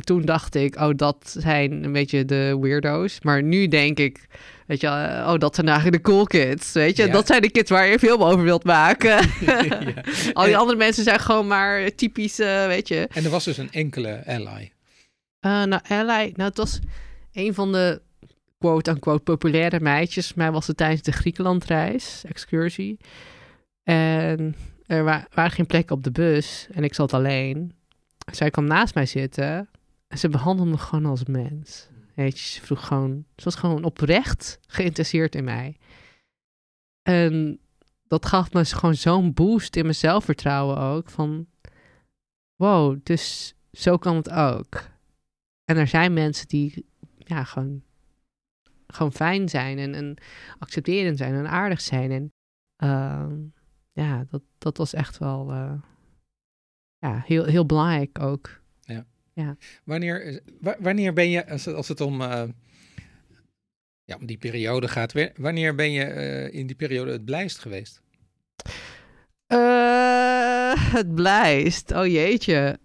toen 0.00 0.22
dacht 0.22 0.54
ik, 0.54 0.76
oh, 0.76 0.90
dat 0.96 1.34
zijn 1.38 1.84
een 1.84 1.92
beetje 1.92 2.24
de 2.24 2.58
weirdo's. 2.60 3.20
Maar 3.22 3.42
nu 3.42 3.68
denk 3.68 3.98
ik, 3.98 4.26
weet 4.66 4.80
je, 4.80 4.86
oh, 4.88 5.38
dat 5.38 5.54
zijn 5.54 5.68
eigenlijk 5.68 6.04
de 6.04 6.10
cool 6.10 6.24
kids, 6.24 6.72
weet 6.72 6.96
je. 6.96 7.06
Ja. 7.06 7.12
Dat 7.12 7.26
zijn 7.26 7.42
de 7.42 7.50
kids 7.50 7.70
waar 7.70 7.86
je 7.86 7.98
film 7.98 8.22
over 8.22 8.44
wilt 8.44 8.64
maken. 8.64 9.18
Ja. 9.40 9.68
Al 10.32 10.44
die 10.44 10.56
andere 10.56 10.78
mensen 10.78 11.04
zijn 11.04 11.20
gewoon 11.20 11.46
maar 11.46 11.94
typisch, 11.94 12.36
weet 12.36 12.88
je. 12.88 13.08
En 13.12 13.24
er 13.24 13.30
was 13.30 13.44
dus 13.44 13.58
een 13.58 13.72
enkele 13.72 14.26
ally. 14.26 14.72
Eh, 15.40 15.62
nou, 15.64 15.82
Ally, 15.88 16.32
nou, 16.34 16.48
het 16.48 16.56
was 16.56 16.78
een 17.32 17.54
van 17.54 17.72
de 17.72 18.00
quote-unquote 18.66 19.22
populaire 19.22 19.80
meisjes. 19.80 20.34
Mij 20.34 20.52
was 20.52 20.66
het 20.66 20.76
tijdens 20.76 21.02
de 21.02 21.12
Griekenlandreis, 21.12 22.24
excursie. 22.24 22.98
En 23.82 24.54
er 24.86 25.04
wa- 25.04 25.26
waren 25.34 25.50
geen 25.50 25.66
plekken 25.66 25.96
op 25.96 26.02
de 26.02 26.10
bus 26.10 26.66
en 26.70 26.84
ik 26.84 26.94
zat 26.94 27.12
alleen. 27.12 27.72
Zij 28.32 28.50
kwam 28.50 28.64
naast 28.64 28.94
mij 28.94 29.06
zitten 29.06 29.68
en 30.08 30.18
ze 30.18 30.28
behandelde 30.28 30.70
me 30.70 30.78
gewoon 30.78 31.06
als 31.06 31.24
mens. 31.24 31.88
Weet 32.14 32.38
ze 32.38 32.60
vroeg 32.60 32.86
gewoon, 32.86 33.24
ze 33.36 33.44
was 33.44 33.54
gewoon 33.54 33.84
oprecht 33.84 34.58
geïnteresseerd 34.66 35.34
in 35.34 35.44
mij. 35.44 35.76
En 37.02 37.60
dat 38.08 38.26
gaf 38.26 38.52
me 38.52 38.64
gewoon 38.64 38.94
zo'n 38.94 39.32
boost 39.32 39.76
in 39.76 39.82
mijn 39.82 39.94
zelfvertrouwen 39.94 40.76
ook. 40.78 41.10
Van, 41.10 41.46
wow, 42.56 42.98
dus 43.02 43.54
zo 43.72 43.96
kan 43.96 44.16
het 44.16 44.30
ook. 44.30 44.84
En 45.64 45.76
er 45.76 45.86
zijn 45.88 46.12
mensen 46.12 46.48
die 46.48 46.86
ja, 47.18 47.44
gewoon, 47.44 47.82
gewoon 48.86 49.12
fijn 49.12 49.48
zijn 49.48 49.78
en, 49.78 49.94
en 49.94 50.16
accepterend 50.58 51.18
zijn 51.18 51.34
en 51.34 51.48
aardig 51.48 51.80
zijn. 51.80 52.10
En 52.10 52.32
ehm, 52.76 53.36
ja, 53.92 54.24
dat, 54.30 54.42
dat 54.58 54.76
was 54.76 54.92
echt 54.92 55.18
wel 55.18 55.50
eh, 55.52 55.72
ja, 56.98 57.22
heel, 57.26 57.44
heel 57.44 57.66
belangrijk 57.66 58.18
ook. 58.18 58.60
Wanneer, 59.84 60.26
eh, 60.26 60.38
wa- 60.60 60.76
wanneer 60.80 61.12
ben 61.12 61.30
je, 61.30 61.48
als 61.50 61.64
het, 61.64 61.74
als 61.74 61.88
het 61.88 62.00
om, 62.00 62.20
eh, 62.20 62.48
ja, 64.04 64.16
om 64.16 64.26
die 64.26 64.38
periode 64.38 64.88
gaat, 64.88 65.12
wa- 65.12 65.30
wanneer 65.36 65.74
ben 65.74 65.90
je 65.90 66.04
in 66.52 66.66
die 66.66 66.76
periode 66.76 67.12
het 67.12 67.24
blijst 67.24 67.58
geweest? 67.58 68.02
Het 70.92 71.14
blijft. 71.14 71.92
Oh 71.92 72.06
jeetje. 72.06 72.78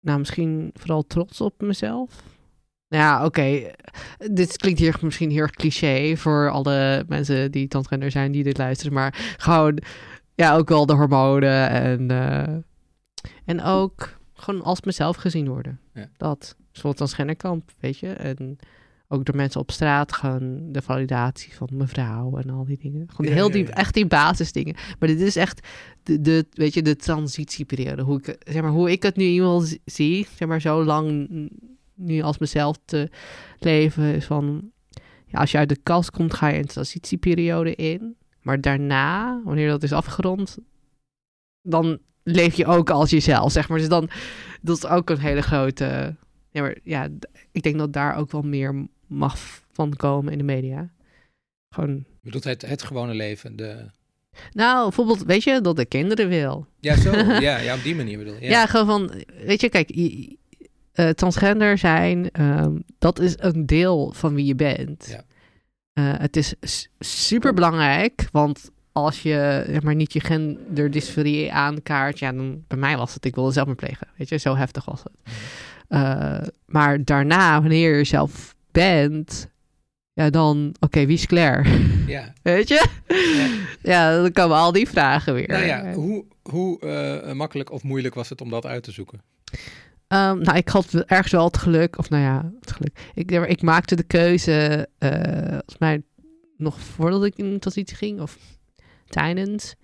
Nou, 0.00 0.18
misschien 0.18 0.70
vooral 0.74 1.02
trots 1.02 1.40
op 1.40 1.60
mezelf. 1.60 2.22
Ja, 2.90 3.24
oké. 3.24 3.70
Dit 4.18 4.56
klinkt 4.56 4.80
hier 4.80 4.98
misschien 5.00 5.30
heel 5.30 5.42
erg 5.42 5.50
cliché 5.50 6.16
voor 6.16 6.50
alle 6.50 7.04
mensen 7.08 7.50
die 7.50 7.68
transgender 7.68 8.10
zijn 8.10 8.32
die 8.32 8.42
dit 8.42 8.58
luisteren. 8.58 8.92
Maar 8.92 9.34
gewoon, 9.36 9.78
ja, 10.34 10.56
ook 10.56 10.68
wel 10.68 10.86
de 10.86 10.92
hormonen 10.92 11.68
en, 11.68 12.10
eh, 12.10 12.54
en 13.44 13.62
ook 13.62 14.18
gewoon 14.34 14.62
als 14.62 14.82
mezelf 14.82 15.16
gezien 15.16 15.48
worden. 15.48 15.80
Ja. 15.94 16.08
Dat. 16.16 16.56
Zoals 16.72 16.96
transgenderkamp, 16.96 17.70
weet 17.80 17.98
je. 17.98 18.08
En 18.12 18.58
ook 19.08 19.24
door 19.24 19.36
mensen 19.36 19.60
op 19.60 19.70
straat, 19.70 20.12
gewoon 20.12 20.72
de 20.72 20.82
validatie 20.82 21.54
van 21.54 21.68
mevrouw 21.72 22.36
en 22.36 22.50
al 22.50 22.64
die 22.64 22.78
dingen. 22.78 23.08
Gewoon 23.14 23.32
heel 23.32 23.50
die, 23.50 23.70
echt 23.70 23.94
die 23.94 24.06
basisdingen. 24.06 24.74
Maar 24.98 25.08
dit 25.08 25.20
is 25.20 25.36
echt 25.36 25.68
de, 26.02 26.20
de, 26.20 26.46
weet 26.50 26.74
je, 26.74 26.82
de 26.82 26.96
transitieperiode. 26.96 28.02
Hoe 28.02 28.18
ik, 28.18 28.36
zeg 28.52 28.62
maar, 28.62 28.70
hoe 28.70 28.90
ik 28.90 29.02
het 29.02 29.16
nu 29.16 29.24
iemand 29.24 29.78
zie, 29.84 30.26
zeg 30.36 30.48
maar, 30.48 30.60
zo 30.60 30.84
lang 30.84 31.28
nu 32.00 32.20
als 32.20 32.38
mezelf 32.38 32.76
te 32.84 33.10
leven, 33.58 34.04
is 34.14 34.24
van, 34.24 34.70
ja, 35.26 35.38
als 35.38 35.50
je 35.50 35.58
uit 35.58 35.68
de 35.68 35.78
kast 35.82 36.10
komt, 36.10 36.34
ga 36.34 36.48
je 36.48 36.58
een 36.58 36.66
transitieperiode 36.66 37.74
in. 37.74 38.16
Maar 38.42 38.60
daarna, 38.60 39.40
wanneer 39.44 39.68
dat 39.68 39.82
is 39.82 39.92
afgerond, 39.92 40.58
dan 41.62 41.98
leef 42.22 42.54
je 42.54 42.66
ook 42.66 42.90
als 42.90 43.10
jezelf, 43.10 43.52
zeg 43.52 43.68
maar. 43.68 43.78
Dus 43.78 43.88
dan, 43.88 44.10
dat 44.62 44.76
is 44.76 44.86
ook 44.86 45.10
een 45.10 45.18
hele 45.18 45.42
grote... 45.42 46.16
Ja, 46.50 46.60
maar 46.62 46.76
ja, 46.82 47.08
ik 47.52 47.62
denk 47.62 47.78
dat 47.78 47.92
daar 47.92 48.16
ook 48.16 48.30
wel 48.32 48.42
meer 48.42 48.86
mag 49.06 49.38
van 49.72 49.96
komen 49.96 50.32
in 50.32 50.38
de 50.38 50.44
media. 50.44 50.90
Gewoon, 51.74 51.90
Je 51.90 52.04
bedoelt 52.22 52.44
het, 52.44 52.62
het 52.62 52.82
gewone 52.82 53.14
leven. 53.14 53.56
De... 53.56 53.86
nou, 54.52 54.82
bijvoorbeeld, 54.82 55.22
weet 55.22 55.42
je, 55.44 55.60
dat 55.60 55.76
de 55.76 55.84
kinderen 55.84 56.28
wil. 56.28 56.66
Ja, 56.80 56.96
zo. 56.96 57.10
ja, 57.48 57.58
ja, 57.58 57.74
op 57.74 57.82
die 57.82 57.94
manier 57.94 58.18
bedoel 58.18 58.34
je. 58.34 58.48
Ja, 58.48 58.66
gewoon 58.66 58.86
van, 58.86 59.22
weet 59.44 59.60
je, 59.60 59.68
kijk, 59.68 59.94
je- 59.94 60.38
eh, 60.92 61.08
transgender 61.08 61.78
zijn, 61.78 62.30
ehm, 62.30 62.76
dat 62.98 63.18
is 63.18 63.34
een 63.38 63.66
deel 63.66 64.12
van 64.12 64.34
wie 64.34 64.44
je 64.44 64.54
bent. 64.54 65.06
Ja. 65.08 65.24
Eh, 65.92 66.20
het 66.20 66.36
is 66.36 66.54
super 66.98 67.54
belangrijk, 67.54 68.28
want 68.32 68.70
als 68.92 69.22
je 69.22 69.64
zeg 69.68 69.82
maar, 69.82 69.94
niet 69.94 70.12
je 70.12 70.20
genderdysforie 70.20 71.52
aankaart, 71.52 72.18
ja, 72.18 72.32
dan 72.32 72.64
bij 72.68 72.78
mij 72.78 72.96
was 72.96 73.14
het, 73.14 73.24
ik 73.24 73.34
wilde 73.34 73.52
zelf 73.52 73.74
plegen. 73.74 74.08
Weet 74.16 74.28
je, 74.28 74.36
zo 74.36 74.56
heftig 74.56 74.84
was 74.84 75.02
het. 75.02 75.12
Mhm. 75.24 75.34
Eh, 76.02 76.46
maar 76.66 77.04
daarna, 77.04 77.60
wanneer 77.60 77.96
je 77.96 78.04
zelf 78.04 78.54
bent, 78.70 79.48
ja, 80.12 80.30
dan, 80.30 80.74
oké, 80.80 81.06
wie 81.06 81.16
is 81.16 81.26
Claire? 81.26 81.68
ja. 82.06 82.32
Weet 82.42 82.68
je? 82.68 82.86
Ja. 83.82 84.20
dan 84.20 84.32
komen 84.32 84.56
al 84.56 84.72
die 84.72 84.88
vragen 84.88 85.34
weer. 85.34 85.48
Nou 85.48 85.64
ja, 85.64 85.92
hoe, 85.92 86.24
hoe 86.42 87.32
makkelijk 87.34 87.72
of 87.72 87.82
moeilijk 87.82 88.14
was 88.14 88.28
het 88.28 88.40
om 88.40 88.50
dat 88.50 88.66
uit 88.66 88.82
te 88.82 88.92
zoeken? 88.92 89.20
Ehm, 90.10 90.38
nou, 90.38 90.56
ik 90.56 90.68
had 90.68 90.94
ergens 90.94 91.32
wel 91.32 91.44
het 91.44 91.56
geluk, 91.56 91.98
of 91.98 92.10
nou 92.10 92.22
ja, 92.22 92.52
het 92.60 92.72
geluk. 92.72 93.10
Ik, 93.14 93.30
ik 93.30 93.62
maakte 93.62 93.96
de 93.96 94.02
keuze, 94.02 94.88
eh 94.98 95.48
volgens 95.48 95.78
mij 95.78 96.02
nog 96.56 96.80
voordat 96.80 97.24
ik 97.24 97.36
in 97.36 97.58
transitie 97.58 97.96
ging, 97.96 98.20
of 98.20 98.36
tijdens. 99.06 99.74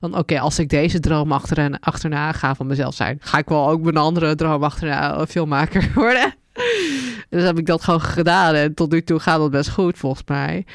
Van 0.00 0.18
oké, 0.18 0.40
als 0.40 0.58
ik 0.58 0.68
deze 0.68 1.00
droom 1.00 1.32
achterna, 1.32 1.78
achterna 1.80 2.32
ga 2.32 2.54
van 2.54 2.66
mezelf 2.66 2.94
zijn, 2.94 3.18
ga 3.20 3.38
ik 3.38 3.48
wel 3.48 3.68
ook 3.68 3.82
mijn 3.82 3.96
andere 3.96 4.34
droom 4.34 4.62
achterna 4.62 5.26
filmmaker 5.26 5.90
worden. 5.94 6.34
dus 7.28 7.42
heb 7.42 7.58
ik 7.58 7.66
dat 7.66 7.82
gewoon 7.82 8.00
gedaan 8.00 8.54
en 8.54 8.74
tot 8.74 8.92
nu 8.92 9.02
toe 9.02 9.18
gaat 9.18 9.38
dat 9.38 9.50
best 9.50 9.70
goed 9.70 9.98
volgens 9.98 10.22
mij. 10.26 10.66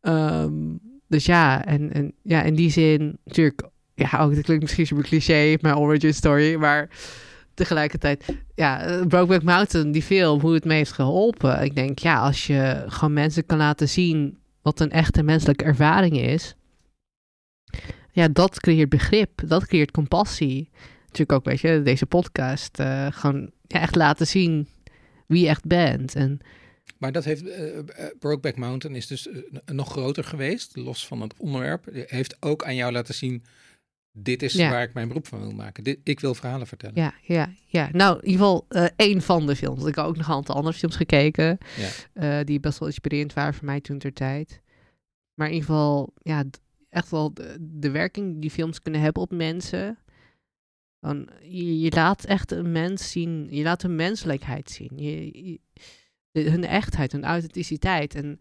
Ehm, 0.00 0.52
dus 1.08 1.26
ja, 1.26 1.64
en, 1.64 1.92
en 1.92 2.12
ja, 2.22 2.42
in 2.42 2.54
die 2.54 2.70
zin 2.70 3.18
natuurlijk, 3.24 3.62
ja, 3.94 4.18
ook 4.18 4.34
dat 4.34 4.44
klinkt 4.44 4.62
misschien 4.62 4.86
super 4.86 5.04
cliché, 5.04 5.56
mijn 5.60 5.76
origin 5.76 6.14
story, 6.14 6.54
maar 6.54 6.88
tegelijkertijd, 7.56 8.24
ja, 8.54 9.04
Brokeback 9.08 9.42
Mountain, 9.42 9.92
die 9.92 10.02
film, 10.02 10.40
hoe 10.40 10.54
het 10.54 10.64
me 10.64 10.74
heeft 10.74 10.92
geholpen. 10.92 11.62
Ik 11.62 11.74
denk, 11.74 11.98
ja, 11.98 12.20
als 12.20 12.46
je 12.46 12.84
gewoon 12.86 13.12
mensen 13.12 13.46
kan 13.46 13.58
laten 13.58 13.88
zien 13.88 14.38
wat 14.62 14.80
een 14.80 14.90
echte 14.90 15.22
menselijke 15.22 15.64
ervaring 15.64 16.20
is, 16.20 16.54
ja, 18.16 18.28
dat 18.28 18.60
creëert 18.60 18.88
begrip, 18.88 19.42
dat 19.46 19.66
creëert 19.66 19.90
compassie. 19.90 20.70
Natuurlijk 21.00 21.32
ook, 21.32 21.44
weet 21.44 21.60
je, 21.60 21.82
deze 21.82 22.06
podcast, 22.06 22.78
eh, 22.78 23.06
gewoon 23.10 23.50
ja, 23.66 23.80
echt 23.80 23.94
laten 23.94 24.26
zien 24.26 24.68
wie 25.26 25.42
je 25.42 25.48
echt 25.48 25.66
bent. 25.66 26.14
En 26.14 26.40
Maar 26.98 27.12
dat 27.12 27.24
heeft, 27.24 27.48
eh, 27.48 27.78
eh, 27.78 27.84
Brokeback 28.18 28.56
Mountain 28.56 28.96
is 28.96 29.06
dus 29.06 29.28
nog 29.64 29.90
groter 29.90 30.24
geweest, 30.24 30.76
los 30.76 31.06
van 31.06 31.20
het 31.20 31.34
onderwerp. 31.38 31.88
Heeft 31.92 32.36
ook 32.40 32.64
aan 32.64 32.74
jou 32.74 32.92
laten 32.92 33.14
zien, 33.14 33.44
dit 34.18 34.42
is 34.42 34.52
Ja. 34.52 34.70
waar 34.70 34.82
ik 34.82 34.94
mijn 34.94 35.08
beroep 35.08 35.26
van 35.26 35.40
wil 35.40 35.50
maken. 35.52 35.84
Dit, 35.84 35.98
ik 36.02 36.20
wil 36.20 36.34
verhalen 36.34 36.66
vertellen. 36.66 36.94
ja, 36.96 37.14
ja, 37.22 37.52
ja. 37.66 37.88
Nou, 37.92 38.16
in 38.18 38.24
ieder 38.24 38.38
geval 38.46 38.66
eh 38.68 38.86
één 38.96 39.22
van 39.22 39.46
de 39.46 39.56
films. 39.56 39.84
Ik 39.84 39.94
heb 39.94 40.04
ook 40.04 40.16
nog 40.16 40.26
een 40.28 40.34
aantal 40.34 40.54
andere 40.54 40.76
films 40.76 40.96
gekeken. 40.96 41.58
Ja. 41.76 41.88
eh, 42.38 42.44
die 42.44 42.60
best 42.60 42.78
wel 42.78 42.88
inspirerend 42.88 43.32
waren 43.32 43.54
voor 43.54 43.64
mij 43.64 43.80
toen 43.80 43.98
ter 43.98 44.12
tijd. 44.12 44.60
Maar 45.34 45.46
in 45.46 45.52
ieder 45.54 45.68
geval, 45.68 46.12
ja, 46.22 46.44
echt 46.88 47.10
wel 47.10 47.34
de, 47.34 47.56
de 47.60 47.90
werking 47.90 48.40
die 48.40 48.50
films 48.50 48.82
kunnen 48.82 49.00
hebben 49.00 49.22
op 49.22 49.30
mensen. 49.32 49.98
Dan, 51.00 51.28
je, 51.42 51.80
je 51.80 51.90
laat 51.94 52.24
echt 52.24 52.50
een 52.52 52.72
mens 52.72 53.10
zien, 53.10 53.46
je 53.50 53.62
laat 53.62 53.82
hun 53.82 53.94
menselijkheid 53.96 54.70
zien. 54.70 54.90
Je, 54.94 55.44
je- 55.50 55.60
de- 56.30 56.50
hun 56.50 56.64
echtheid, 56.64 57.12
hun 57.12 57.24
authenticiteit. 57.24 58.14
En, 58.14 58.40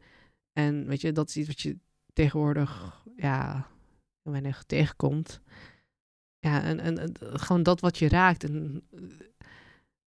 en 0.54 0.88
weet 0.88 1.02
je, 1.02 1.12
dat 1.12 1.30
is 1.30 1.38
iets 1.38 1.48
wat 1.48 1.62
je 1.62 1.78
tegenwoordig, 2.14 3.02
ja, 3.16 3.68
weinig 4.32 4.64
tegenkomt. 4.64 5.40
Ja, 6.40 6.64
en, 6.64 6.80
en, 6.80 7.12
gewoon 7.20 7.64
dat 7.64 7.80
wat 7.80 7.98
je 7.98 8.08
raakt. 8.10 8.44
En 8.44 8.84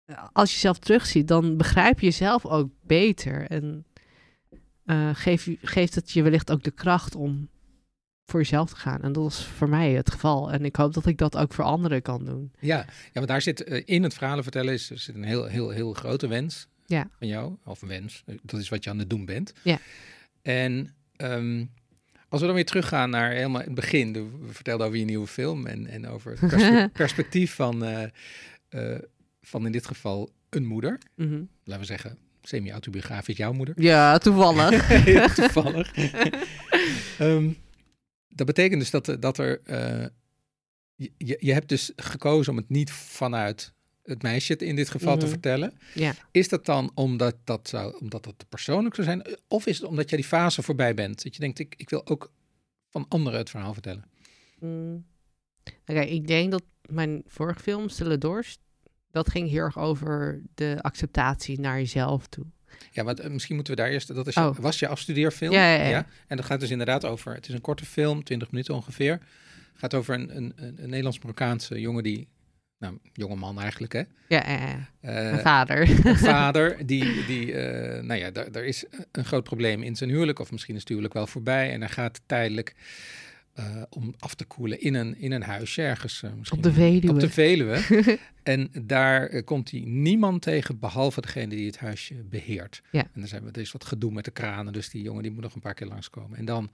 eh, 0.05 0.23
als 0.33 0.49
je 0.49 0.55
jezelf 0.55 0.79
terugziet, 0.79 1.27
dan 1.27 1.57
begrijp 1.57 1.99
je 1.99 2.05
jezelf 2.05 2.45
ook 2.45 2.69
beter. 2.81 3.47
En 3.49 3.85
eh, 4.85 5.09
geef 5.13 5.45
je- 5.45 5.57
geeft 5.61 5.95
het 5.95 6.11
je 6.11 6.21
wellicht 6.21 6.51
ook 6.51 6.63
de 6.63 6.71
kracht 6.71 7.15
om 7.15 7.49
voor 8.25 8.39
jezelf 8.39 8.69
te 8.69 8.75
gaan. 8.75 9.01
En 9.01 9.11
dat 9.13 9.31
is 9.31 9.43
voor 9.45 9.69
mij 9.69 9.91
het 9.91 10.11
geval. 10.11 10.51
En 10.51 10.65
ik 10.65 10.75
hoop 10.75 10.93
dat 10.93 11.05
ik 11.05 11.17
dat 11.17 11.37
ook 11.37 11.53
voor 11.53 11.63
anderen 11.63 12.01
kan 12.01 12.25
doen. 12.25 12.51
Ja, 12.59 12.77
ja 12.77 13.11
want 13.13 13.27
daar 13.27 13.41
zit 13.41 13.63
eh, 13.63 13.81
in 13.85 14.03
het 14.03 14.13
verhalen 14.13 14.43
vertellen 14.43 14.73
is, 14.73 14.89
er 14.89 14.99
zit 14.99 15.15
een 15.15 15.23
heel, 15.23 15.45
heel, 15.45 15.69
heel 15.69 15.93
grote 15.93 16.27
wens 16.27 16.67
Ja. 16.85 17.09
van 17.19 17.27
jou. 17.27 17.55
Of 17.65 17.81
een 17.81 17.87
wens, 17.87 18.23
eh, 18.25 18.35
dat 18.43 18.59
is 18.59 18.69
wat 18.69 18.83
je 18.83 18.89
aan 18.89 18.99
het 18.99 19.09
doen 19.09 19.25
bent. 19.25 19.53
Ja. 19.63 19.79
En 20.41 20.95
ehm, 21.15 21.65
als 22.29 22.39
we 22.41 22.45
dan 22.47 22.55
weer 22.55 22.65
teruggaan 22.65 23.09
naar 23.09 23.31
helemaal 23.31 23.61
het 23.61 23.73
begin. 23.75 24.13
de- 24.13 24.29
We 24.41 24.53
vertelden 24.53 24.85
over 24.87 24.99
je 24.99 25.05
nieuwe 25.05 25.27
film 25.27 25.65
en, 25.65 25.87
en 25.87 26.07
over 26.07 26.31
het 26.39 26.49
perspe- 26.49 26.89
perspectief 27.03 27.53
van, 27.53 27.83
eh, 27.85 28.03
eh, 28.69 28.99
van 29.41 29.65
in 29.65 29.71
dit 29.71 29.85
geval 29.87 30.29
een 30.49 30.65
moeder. 30.65 30.97
Mhm. 31.15 31.41
Laten 31.63 31.81
we 31.81 31.87
zeggen, 31.87 32.17
semi-autobiografisch 32.41 33.37
jouw 33.37 33.53
moeder. 33.53 33.81
Ja, 33.81 34.17
toevallig. 34.17 34.87
Toevallig. 35.35 35.91
Ehm, 37.19 37.49
dat 38.27 38.45
betekent 38.45 38.79
dus 38.79 38.91
dat, 38.91 39.17
dat 39.19 39.37
er. 39.37 39.61
eh, 39.63 40.05
je 40.95 41.37
je 41.39 41.53
hebt 41.53 41.69
dus 41.69 41.91
gekozen 41.95 42.51
om 42.51 42.57
het 42.57 42.69
niet 42.69 42.91
vanuit 42.91 43.73
het 44.07 44.21
meisje 44.21 44.55
in 44.55 44.75
dit 44.75 44.89
geval 44.89 45.13
te 45.17 45.21
Mhm. 45.25 45.29
vertellen. 45.33 45.73
Ja. 45.93 46.13
Is 46.31 46.49
dat 46.49 46.65
dan 46.65 46.91
omdat 46.93 47.35
dat, 47.43 47.67
zou, 47.67 47.97
omdat 47.99 48.23
dat 48.23 48.45
persoonlijk 48.49 48.95
zou 48.95 49.07
zijn? 49.07 49.37
Of 49.47 49.65
is 49.65 49.77
het 49.79 49.87
omdat 49.87 50.09
jij 50.09 50.17
die 50.19 50.27
fase 50.27 50.61
voorbij 50.63 50.93
bent? 50.93 51.23
Dat 51.23 51.33
je 51.33 51.39
denkt, 51.39 51.59
ik, 51.59 51.73
ik 51.77 51.89
wil 51.89 52.07
ook 52.07 52.31
van 52.89 53.05
anderen 53.09 53.39
het 53.39 53.49
verhaal 53.49 53.73
vertellen. 53.73 54.05
Mm. 54.59 55.05
Oké, 55.85 55.99
ik 55.99 56.27
denk 56.27 56.51
dat 56.51 56.63
mijn 56.89 57.21
vorige 57.25 57.59
film, 57.59 57.89
Stille 57.89 58.17
Dorst, 58.17 58.59
dat 59.11 59.29
ging 59.29 59.49
heel 59.49 59.63
erg 59.63 59.77
over 59.77 60.41
de 60.55 60.77
acceptatie 60.81 61.59
naar 61.59 61.77
jezelf 61.77 62.27
toe. 62.27 62.45
Ja, 62.91 63.03
want 63.03 63.19
eh, 63.19 63.29
misschien 63.29 63.55
moeten 63.55 63.75
we 63.75 63.81
daar 63.81 63.89
eerst. 63.91 64.15
Dat 64.15 64.27
is 64.27 64.33
je- 64.33 64.39
Oh. 64.41 64.57
was 64.57 64.79
je 64.79 64.87
afstudeerfilm. 64.87 65.53
Ja, 65.53 65.73
ja, 65.75 65.87
ja. 65.87 66.07
En 66.27 66.37
dat 66.37 66.45
gaat 66.45 66.59
dus 66.59 66.69
inderdaad 66.69 67.05
over. 67.05 67.33
Het 67.33 67.47
is 67.47 67.53
een 67.53 67.61
korte 67.61 67.85
film, 67.85 68.23
20 68.23 68.51
minuten 68.51 68.73
ongeveer. 68.73 69.19
gaat 69.73 69.93
over 69.93 70.13
een, 70.15 70.37
een, 70.37 70.53
een, 70.55 70.75
een 70.83 70.89
Nederlands-Marokkaanse 70.89 71.79
jongen 71.79 72.03
die. 72.03 72.27
Nou, 72.79 72.97
jonge 73.13 73.35
man 73.35 73.59
eigenlijk, 73.59 73.93
hè? 73.93 73.99
Ja, 74.27 74.43
ja, 74.47 74.67
ja. 74.67 74.89
Eh, 74.99 75.13
mijn 75.13 75.39
vader. 75.39 75.87
vader 76.17 76.85
die, 76.85 77.25
die 77.25 77.53
eh, 77.53 78.03
nou 78.03 78.19
ja, 78.19 78.31
daar, 78.31 78.51
daar 78.51 78.65
is 78.65 78.85
een 79.11 79.25
groot 79.25 79.43
probleem 79.43 79.83
in 79.83 79.95
zijn 79.95 80.09
huwelijk, 80.09 80.39
of 80.39 80.51
misschien 80.51 80.73
is 80.73 80.79
het 80.79 80.89
huwelijk 80.89 81.13
wel 81.13 81.27
voorbij, 81.27 81.71
en 81.71 81.79
hij 81.79 81.89
gaat 81.89 82.21
tijdelijk 82.25 82.75
eh, 83.53 83.81
om 83.89 84.15
af 84.19 84.33
te 84.33 84.45
koelen 84.45 84.81
in 84.81 84.93
een, 84.93 85.19
in 85.19 85.31
een 85.31 85.43
huisje 85.43 85.81
ergens. 85.81 86.23
misschien 86.37 86.57
Op 86.57 86.63
de 86.63 86.73
Veluwe. 86.73 87.09
Op 87.09 87.19
de 87.19 87.29
Veluwe. 87.29 87.79
en 88.43 88.69
daar 88.81 89.43
komt 89.43 89.71
hij 89.71 89.79
niemand 89.79 90.41
tegen, 90.41 90.79
behalve 90.79 91.21
degene 91.21 91.55
die 91.55 91.65
het 91.65 91.79
huisje 91.79 92.13
beheert. 92.13 92.81
Ja. 92.91 93.01
En 93.01 93.19
dan 93.19 93.27
zijn 93.27 93.43
we, 93.43 93.51
er 93.51 93.61
is 93.61 93.71
wat 93.71 93.85
gedoe 93.85 94.11
met 94.11 94.25
de 94.25 94.31
kranen, 94.31 94.73
dus 94.73 94.89
die 94.89 95.01
jongen 95.01 95.23
die 95.23 95.31
moet 95.31 95.43
nog 95.43 95.55
een 95.55 95.61
paar 95.61 95.73
keer 95.73 95.87
langskomen. 95.87 96.37
En 96.37 96.45
dan 96.45 96.71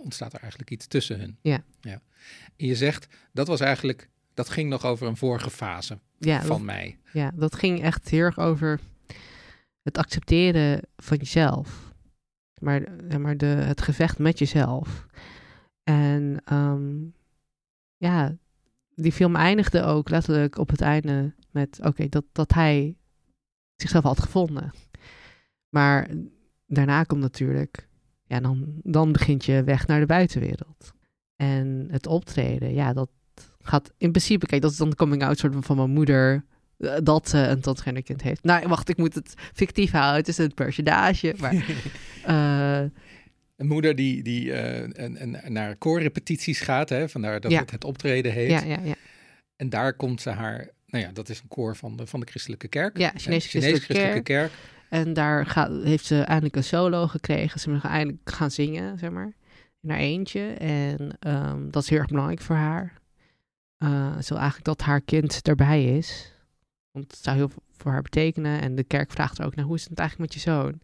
ontstaat 0.00 0.32
er 0.32 0.40
eigenlijk 0.40 0.70
iets 0.70 0.86
tussen 0.86 1.20
hun. 1.20 1.36
Ja. 1.42 1.64
ja. 1.80 2.02
En 2.56 2.66
je 2.66 2.76
zegt, 2.76 3.06
dat 3.32 3.46
was 3.46 3.60
eigenlijk, 3.60 4.08
dat 4.40 4.50
ging 4.50 4.68
nog 4.68 4.84
over 4.84 5.06
een 5.06 5.16
vorige 5.16 5.50
fase 5.50 5.98
ja, 6.18 6.40
van 6.40 6.48
dat, 6.48 6.60
mij. 6.60 6.98
ja, 7.12 7.30
dat 7.34 7.54
ging 7.54 7.82
echt 7.82 8.08
heel 8.08 8.24
erg 8.24 8.38
over 8.38 8.80
het 9.82 9.98
accepteren 9.98 10.80
van 10.96 11.16
jezelf. 11.16 11.92
Maar, 12.60 12.82
maar 13.18 13.36
de, 13.36 13.46
het 13.46 13.80
gevecht 13.80 14.18
met 14.18 14.38
jezelf. 14.38 15.06
En 15.82 16.42
ehm, 16.44 16.96
ja, 17.96 18.36
die 18.94 19.12
film 19.12 19.36
eindigde 19.36 19.82
ook 19.82 20.08
letterlijk 20.08 20.58
op 20.58 20.68
het 20.68 20.80
einde 20.80 21.34
met, 21.50 21.78
oké, 21.82 22.08
dat, 22.08 22.24
dat 22.32 22.52
hij 22.52 22.96
zichzelf 23.76 24.04
had 24.04 24.20
gevonden. 24.20 24.72
Maar 25.68 26.10
daarna 26.66 27.02
komt 27.02 27.20
natuurlijk, 27.20 27.88
ja, 28.26 28.40
dan, 28.40 28.80
dan 28.82 29.12
begint 29.12 29.44
je 29.44 29.64
weg 29.64 29.86
naar 29.86 30.00
de 30.00 30.06
buitenwereld. 30.06 30.92
En 31.36 31.88
het 31.90 32.06
optreden, 32.06 32.72
ja, 32.72 32.92
dat 32.92 33.10
gaat 33.62 33.92
in 33.98 34.10
principe, 34.10 34.46
kijk, 34.46 34.62
dat 34.62 34.70
is 34.70 34.76
dan 34.76 34.90
de 34.90 34.96
coming 34.96 35.22
out 35.24 35.38
soort 35.38 35.52
van 35.52 35.62
van 35.62 35.76
mijn 35.76 35.90
moeder. 35.90 36.44
eh, 36.78 36.92
dat 37.02 37.28
ze 37.28 37.38
een 37.38 37.60
transgender 37.60 38.02
kind 38.02 38.22
heeft. 38.22 38.44
Nou, 38.44 38.68
wacht, 38.68 38.88
ik 38.88 38.96
moet 38.96 39.14
het 39.14 39.34
fictief 39.54 39.90
houden. 39.90 40.16
Het 40.16 40.28
is 40.28 40.38
een 40.38 40.54
personage. 40.54 41.34
Maar, 41.40 41.54
eh, 42.24 42.90
Een 43.56 43.66
moeder 43.66 43.94
die, 43.96 44.22
die 44.22 44.52
eh, 44.52 45.00
en, 45.04 45.16
en 45.16 45.52
naar 45.52 45.76
koorrepetities 45.76 46.60
gaat, 46.60 46.88
hè, 46.88 47.08
vandaar 47.08 47.40
dat 47.40 47.50
Ja. 47.50 47.58
het 47.60 47.70
het 47.70 47.84
optreden 47.84 48.32
heet. 48.32 48.50
ja, 48.50 48.62
ja, 48.64 48.78
ja. 48.84 48.94
En 49.56 49.68
daar 49.68 49.94
komt 49.94 50.20
ze 50.20 50.30
haar, 50.30 50.68
nou 50.86 51.04
ja, 51.04 51.10
dat 51.12 51.28
is 51.28 51.40
een 51.40 51.48
koor 51.48 51.76
van 51.76 51.96
de, 51.96 52.06
van 52.06 52.20
de 52.20 52.26
christelijke 52.26 52.68
kerk. 52.68 52.98
Ja, 52.98 53.12
Chinese 53.16 53.48
Chinese 53.48 53.80
christelijke 53.80 54.22
kerk. 54.22 54.52
En 54.88 55.12
daar 55.12 55.46
gaat, 55.46 55.70
heeft 55.84 56.04
ze 56.04 56.20
eindelijk 56.20 56.56
een 56.56 56.64
solo 56.64 57.06
gekregen. 57.06 57.60
Ze 57.60 57.70
mag 57.70 57.84
eindelijk 57.84 58.30
gaan 58.30 58.50
zingen, 58.50 58.98
zeg 58.98 59.10
maar. 59.10 59.32
In 59.82 59.90
haar 59.90 59.98
eentje. 59.98 60.40
En 60.52 61.16
ehm, 61.20 61.70
dat 61.70 61.82
is 61.82 61.88
heel 61.88 61.98
erg 61.98 62.08
belangrijk 62.08 62.40
voor 62.40 62.56
haar. 62.56 62.92
Eh, 63.80 64.18
ze 64.18 64.28
wil 64.28 64.38
eigenlijk 64.38 64.64
dat 64.64 64.80
haar 64.80 65.00
kind 65.00 65.48
erbij 65.48 65.96
is. 65.96 66.32
Want 66.90 67.10
het 67.10 67.22
zou 67.22 67.36
heel 67.36 67.48
veel 67.48 67.62
voor 67.70 67.90
haar 67.90 68.02
betekenen. 68.02 68.60
En 68.60 68.74
de 68.74 68.84
kerk 68.84 69.10
vraagt 69.10 69.38
er 69.38 69.44
ook 69.44 69.54
naar, 69.54 69.64
hoe 69.64 69.74
is 69.76 69.88
het 69.88 69.98
eigenlijk 69.98 70.32
met 70.32 70.42
je 70.42 70.50
zoon? 70.50 70.80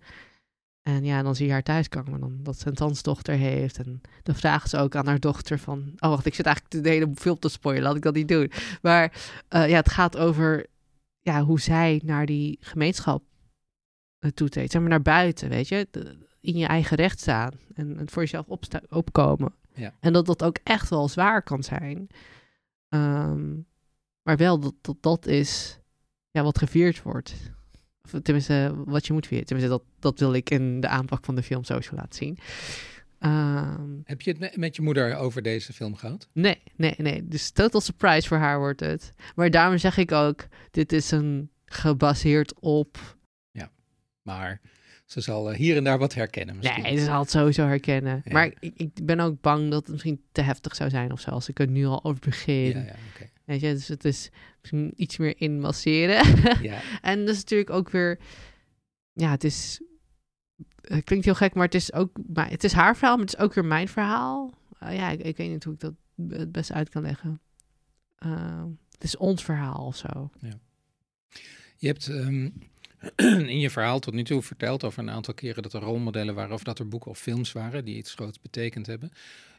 En 0.82 1.04
ja, 1.04 1.22
dan 1.22 1.34
zie 1.34 1.46
je 1.46 1.52
haar 1.52 1.62
thuiskomen. 1.62 2.20
Dan 2.20 2.38
dat 2.42 2.58
ze 2.58 2.68
een 2.68 2.74
dansdochter 2.74 3.34
heeft. 3.34 3.78
En 3.78 4.00
dan 4.22 4.34
vragen 4.34 4.68
ze 4.68 4.76
ook 4.78 4.94
aan 4.94 5.06
haar 5.06 5.20
dochter 5.20 5.58
van... 5.58 5.92
Oh, 5.98 6.08
wacht, 6.10 6.26
ik 6.26 6.34
zit 6.34 6.46
eigenlijk 6.46 6.84
de 6.84 6.90
hele 6.90 7.10
film 7.14 7.38
te 7.38 7.48
spoilen. 7.48 7.82
Laat 7.82 7.96
ik 7.96 8.02
dat 8.02 8.14
niet 8.14 8.28
doen. 8.28 8.50
Maar 8.82 9.12
eh, 9.48 9.68
ja, 9.68 9.76
het 9.76 9.90
gaat 9.90 10.16
over 10.16 10.66
ja, 11.20 11.42
hoe 11.42 11.60
zij 11.60 12.00
naar 12.04 12.26
die 12.26 12.58
gemeenschap 12.60 13.22
eh, 14.18 14.30
toetreedt. 14.30 14.72
Zeg 14.72 14.80
maar 14.80 14.90
naar 14.90 15.02
buiten, 15.02 15.48
weet 15.48 15.68
je. 15.68 15.88
De- 15.90 16.24
in 16.40 16.56
je 16.56 16.66
eigen 16.66 16.96
recht 16.96 17.20
staan. 17.20 17.52
En, 17.74 17.98
en 17.98 18.10
voor 18.10 18.22
jezelf 18.22 18.46
opkomen. 18.88 19.54
Ja. 19.74 19.94
En 20.00 20.12
dat 20.12 20.26
dat 20.26 20.42
ook 20.42 20.58
echt 20.62 20.90
wel 20.90 21.08
zwaar 21.08 21.42
kan 21.42 21.62
zijn. 21.62 22.08
Ehm, 22.96 23.54
maar 24.22 24.36
wel 24.36 24.60
dat, 24.60 24.74
dat 24.80 24.96
dat 25.00 25.26
is 25.26 25.78
ja, 26.30 26.42
wat 26.42 26.58
gevierd 26.58 27.02
wordt. 27.02 27.34
Of 28.02 28.20
tenminste, 28.22 28.74
wat 28.84 29.06
je 29.06 29.12
moet 29.12 29.26
vieren. 29.26 29.46
Tenminste, 29.46 29.72
dat, 29.72 29.84
dat 29.98 30.18
wil 30.18 30.32
ik 30.32 30.50
in 30.50 30.80
de 30.80 30.88
aanpak 30.88 31.24
van 31.24 31.34
de 31.34 31.42
film 31.42 31.64
sowieso 31.64 31.94
laten 31.94 32.14
zien. 32.14 32.38
Ehm, 33.18 34.00
Heb 34.04 34.20
je 34.20 34.36
het 34.38 34.56
met, 34.56 34.76
je 34.76 34.82
moeder 34.82 35.16
over 35.16 35.42
deze 35.42 35.72
film 35.72 35.94
gehad? 35.94 36.28
Nee, 36.32 36.62
nee, 36.76 36.94
nee. 36.96 37.28
Dus 37.28 37.50
total 37.50 37.80
surprise 37.80 38.28
voor 38.28 38.36
haar 38.36 38.58
wordt 38.58 38.80
het. 38.80 39.12
Maar 39.34 39.50
daarom 39.50 39.78
zeg 39.78 39.96
ik 39.96 40.12
ook, 40.12 40.46
dit 40.70 40.92
is 40.92 41.10
een 41.10 41.50
gebaseerd 41.64 42.60
op... 42.60 43.14
Maar 44.26 44.60
ze 45.06 45.20
zal 45.20 45.50
eh, 45.50 45.56
hier 45.56 45.76
en 45.76 45.84
daar 45.84 45.98
wat 45.98 46.14
herkennen 46.14 46.56
misschien. 46.56 46.82
Nee, 46.82 46.98
ze 46.98 47.04
zal 47.04 47.20
het 47.20 47.30
sowieso 47.30 47.66
herkennen. 47.66 48.22
Ja. 48.24 48.32
Maar 48.32 48.52
ik, 48.60 48.72
ik 48.76 48.90
ben 49.06 49.20
ook 49.20 49.40
bang 49.40 49.70
dat 49.70 49.82
het 49.82 49.90
misschien 49.90 50.22
te 50.32 50.40
heftig 50.40 50.74
zou 50.74 50.90
zijn 50.90 51.12
of 51.12 51.20
zo, 51.20 51.30
als 51.30 51.48
ik 51.48 51.58
er 51.58 51.68
nu 51.68 51.86
al 51.86 52.04
over 52.04 52.20
begin. 52.20 52.70
Ja, 52.70 52.80
ja. 52.80 52.94
Weet 53.44 53.60
je, 53.60 53.72
dus 53.72 53.88
het 53.88 54.04
is 54.04 54.30
misschien 54.60 54.92
iets 54.96 55.16
meer 55.16 55.40
inmasseren. 55.40 56.24
Ja, 56.62 56.80
en 57.02 57.18
dat 57.20 57.34
is 57.34 57.40
natuurlijk 57.40 57.70
ook 57.70 57.90
weer... 57.90 58.18
Ja, 59.12 59.30
het 59.30 59.44
is... 59.44 59.80
Het 60.80 61.04
klinkt 61.04 61.24
heel 61.24 61.34
gek, 61.34 61.54
maar 61.54 61.64
het 61.64 61.74
is 61.74 61.92
ook... 61.92 62.18
Maar 62.26 62.50
het 62.50 62.64
is 62.64 62.72
haar 62.72 62.96
verhaal, 62.96 63.16
maar 63.16 63.24
het 63.26 63.34
is 63.34 63.40
ook 63.40 63.54
weer 63.54 63.64
mijn 63.64 63.88
verhaal. 63.88 64.52
Uh, 64.82 64.96
ja, 64.96 65.10
ik, 65.10 65.20
ik 65.20 65.36
weet 65.36 65.50
niet 65.50 65.64
hoe 65.64 65.74
ik 65.74 65.80
dat 65.80 65.94
het 66.28 66.52
best 66.52 66.72
uit 66.72 66.88
kan 66.88 67.02
leggen. 67.02 67.40
Uh, 68.26 68.64
het 68.90 69.04
is 69.04 69.16
ons 69.16 69.44
verhaal 69.44 69.86
of 69.86 69.96
zo. 69.96 70.30
Je 71.76 71.86
hebt 71.86 72.06
um, 72.06 72.52
in 73.16 73.58
je 73.58 73.70
verhaal 73.70 73.98
tot 73.98 74.14
nu 74.14 74.22
toe 74.22 74.42
verteld 74.42 74.84
over 74.84 74.98
een 74.98 75.10
aantal 75.10 75.34
keren 75.34 75.62
dat 75.62 75.72
er 75.72 75.80
rolmodellen 75.80 76.34
waren 76.34 76.54
of 76.54 76.62
dat 76.62 76.78
er 76.78 76.88
boeken 76.88 77.10
of 77.10 77.18
films 77.18 77.52
waren 77.52 77.84
die 77.84 77.96
iets 77.96 78.14
groots 78.14 78.40
betekend 78.40 78.86
hebben. 78.86 79.10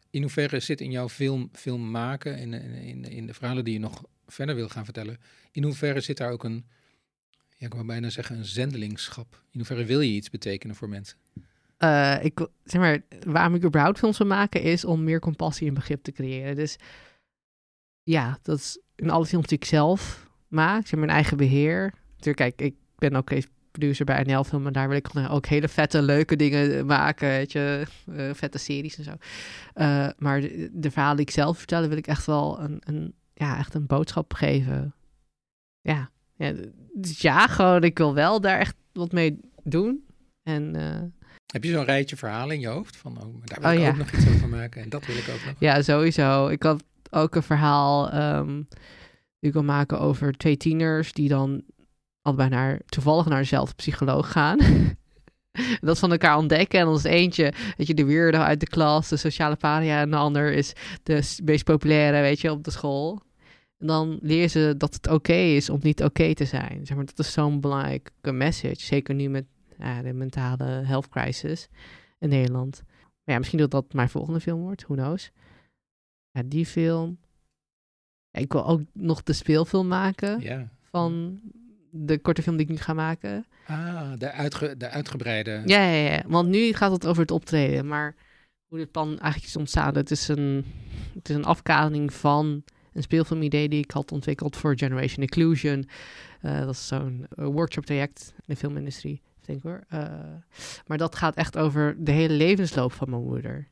In 0.10 0.22
hoeverre 0.22 0.60
zit 0.60 0.82
in 0.82 0.92
jouw 0.92 1.10
film, 1.10 1.50
film 1.54 1.92
maken, 1.92 2.38
in, 2.38 2.54
in, 2.54 3.04
in 3.04 3.28
de 3.28 3.34
verhalen 3.34 3.64
die 3.64 3.74
je 3.74 3.80
nog 3.80 4.04
verder 4.28 4.56
wil 4.56 4.70
gaan 4.70 4.86
vertellen, 4.86 5.18
in 5.52 5.64
hoeverre 5.64 6.02
zit 6.02 6.18
daar 6.18 6.32
ook 6.32 6.44
een, 6.44 6.66
ja, 7.56 7.66
ik 7.66 7.74
wou 7.74 7.86
bijna 7.86 8.10
zeggen, 8.10 8.38
een 8.38 8.46
zendelingschap? 8.46 9.44
In 9.52 9.60
hoeverre 9.60 9.86
wil 9.86 10.02
je 10.02 10.12
iets 10.12 10.30
betekenen 10.30 10.76
voor 10.76 10.90
mensen? 10.90 11.18
Uh, 11.80 12.18
ik, 12.22 12.48
zeg 12.64 12.82
maar, 12.82 13.02
waarom 13.26 13.56
ik 13.56 13.64
überhaupt 13.64 14.00
films 14.00 14.18
wil 14.18 14.28
maken 14.28 14.62
is 14.62 14.86
om 14.86 15.04
meer 15.04 15.20
compassie 15.20 15.68
en 15.68 15.74
begrip 15.74 16.04
te 16.04 16.12
creëren. 16.12 16.56
Dus 16.56 16.76
ja, 18.04 18.40
dat 18.42 18.58
is 18.58 18.80
in 18.96 19.10
alle 19.10 19.26
films 19.26 19.48
die 19.48 19.58
ik 19.58 19.66
zelf 19.66 20.28
maak, 20.48 20.88
zeg 20.88 21.00
mijn 21.00 21.12
eigen 21.12 21.38
beheer. 21.38 21.94
Natuurlijk, 22.16 22.38
kijk, 22.38 22.72
ik 22.72 22.76
ben 23.00 23.16
ook 23.16 23.30
producer 23.72 24.06
bij 24.06 24.24
NL 24.24 24.44
Film 24.44 24.68
en 24.68 24.74
daar 24.74 24.88
wil 24.88 24.98
ik 24.98 25.08
ook 25.30 25.46
hele 25.46 25.68
vette, 25.68 26.02
leuke 26.02 26.36
dingen 26.36 26.86
maken, 26.86 27.28
weet 27.28 27.52
je, 27.52 27.84
uh, 28.10 28.34
vette 28.34 28.58
series 28.58 28.98
en 28.98 29.04
zo. 29.04 29.12
Uh, 29.76 30.10
maar 30.18 30.42
de, 30.42 30.70
de, 30.74 30.92
verhalen 30.92 31.18
die 31.18 31.26
ik 31.26 31.32
zelf 31.32 31.58
vertel, 31.58 31.88
wil 31.88 31.98
ik 31.98 32.08
echt 32.08 32.26
wel 32.26 32.60
een, 32.60 32.82
een, 32.86 33.14
ja, 33.34 33.58
echt 33.58 33.74
een 33.74 33.86
boodschap 33.86 34.34
geven. 34.34 34.94
Ja, 35.82 36.10
ja, 36.36 36.54
dus 36.94 37.22
ja, 37.22 37.48
gewoon, 37.48 37.84
ik 37.84 37.98
wil 37.98 38.14
wel 38.14 38.42
daar 38.42 38.60
echt 38.60 38.76
wat 38.94 39.12
mee 39.12 39.40
doen. 39.64 40.06
En 40.44 40.76
uh, 40.76 41.28
heb 41.54 41.64
je 41.64 41.72
zo'n 41.72 41.86
rijtje 41.86 42.16
verhalen 42.16 42.56
in 42.56 42.62
je 42.62 42.68
hoofd? 42.68 42.98
Van, 42.98 43.18
oh, 43.18 43.36
daar 43.44 43.60
wil 43.62 43.70
oh, 43.70 43.76
ik 43.76 43.82
ja. 43.82 43.90
ook 43.90 43.98
nog 43.98 44.12
iets 44.12 44.28
over 44.28 44.50
maken 44.50 44.82
en 44.82 44.90
dat 44.90 45.06
wil 45.06 45.16
ik 45.16 45.30
ook 45.30 45.46
nog. 45.46 45.56
Ja, 45.60 45.82
sowieso. 45.82 46.48
Ik 46.48 46.64
had 46.64 46.84
ook 47.10 47.36
een 47.36 47.44
verhaal 47.44 48.14
um, 48.14 48.68
die 49.40 49.50
ik 49.50 49.54
wil 49.54 49.64
maken 49.64 50.00
over 50.00 50.34
twee 50.34 50.58
tieners 50.58 51.14
die 51.14 51.30
dan 51.30 51.64
allebei 52.28 52.50
naar, 52.50 52.80
toevallig 52.86 53.26
naar 53.26 53.40
dezelfde 53.40 53.76
psycholoog 53.76 54.32
gaan. 54.32 54.60
dat 55.80 56.00
van 56.00 56.12
elkaar 56.12 56.38
ontdekken. 56.38 56.80
En 56.80 56.86
dan 56.86 56.96
is 56.96 57.04
eentje, 57.04 57.54
weet 57.78 57.88
je, 57.88 57.94
de 57.94 58.06
weirdo 58.06 58.38
uit 58.38 58.60
de 58.60 58.68
klas, 58.68 59.10
de 59.10 59.18
sociale 59.18 59.56
paria. 59.56 60.02
En 60.02 60.10
de 60.10 60.16
ander 60.16 60.54
is 60.54 60.74
de 61.04 61.36
meest 61.44 61.64
populaire, 61.64 62.22
weet 62.22 62.40
je, 62.42 62.52
op 62.52 62.64
de 62.64 62.72
school. 62.72 63.22
En 63.78 63.88
dan 63.88 64.20
leren 64.22 64.50
ze 64.50 64.74
dat 64.78 64.94
het 64.94 65.06
oké 65.06 65.16
okay 65.16 65.56
is 65.56 65.70
om 65.70 65.80
niet 65.82 66.04
oké 66.04 66.22
okay 66.22 66.34
te 66.34 66.46
zijn. 66.46 66.86
Zeg 66.86 66.98
maar, 66.98 67.06
dat 67.06 67.20
is 67.20 67.32
zo'n 67.32 67.60
belangrijke 67.60 68.32
message. 68.32 68.80
Zeker 68.80 69.16
nu 69.16 69.30
met 69.30 69.46
ja, 69.78 70.02
de 70.02 70.14
mentale 70.14 70.66
health 70.66 71.10
crisis 71.10 71.68
in 72.20 72.30
Nederland. 72.30 72.84
Maar 72.86 73.34
ja, 73.34 73.38
misschien 73.38 73.60
dat 73.60 73.72
dat 73.72 73.94
mijn 73.94 74.10
volgende 74.10 74.40
film 74.40 74.62
wordt. 74.62 74.84
Who 74.84 74.96
knows? 74.96 75.32
Ja, 76.32 76.42
die 76.46 76.66
film. 76.66 77.18
Ja, 78.30 78.40
ik 78.40 78.54
wil 78.54 78.68
ook 78.68 78.82
nog 78.94 79.24
de 79.24 79.34
speelfilm 79.34 79.88
maken 79.88 80.42
ja. 80.42 80.70
van 80.82 81.40
de 82.06 82.20
korte 82.20 82.42
film 82.42 82.58
die 82.58 82.66
ik 82.66 82.72
nu 82.72 82.78
ga 82.78 82.94
maken. 82.94 83.46
Ah, 83.68 84.12
de, 84.18 84.32
uitge 84.32 84.78
de 84.78 84.90
uitgebreide. 84.90 85.62
Ja, 85.66 85.84
ja, 85.84 86.12
ja, 86.12 86.24
want 86.28 86.50
nu 86.50 86.74
gaat 86.74 86.92
het 86.92 87.08
over 87.08 87.22
het 87.22 87.32
optreden. 87.32 87.88
Maar 87.88 88.16
hoe 88.68 88.78
dit 88.78 88.92
plan 88.92 89.08
eigenlijk 89.08 89.44
is 89.44 89.56
ontstaan, 89.56 89.96
het 89.96 90.12
is 90.12 90.28
een, 90.28 90.66
het 91.14 91.30
is 91.30 91.36
een 91.36 92.12
van 92.12 92.64
een 92.94 93.04
speelfilmidee 93.04 93.70
die 93.70 93.84
ik 93.84 93.92
had 93.92 94.12
ontwikkeld 94.12 94.56
voor 94.56 94.78
Generation 94.78 95.22
Inclusion. 95.22 95.90
Uh, 96.42 96.60
dat 96.60 96.70
is 96.70 96.88
zo'n 96.88 97.28
uh, 97.36 97.46
workshop 97.46 97.86
traject 97.86 98.34
in 98.36 98.44
de 98.46 98.56
filmindustrie, 98.56 99.22
denk 99.46 99.58
ik 99.58 99.64
hoor. 99.64 99.84
Uh, 99.94 100.00
maar 100.88 100.98
dat 100.98 101.16
gaat 101.16 101.36
echt 101.36 101.58
over 101.58 101.96
de 101.98 102.12
hele 102.12 102.34
levensloop 102.34 102.94
van 102.94 103.10
mijn 103.10 103.24
moeder. 103.24 103.68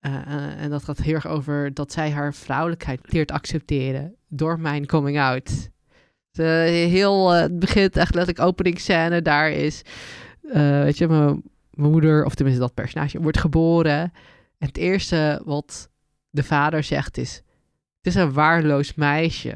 En 0.00 0.70
dat 0.70 0.84
gaat 0.84 0.98
heel 0.98 1.14
erg 1.14 1.26
over 1.26 1.74
dat 1.74 1.92
zij 1.92 2.10
haar 2.10 2.34
vrouwelijkheid 2.34 3.12
leert 3.12 3.30
accepteren 3.30 4.14
door 4.28 4.60
mijn 4.60 4.86
coming 4.86 5.18
out. 5.18 5.70
De, 6.36 6.86
heel, 6.90 7.34
uh, 7.34 7.40
het 7.40 7.58
begint 7.58 7.96
echt 7.96 8.14
letterlijk 8.14 8.48
openingsscène. 8.48 9.22
Daar 9.22 9.50
is, 9.50 9.82
uh, 10.42 10.82
weet 10.82 10.98
je, 10.98 11.08
mijn 11.70 11.90
moeder, 11.90 12.24
of 12.24 12.34
tenminste 12.34 12.62
dat 12.62 12.74
personage, 12.74 13.20
wordt 13.20 13.38
geboren. 13.38 14.12
En 14.58 14.66
het 14.66 14.76
eerste 14.76 15.42
wat 15.44 15.90
de 16.30 16.42
vader 16.42 16.82
zegt 16.82 17.18
is, 17.18 17.42
het 18.02 18.14
is 18.14 18.14
een 18.14 18.32
waarloos 18.32 18.94
meisje. 18.94 19.54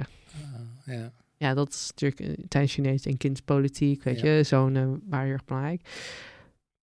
Uh, 0.86 0.94
ja. 0.96 1.12
ja, 1.36 1.54
dat 1.54 1.68
is 1.68 1.92
natuurlijk 1.96 2.48
tijdens 2.48 2.72
Chinees 2.72 3.06
en 3.06 3.16
kindspolitiek, 3.16 4.02
weet 4.02 4.20
je, 4.20 4.42
zo'n 4.44 5.02
waar 5.08 5.22
heel 5.22 5.32
erg 5.32 5.44
belangrijk. 5.44 5.80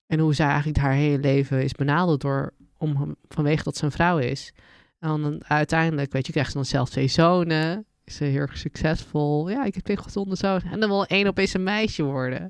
En 0.08 0.20
hoe 0.20 0.34
zij 0.34 0.48
eigenlijk 0.48 0.78
haar 0.78 0.94
hele 0.94 1.20
leven 1.20 1.64
is 1.64 1.74
benaderd 1.74 2.22
door 2.22 2.54
om, 2.78 3.16
vanwege 3.28 3.64
dat 3.64 3.78
ze 3.78 3.86
een 3.86 3.92
vrouw 3.92 4.18
is. 4.18 4.54
En 5.00 5.22
dan 5.22 5.44
uiteindelijk, 5.48 6.12
weet 6.12 6.26
je, 6.26 6.32
krijgt 6.32 6.52
ze 6.52 6.58
dan 6.58 6.66
zelf 6.66 6.90
twee 6.90 7.08
zonen. 7.08 7.86
Ze 8.12 8.24
heel 8.24 8.40
erg 8.40 8.58
succesvol. 8.58 9.50
Ja, 9.50 9.64
ik 9.64 9.76
heb 9.76 9.84
twee 9.84 9.98
gezonde 9.98 10.36
zonen. 10.36 10.72
En 10.72 10.80
dan 10.80 10.90
wil 10.90 11.06
één 11.06 11.28
opeens 11.28 11.54
een 11.54 11.64
meisje 11.64 12.04
worden. 12.04 12.42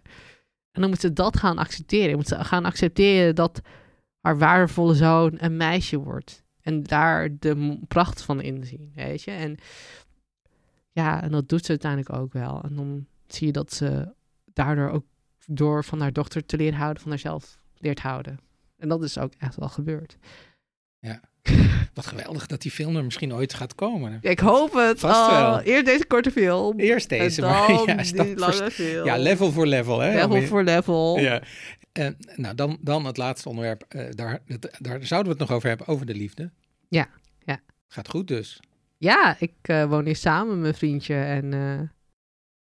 En 0.71 0.81
dan 0.81 0.89
moet 0.89 0.99
ze 0.99 1.13
dat 1.13 1.37
gaan 1.37 1.57
accepteren. 1.57 2.15
Moet 2.15 2.27
ze 2.27 2.43
gaan 2.43 2.65
accepteren 2.65 3.35
dat 3.35 3.61
haar 4.21 4.37
waardevolle 4.37 4.95
zoon 4.95 5.35
een 5.37 5.57
meisje 5.57 5.97
wordt. 5.97 6.43
En 6.61 6.83
daar 6.83 7.37
de 7.39 7.79
pracht 7.87 8.21
van 8.21 8.41
inzien, 8.41 8.91
weet 8.95 9.23
je. 9.23 9.31
En 9.31 9.57
ja, 10.91 11.21
en 11.21 11.31
dat 11.31 11.49
doet 11.49 11.65
ze 11.65 11.69
uiteindelijk 11.69 12.13
ook 12.13 12.33
wel. 12.33 12.63
En 12.63 12.75
dan 12.75 13.05
zie 13.27 13.47
je 13.47 13.53
dat 13.53 13.73
ze 13.73 14.13
daardoor 14.45 14.89
ook 14.89 15.05
door 15.45 15.83
van 15.83 16.01
haar 16.01 16.13
dochter 16.13 16.45
te 16.45 16.57
leren 16.57 16.79
houden, 16.79 17.01
van 17.01 17.11
haarzelf 17.11 17.59
leert 17.77 17.99
houden. 17.99 18.39
En 18.77 18.89
dat 18.89 19.03
is 19.03 19.17
ook 19.17 19.33
echt 19.37 19.55
wel 19.55 19.69
gebeurd. 19.69 20.17
Ja. 20.99 21.21
Wat 21.93 22.05
geweldig 22.05 22.45
dat 22.45 22.61
die 22.61 22.71
film 22.71 22.95
er 22.95 23.03
misschien 23.03 23.33
ooit 23.33 23.53
gaat 23.53 23.75
komen. 23.75 24.19
Ja, 24.21 24.29
ik 24.29 24.39
hoop 24.39 24.73
het. 24.73 24.99
Vast 24.99 25.31
wel. 25.31 25.53
Oh, 25.53 25.65
eerst 25.65 25.85
deze 25.85 26.05
korte 26.05 26.31
film. 26.31 26.79
Eerst 26.79 27.09
deze, 27.09 27.41
en 27.41 27.47
maar 27.47 27.71
ja, 27.85 27.95
die 27.95 28.15
voor 28.15 28.35
lange 28.35 28.71
film. 28.71 29.05
Ja, 29.05 29.17
level 29.17 29.51
voor 29.51 29.67
level. 29.67 29.99
Hè? 29.99 30.13
Level 30.25 30.41
voor 30.41 30.63
level. 30.63 31.19
Ja. 31.19 31.41
En 31.91 32.17
nou, 32.35 32.55
dan, 32.55 32.77
dan 32.81 33.05
het 33.05 33.17
laatste 33.17 33.49
onderwerp. 33.49 33.85
Uh, 33.95 34.05
daar, 34.09 34.39
daar 34.79 35.05
zouden 35.05 35.33
we 35.33 35.39
het 35.39 35.47
nog 35.47 35.51
over 35.51 35.67
hebben, 35.69 35.87
over 35.87 36.05
de 36.05 36.15
liefde. 36.15 36.51
Ja, 36.89 37.07
ja. 37.45 37.59
Gaat 37.87 38.09
goed 38.09 38.27
dus. 38.27 38.59
Ja, 38.97 39.35
ik 39.39 39.53
uh, 39.69 39.85
woon 39.85 40.05
hier 40.05 40.15
samen 40.15 40.53
met 40.53 40.61
mijn 40.61 40.73
vriendje 40.73 41.15
en... 41.15 41.45
Uh, 41.51 41.79
je 41.79 41.87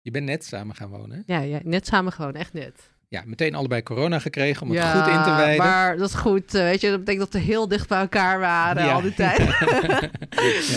Je 0.01 0.11
bent 0.11 0.25
net 0.25 0.45
samen 0.45 0.77
gaan 0.77 0.89
wonen. 0.89 1.25
hè? 1.27 1.35
Ja, 1.35 1.41
ja, 1.41 1.61
net 1.63 1.87
samen 1.87 2.13
gewoon, 2.13 2.35
echt 2.35 2.53
net. 2.53 2.91
Ja, 3.13 3.23
meteen 3.27 3.55
allebei 3.55 3.83
corona 3.83 4.19
gekregen 4.19 4.63
om 4.63 4.69
het 4.69 4.79
ja, 4.79 4.93
goed 5.03 5.13
in 5.15 5.23
te 5.23 5.31
wijden. 5.31 5.65
maar 5.65 5.97
dat 5.97 6.09
is 6.09 6.15
goed. 6.15 6.55
eh, 6.55 6.63
weet 6.63 6.81
je, 6.81 6.91
dat 6.91 6.99
betekent 6.99 7.33
dat 7.33 7.41
we 7.43 7.47
heel 7.47 7.69
dicht 7.69 7.89
bij 7.89 8.01
elkaar 8.01 8.41
waren 8.41 8.85
Ja. 8.85 8.93
al 8.93 9.01
die 9.01 9.15
tijd. 9.15 9.39
ja. 9.49 10.11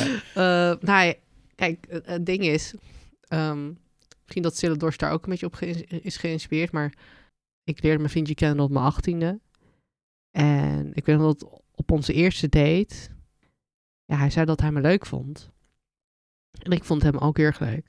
Eh, 0.33 0.77
nou, 0.81 1.05
ja, 1.05 1.13
kijk, 1.55 1.85
het, 1.89 2.25
ding 2.25 2.43
is... 2.43 2.73
ehm, 3.27 3.71
misschien 4.21 4.43
dat 4.43 4.55
Stille 4.55 4.77
Dorst 4.77 4.99
daar 4.99 5.11
ook 5.11 5.23
een 5.23 5.29
beetje 5.29 5.45
op 5.45 5.59
is 6.01 6.17
geïnspireerd, 6.17 6.71
maar 6.71 6.93
ik 7.63 7.81
leerde 7.83 7.97
mijn 7.97 8.09
vriendje 8.09 8.35
kennen 8.35 8.65
op 8.65 8.71
mijn 8.71 8.85
achttiende. 8.85 9.39
En 10.31 10.91
ik 10.93 11.05
weet 11.05 11.17
nog 11.17 11.35
dat 11.35 11.61
op 11.71 11.91
onze 11.91 12.13
eerste 12.13 12.49
date... 12.49 12.95
Ja, 14.05 14.17
hij 14.17 14.29
zei 14.29 14.45
dat 14.45 14.61
hij 14.61 14.71
me 14.71 14.81
leuk 14.81 15.05
vond. 15.05 15.51
En 16.63 16.71
ik 16.71 16.83
vond 16.83 17.03
hem 17.03 17.17
ook 17.17 17.37
heel 17.37 17.45
erg 17.45 17.59
leuk. 17.59 17.85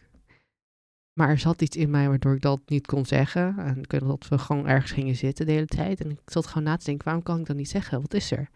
Maar 1.14 1.28
er 1.28 1.38
zat 1.38 1.62
iets 1.62 1.76
in 1.76 1.90
mij 1.90 2.08
waardoor 2.08 2.34
ik 2.34 2.40
dat 2.40 2.60
niet 2.66 2.86
kon 2.86 3.06
zeggen. 3.06 3.58
En 3.58 3.78
ik 3.78 4.00
dat 4.00 4.28
we 4.28 4.38
gewoon 4.38 4.66
ergens 4.66 4.92
gingen 4.92 5.16
zitten 5.16 5.46
de 5.46 5.52
hele 5.52 5.66
tijd. 5.66 6.00
En 6.00 6.10
ik 6.10 6.20
zat 6.24 6.46
gewoon 6.46 6.62
na 6.62 6.76
te 6.76 6.84
denken, 6.84 7.04
waarom 7.04 7.22
kan 7.22 7.40
ik 7.40 7.46
dat 7.46 7.56
niet 7.56 7.68
zeggen? 7.68 8.00
Wat 8.00 8.14
is 8.14 8.30
er? 8.30 8.50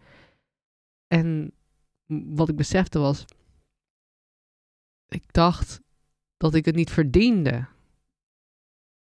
En 1.07 1.51
wat 2.35 2.49
ik 2.49 2.55
besefte 2.55 2.99
was... 2.99 3.25
Ik 5.07 5.33
dacht 5.33 5.81
dat 6.37 6.53
ik 6.53 6.65
het 6.65 6.75
niet 6.75 6.91
verdiende. 6.91 7.67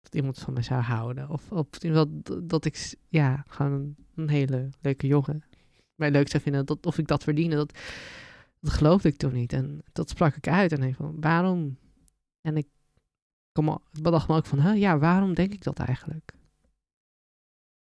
Dat 0.02 0.16
iemand 0.16 0.40
van 0.40 0.54
me 0.54 0.62
zou 0.62 0.82
houden. 0.82 1.30
Of, 1.30 1.52
of 1.52 1.70
dat, 1.70 2.08
dat 2.44 2.66
ik, 2.66 2.96
ja, 3.10 3.44
gewoon 3.48 3.72
een, 3.72 3.96
een 4.16 4.30
hele 4.30 4.70
leuke 4.82 5.08
jongen 5.08 5.44
mij 5.96 6.12
leuk 6.12 6.30
zou 6.30 6.44
vinden. 6.44 6.66
Dat, 6.66 6.86
of 6.86 6.98
ik 6.98 7.08
dat 7.08 7.24
verdiende, 7.24 7.56
dat, 7.56 7.80
dat 8.60 8.74
geloofde 8.74 9.10
ik 9.10 9.18
toen 9.18 9.34
niet. 9.34 9.54
En 9.54 9.84
dat 9.92 10.10
sprak 10.10 10.36
ik 10.36 10.48
uit. 10.48 10.72
En 10.72 10.84
ik 10.84 10.96
van, 10.96 11.16
waarom? 11.20 11.78
En 12.42 12.58
ik 12.58 12.68
al, 13.58 13.82
bedacht 14.02 14.28
me 14.28 14.36
ook 14.36 14.46
van, 14.46 14.62
huh, 14.62 14.80
ja, 14.80 14.98
waarom 14.98 15.34
denk 15.34 15.54
ik 15.54 15.64
dat 15.64 15.80
eigenlijk? 15.80 16.34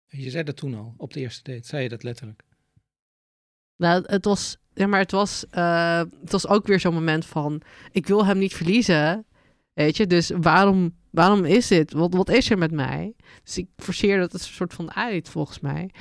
Je 0.08 0.30
zei 0.30 0.44
dat 0.44 0.58
toen 0.58 0.74
al, 0.74 0.94
op 0.98 1.14
de 1.14 1.20
eerste 1.20 1.52
date. 1.52 1.68
Zei 1.68 1.84
je 1.84 1.90
dat 1.90 2.04
letterlijk? 2.04 2.44
Nou, 3.76 4.04
het 4.06 4.26
was, 4.26 4.58
ja, 4.74 4.88
maar 4.88 5.00
het 5.00 5.12
was, 5.12 5.46
eh, 5.50 6.04
het 6.22 6.32
was 6.32 6.48
ook 6.48 6.68
weer 6.68 6.80
zo'n 6.80 6.94
moment 6.94 7.26
van, 7.26 7.62
ik 7.92 8.08
wil 8.08 8.26
hem 8.26 8.38
niet 8.38 8.54
verliezen, 8.54 9.26
weet 9.74 9.98
je, 9.98 10.08
dus 10.08 10.30
waarom, 10.30 10.96
waarom 11.10 11.46
is 11.46 11.68
dit? 11.68 11.94
Wat, 11.94 12.14
wat 12.14 12.30
is 12.30 12.50
er 12.50 12.58
met 12.58 12.72
mij? 12.72 13.16
Dus 13.44 13.58
ik 13.58 13.68
forceerde 13.76 14.24
het 14.24 14.34
een 14.34 14.40
soort 14.40 14.74
van 14.74 14.94
uit, 14.94 15.30
volgens 15.30 15.60
mij. 15.60 15.92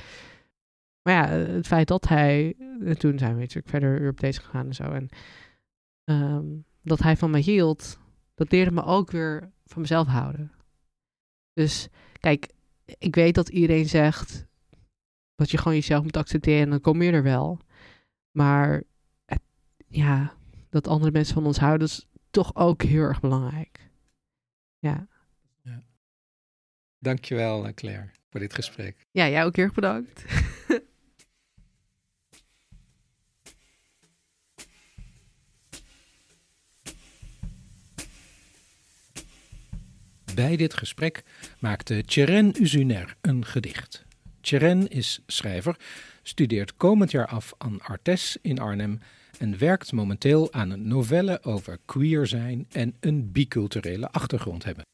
Maar 1.01 1.13
ja, 1.13 1.27
het 1.29 1.67
feit 1.67 1.87
dat 1.87 2.07
hij, 2.07 2.55
en 2.83 2.97
toen 2.97 3.19
zijn 3.19 3.33
we 3.33 3.39
natuurlijk 3.39 3.69
verder 3.69 4.09
op 4.09 4.19
deze 4.19 4.41
gegaan 4.41 4.67
en 4.67 4.75
zo, 4.75 4.83
en 4.83 5.09
ehm, 6.03 6.45
dat 6.81 6.99
hij 6.99 7.17
van 7.17 7.31
me 7.31 7.39
hield, 7.39 7.99
dat 8.35 8.51
leerde 8.51 8.71
me 8.71 8.83
ook 8.83 9.11
weer 9.11 9.51
van 9.69 9.81
mezelf 9.81 10.07
houden. 10.07 10.51
Dus 11.53 11.87
kijk, 12.19 12.51
ik 12.97 13.15
weet 13.15 13.35
dat 13.35 13.49
iedereen 13.49 13.85
zegt 13.89 14.45
dat 15.35 15.51
je 15.51 15.57
gewoon 15.57 15.73
jezelf 15.73 16.03
moet 16.03 16.17
accepteren 16.17 16.61
en 16.63 16.69
dan 16.69 16.81
kom 16.81 17.01
je 17.01 17.11
er 17.11 17.23
wel. 17.23 17.59
Maar 18.31 18.83
het- 19.25 19.41
ja, 19.87 20.33
dat 20.69 20.87
andere 20.87 21.11
mensen 21.11 21.33
van 21.33 21.45
ons 21.45 21.57
houden 21.57 21.87
is 21.87 22.07
toch 22.31 22.55
ook 22.55 22.81
heel 22.83 23.01
erg 23.01 23.19
belangrijk. 23.19 23.89
Ja, 24.79 25.07
Dankjewel, 26.99 27.67
eh, 27.67 27.73
Claire, 27.73 28.09
voor 28.29 28.39
dit 28.39 28.53
gesprek. 28.53 29.05
ja 29.11 29.29
jij 29.29 29.45
ook 29.45 29.55
heel 29.55 29.65
erg 29.65 29.73
bedankt. 29.73 30.25
Bij 40.37 40.55
dit 40.55 40.73
gesprek 40.73 41.23
maakte 41.59 42.03
Tjeren 42.05 42.61
Uzuner 42.61 43.15
een 43.21 43.45
gedicht. 43.45 44.05
Tjeren 44.41 44.87
is 44.89 45.21
schrijver, 45.27 45.79
studeert 46.23 46.75
komend 46.75 47.11
jaar 47.11 47.27
af 47.27 47.53
aan 47.57 47.81
Artes 47.81 48.37
in 48.41 48.59
Arnhem 48.59 48.99
en 49.39 49.57
werkt 49.57 49.91
momenteel 49.91 50.53
aan 50.53 50.69
een 50.69 50.87
novelle 50.87 51.43
over 51.43 51.79
queer 51.85 52.27
zijn 52.27 52.65
en 52.71 52.95
een 52.99 53.31
biculturele 53.31 54.11
achtergrond 54.11 54.63
hebben. 54.63 54.85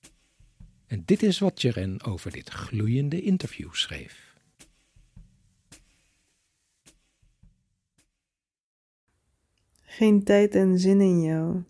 En 0.87 1.03
dit 1.05 1.23
is 1.23 1.39
wat 1.39 1.55
Tjeren 1.55 2.03
over 2.03 2.31
dit 2.31 2.49
gloeiende 2.49 3.21
interview 3.21 3.73
schreef. 3.73 4.35
Geen 9.81 10.23
tijd 10.23 10.55
en 10.55 10.79
zin 10.79 11.01
in 11.01 11.21
jou. 11.21 11.63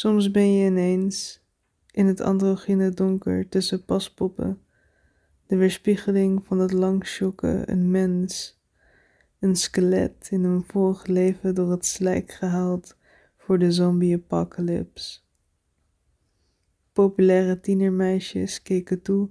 Soms 0.00 0.30
ben 0.30 0.52
je 0.52 0.66
ineens 0.66 1.40
in 1.90 2.06
het 2.06 2.20
androgyne 2.20 2.90
donker 2.90 3.48
tussen 3.48 3.84
paspoppen, 3.84 4.60
de 5.46 5.56
weerspiegeling 5.56 6.46
van 6.46 6.58
het 6.58 6.72
langsjokken, 6.72 7.70
een 7.70 7.90
mens, 7.90 8.60
een 9.38 9.56
skelet 9.56 10.28
in 10.30 10.44
een 10.44 10.64
vorig 10.66 11.06
leven 11.06 11.54
door 11.54 11.70
het 11.70 11.86
slijk 11.86 12.32
gehaald 12.32 12.96
voor 13.36 13.58
de 13.58 13.72
zombie-apocalypse. 13.72 15.20
Populaire 16.92 17.60
tienermeisjes 17.60 18.62
keken 18.62 19.02
toe 19.02 19.28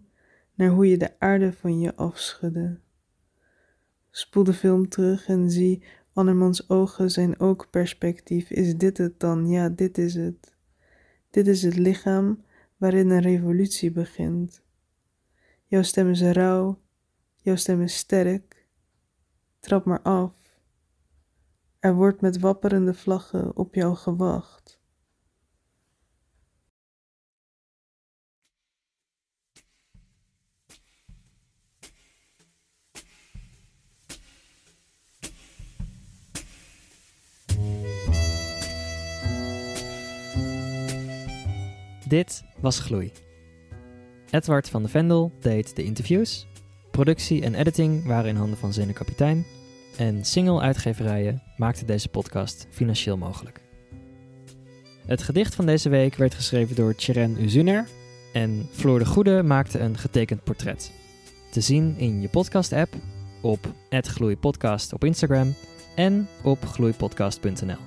naar 0.53 0.69
hoe 0.69 0.89
je 0.89 0.97
de 0.97 1.19
aarde 1.19 1.53
van 1.53 1.79
je 1.79 1.95
afschudde. 1.95 2.79
Spoel 4.09 4.43
de 4.43 4.53
film 4.53 4.89
terug 4.89 5.27
en 5.27 5.51
zie 5.51 5.83
Andermans 6.13 6.69
ogen 6.69 7.11
zijn 7.11 7.39
ook 7.39 7.67
perspectief. 7.69 8.49
Is 8.49 8.77
dit 8.77 8.97
het 8.97 9.19
dan? 9.19 9.47
Ja, 9.47 9.69
dit 9.69 9.97
is 9.97 10.15
het. 10.15 10.57
Dit 11.29 11.47
is 11.47 11.63
het 11.63 11.75
lichaam 11.75 12.43
waarin 12.77 13.09
een 13.09 13.21
revolutie 13.21 13.91
begint. 13.91 14.63
Jouw 15.65 15.81
stem 15.81 16.09
is 16.09 16.21
rauw, 16.21 16.81
jouw 17.35 17.55
stem 17.55 17.81
is 17.81 17.95
sterk. 17.95 18.67
Trap 19.59 19.85
maar 19.85 20.01
af. 20.01 20.59
Er 21.79 21.95
wordt 21.95 22.21
met 22.21 22.39
wapperende 22.39 22.93
vlaggen 22.93 23.57
op 23.57 23.75
jou 23.75 23.95
gewacht. 23.95 24.78
Dit 42.09 42.43
was 42.61 42.79
Gloei. 42.79 43.11
Edward 44.29 44.69
van 44.69 44.83
de 44.83 44.89
Vendel 44.89 45.31
deed 45.39 45.75
de 45.75 45.83
interviews. 45.83 46.47
Productie 46.91 47.43
en 47.43 47.55
editing 47.55 48.05
waren 48.05 48.29
in 48.29 48.35
handen 48.35 48.57
van 48.57 48.73
Zene 48.73 48.93
Kapitein. 48.93 49.45
En 49.97 50.25
single-uitgeverijen 50.25 51.41
maakten 51.57 51.87
deze 51.87 52.09
podcast 52.09 52.67
financieel 52.69 53.17
mogelijk. 53.17 53.61
Het 55.05 55.21
gedicht 55.21 55.55
van 55.55 55.65
deze 55.65 55.89
week 55.89 56.15
werd 56.15 56.33
geschreven 56.33 56.75
door 56.75 56.95
Tjeren 56.95 57.43
Uzuner. 57.43 57.87
En 58.33 58.67
Floor 58.71 58.99
de 58.99 59.05
Goede 59.05 59.43
maakte 59.43 59.79
een 59.79 59.97
getekend 59.97 60.43
portret. 60.43 60.91
Te 61.51 61.61
zien 61.61 61.97
in 61.97 62.21
je 62.21 62.29
podcast-app, 62.29 62.93
op 63.41 63.73
@gloeipodcast 63.89 64.93
op 64.93 65.03
Instagram 65.03 65.53
en 65.95 66.27
op 66.43 66.65
gloeipodcast.nl. 66.65 67.79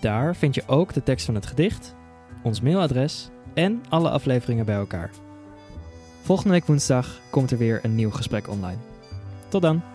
Daar 0.00 0.36
vind 0.36 0.54
je 0.54 0.62
ook 0.66 0.92
de 0.92 1.02
tekst 1.02 1.26
van 1.26 1.34
het 1.34 1.46
gedicht, 1.46 1.94
ons 2.42 2.60
mailadres 2.60 3.30
en 3.54 3.82
alle 3.88 4.10
afleveringen 4.10 4.64
bij 4.64 4.74
elkaar. 4.74 5.10
Volgende 6.22 6.52
week 6.52 6.66
woensdag 6.66 7.20
komt 7.30 7.50
er 7.50 7.58
weer 7.58 7.80
een 7.82 7.94
nieuw 7.94 8.10
gesprek 8.10 8.48
online. 8.48 8.78
Tot 9.48 9.62
dan! 9.62 9.89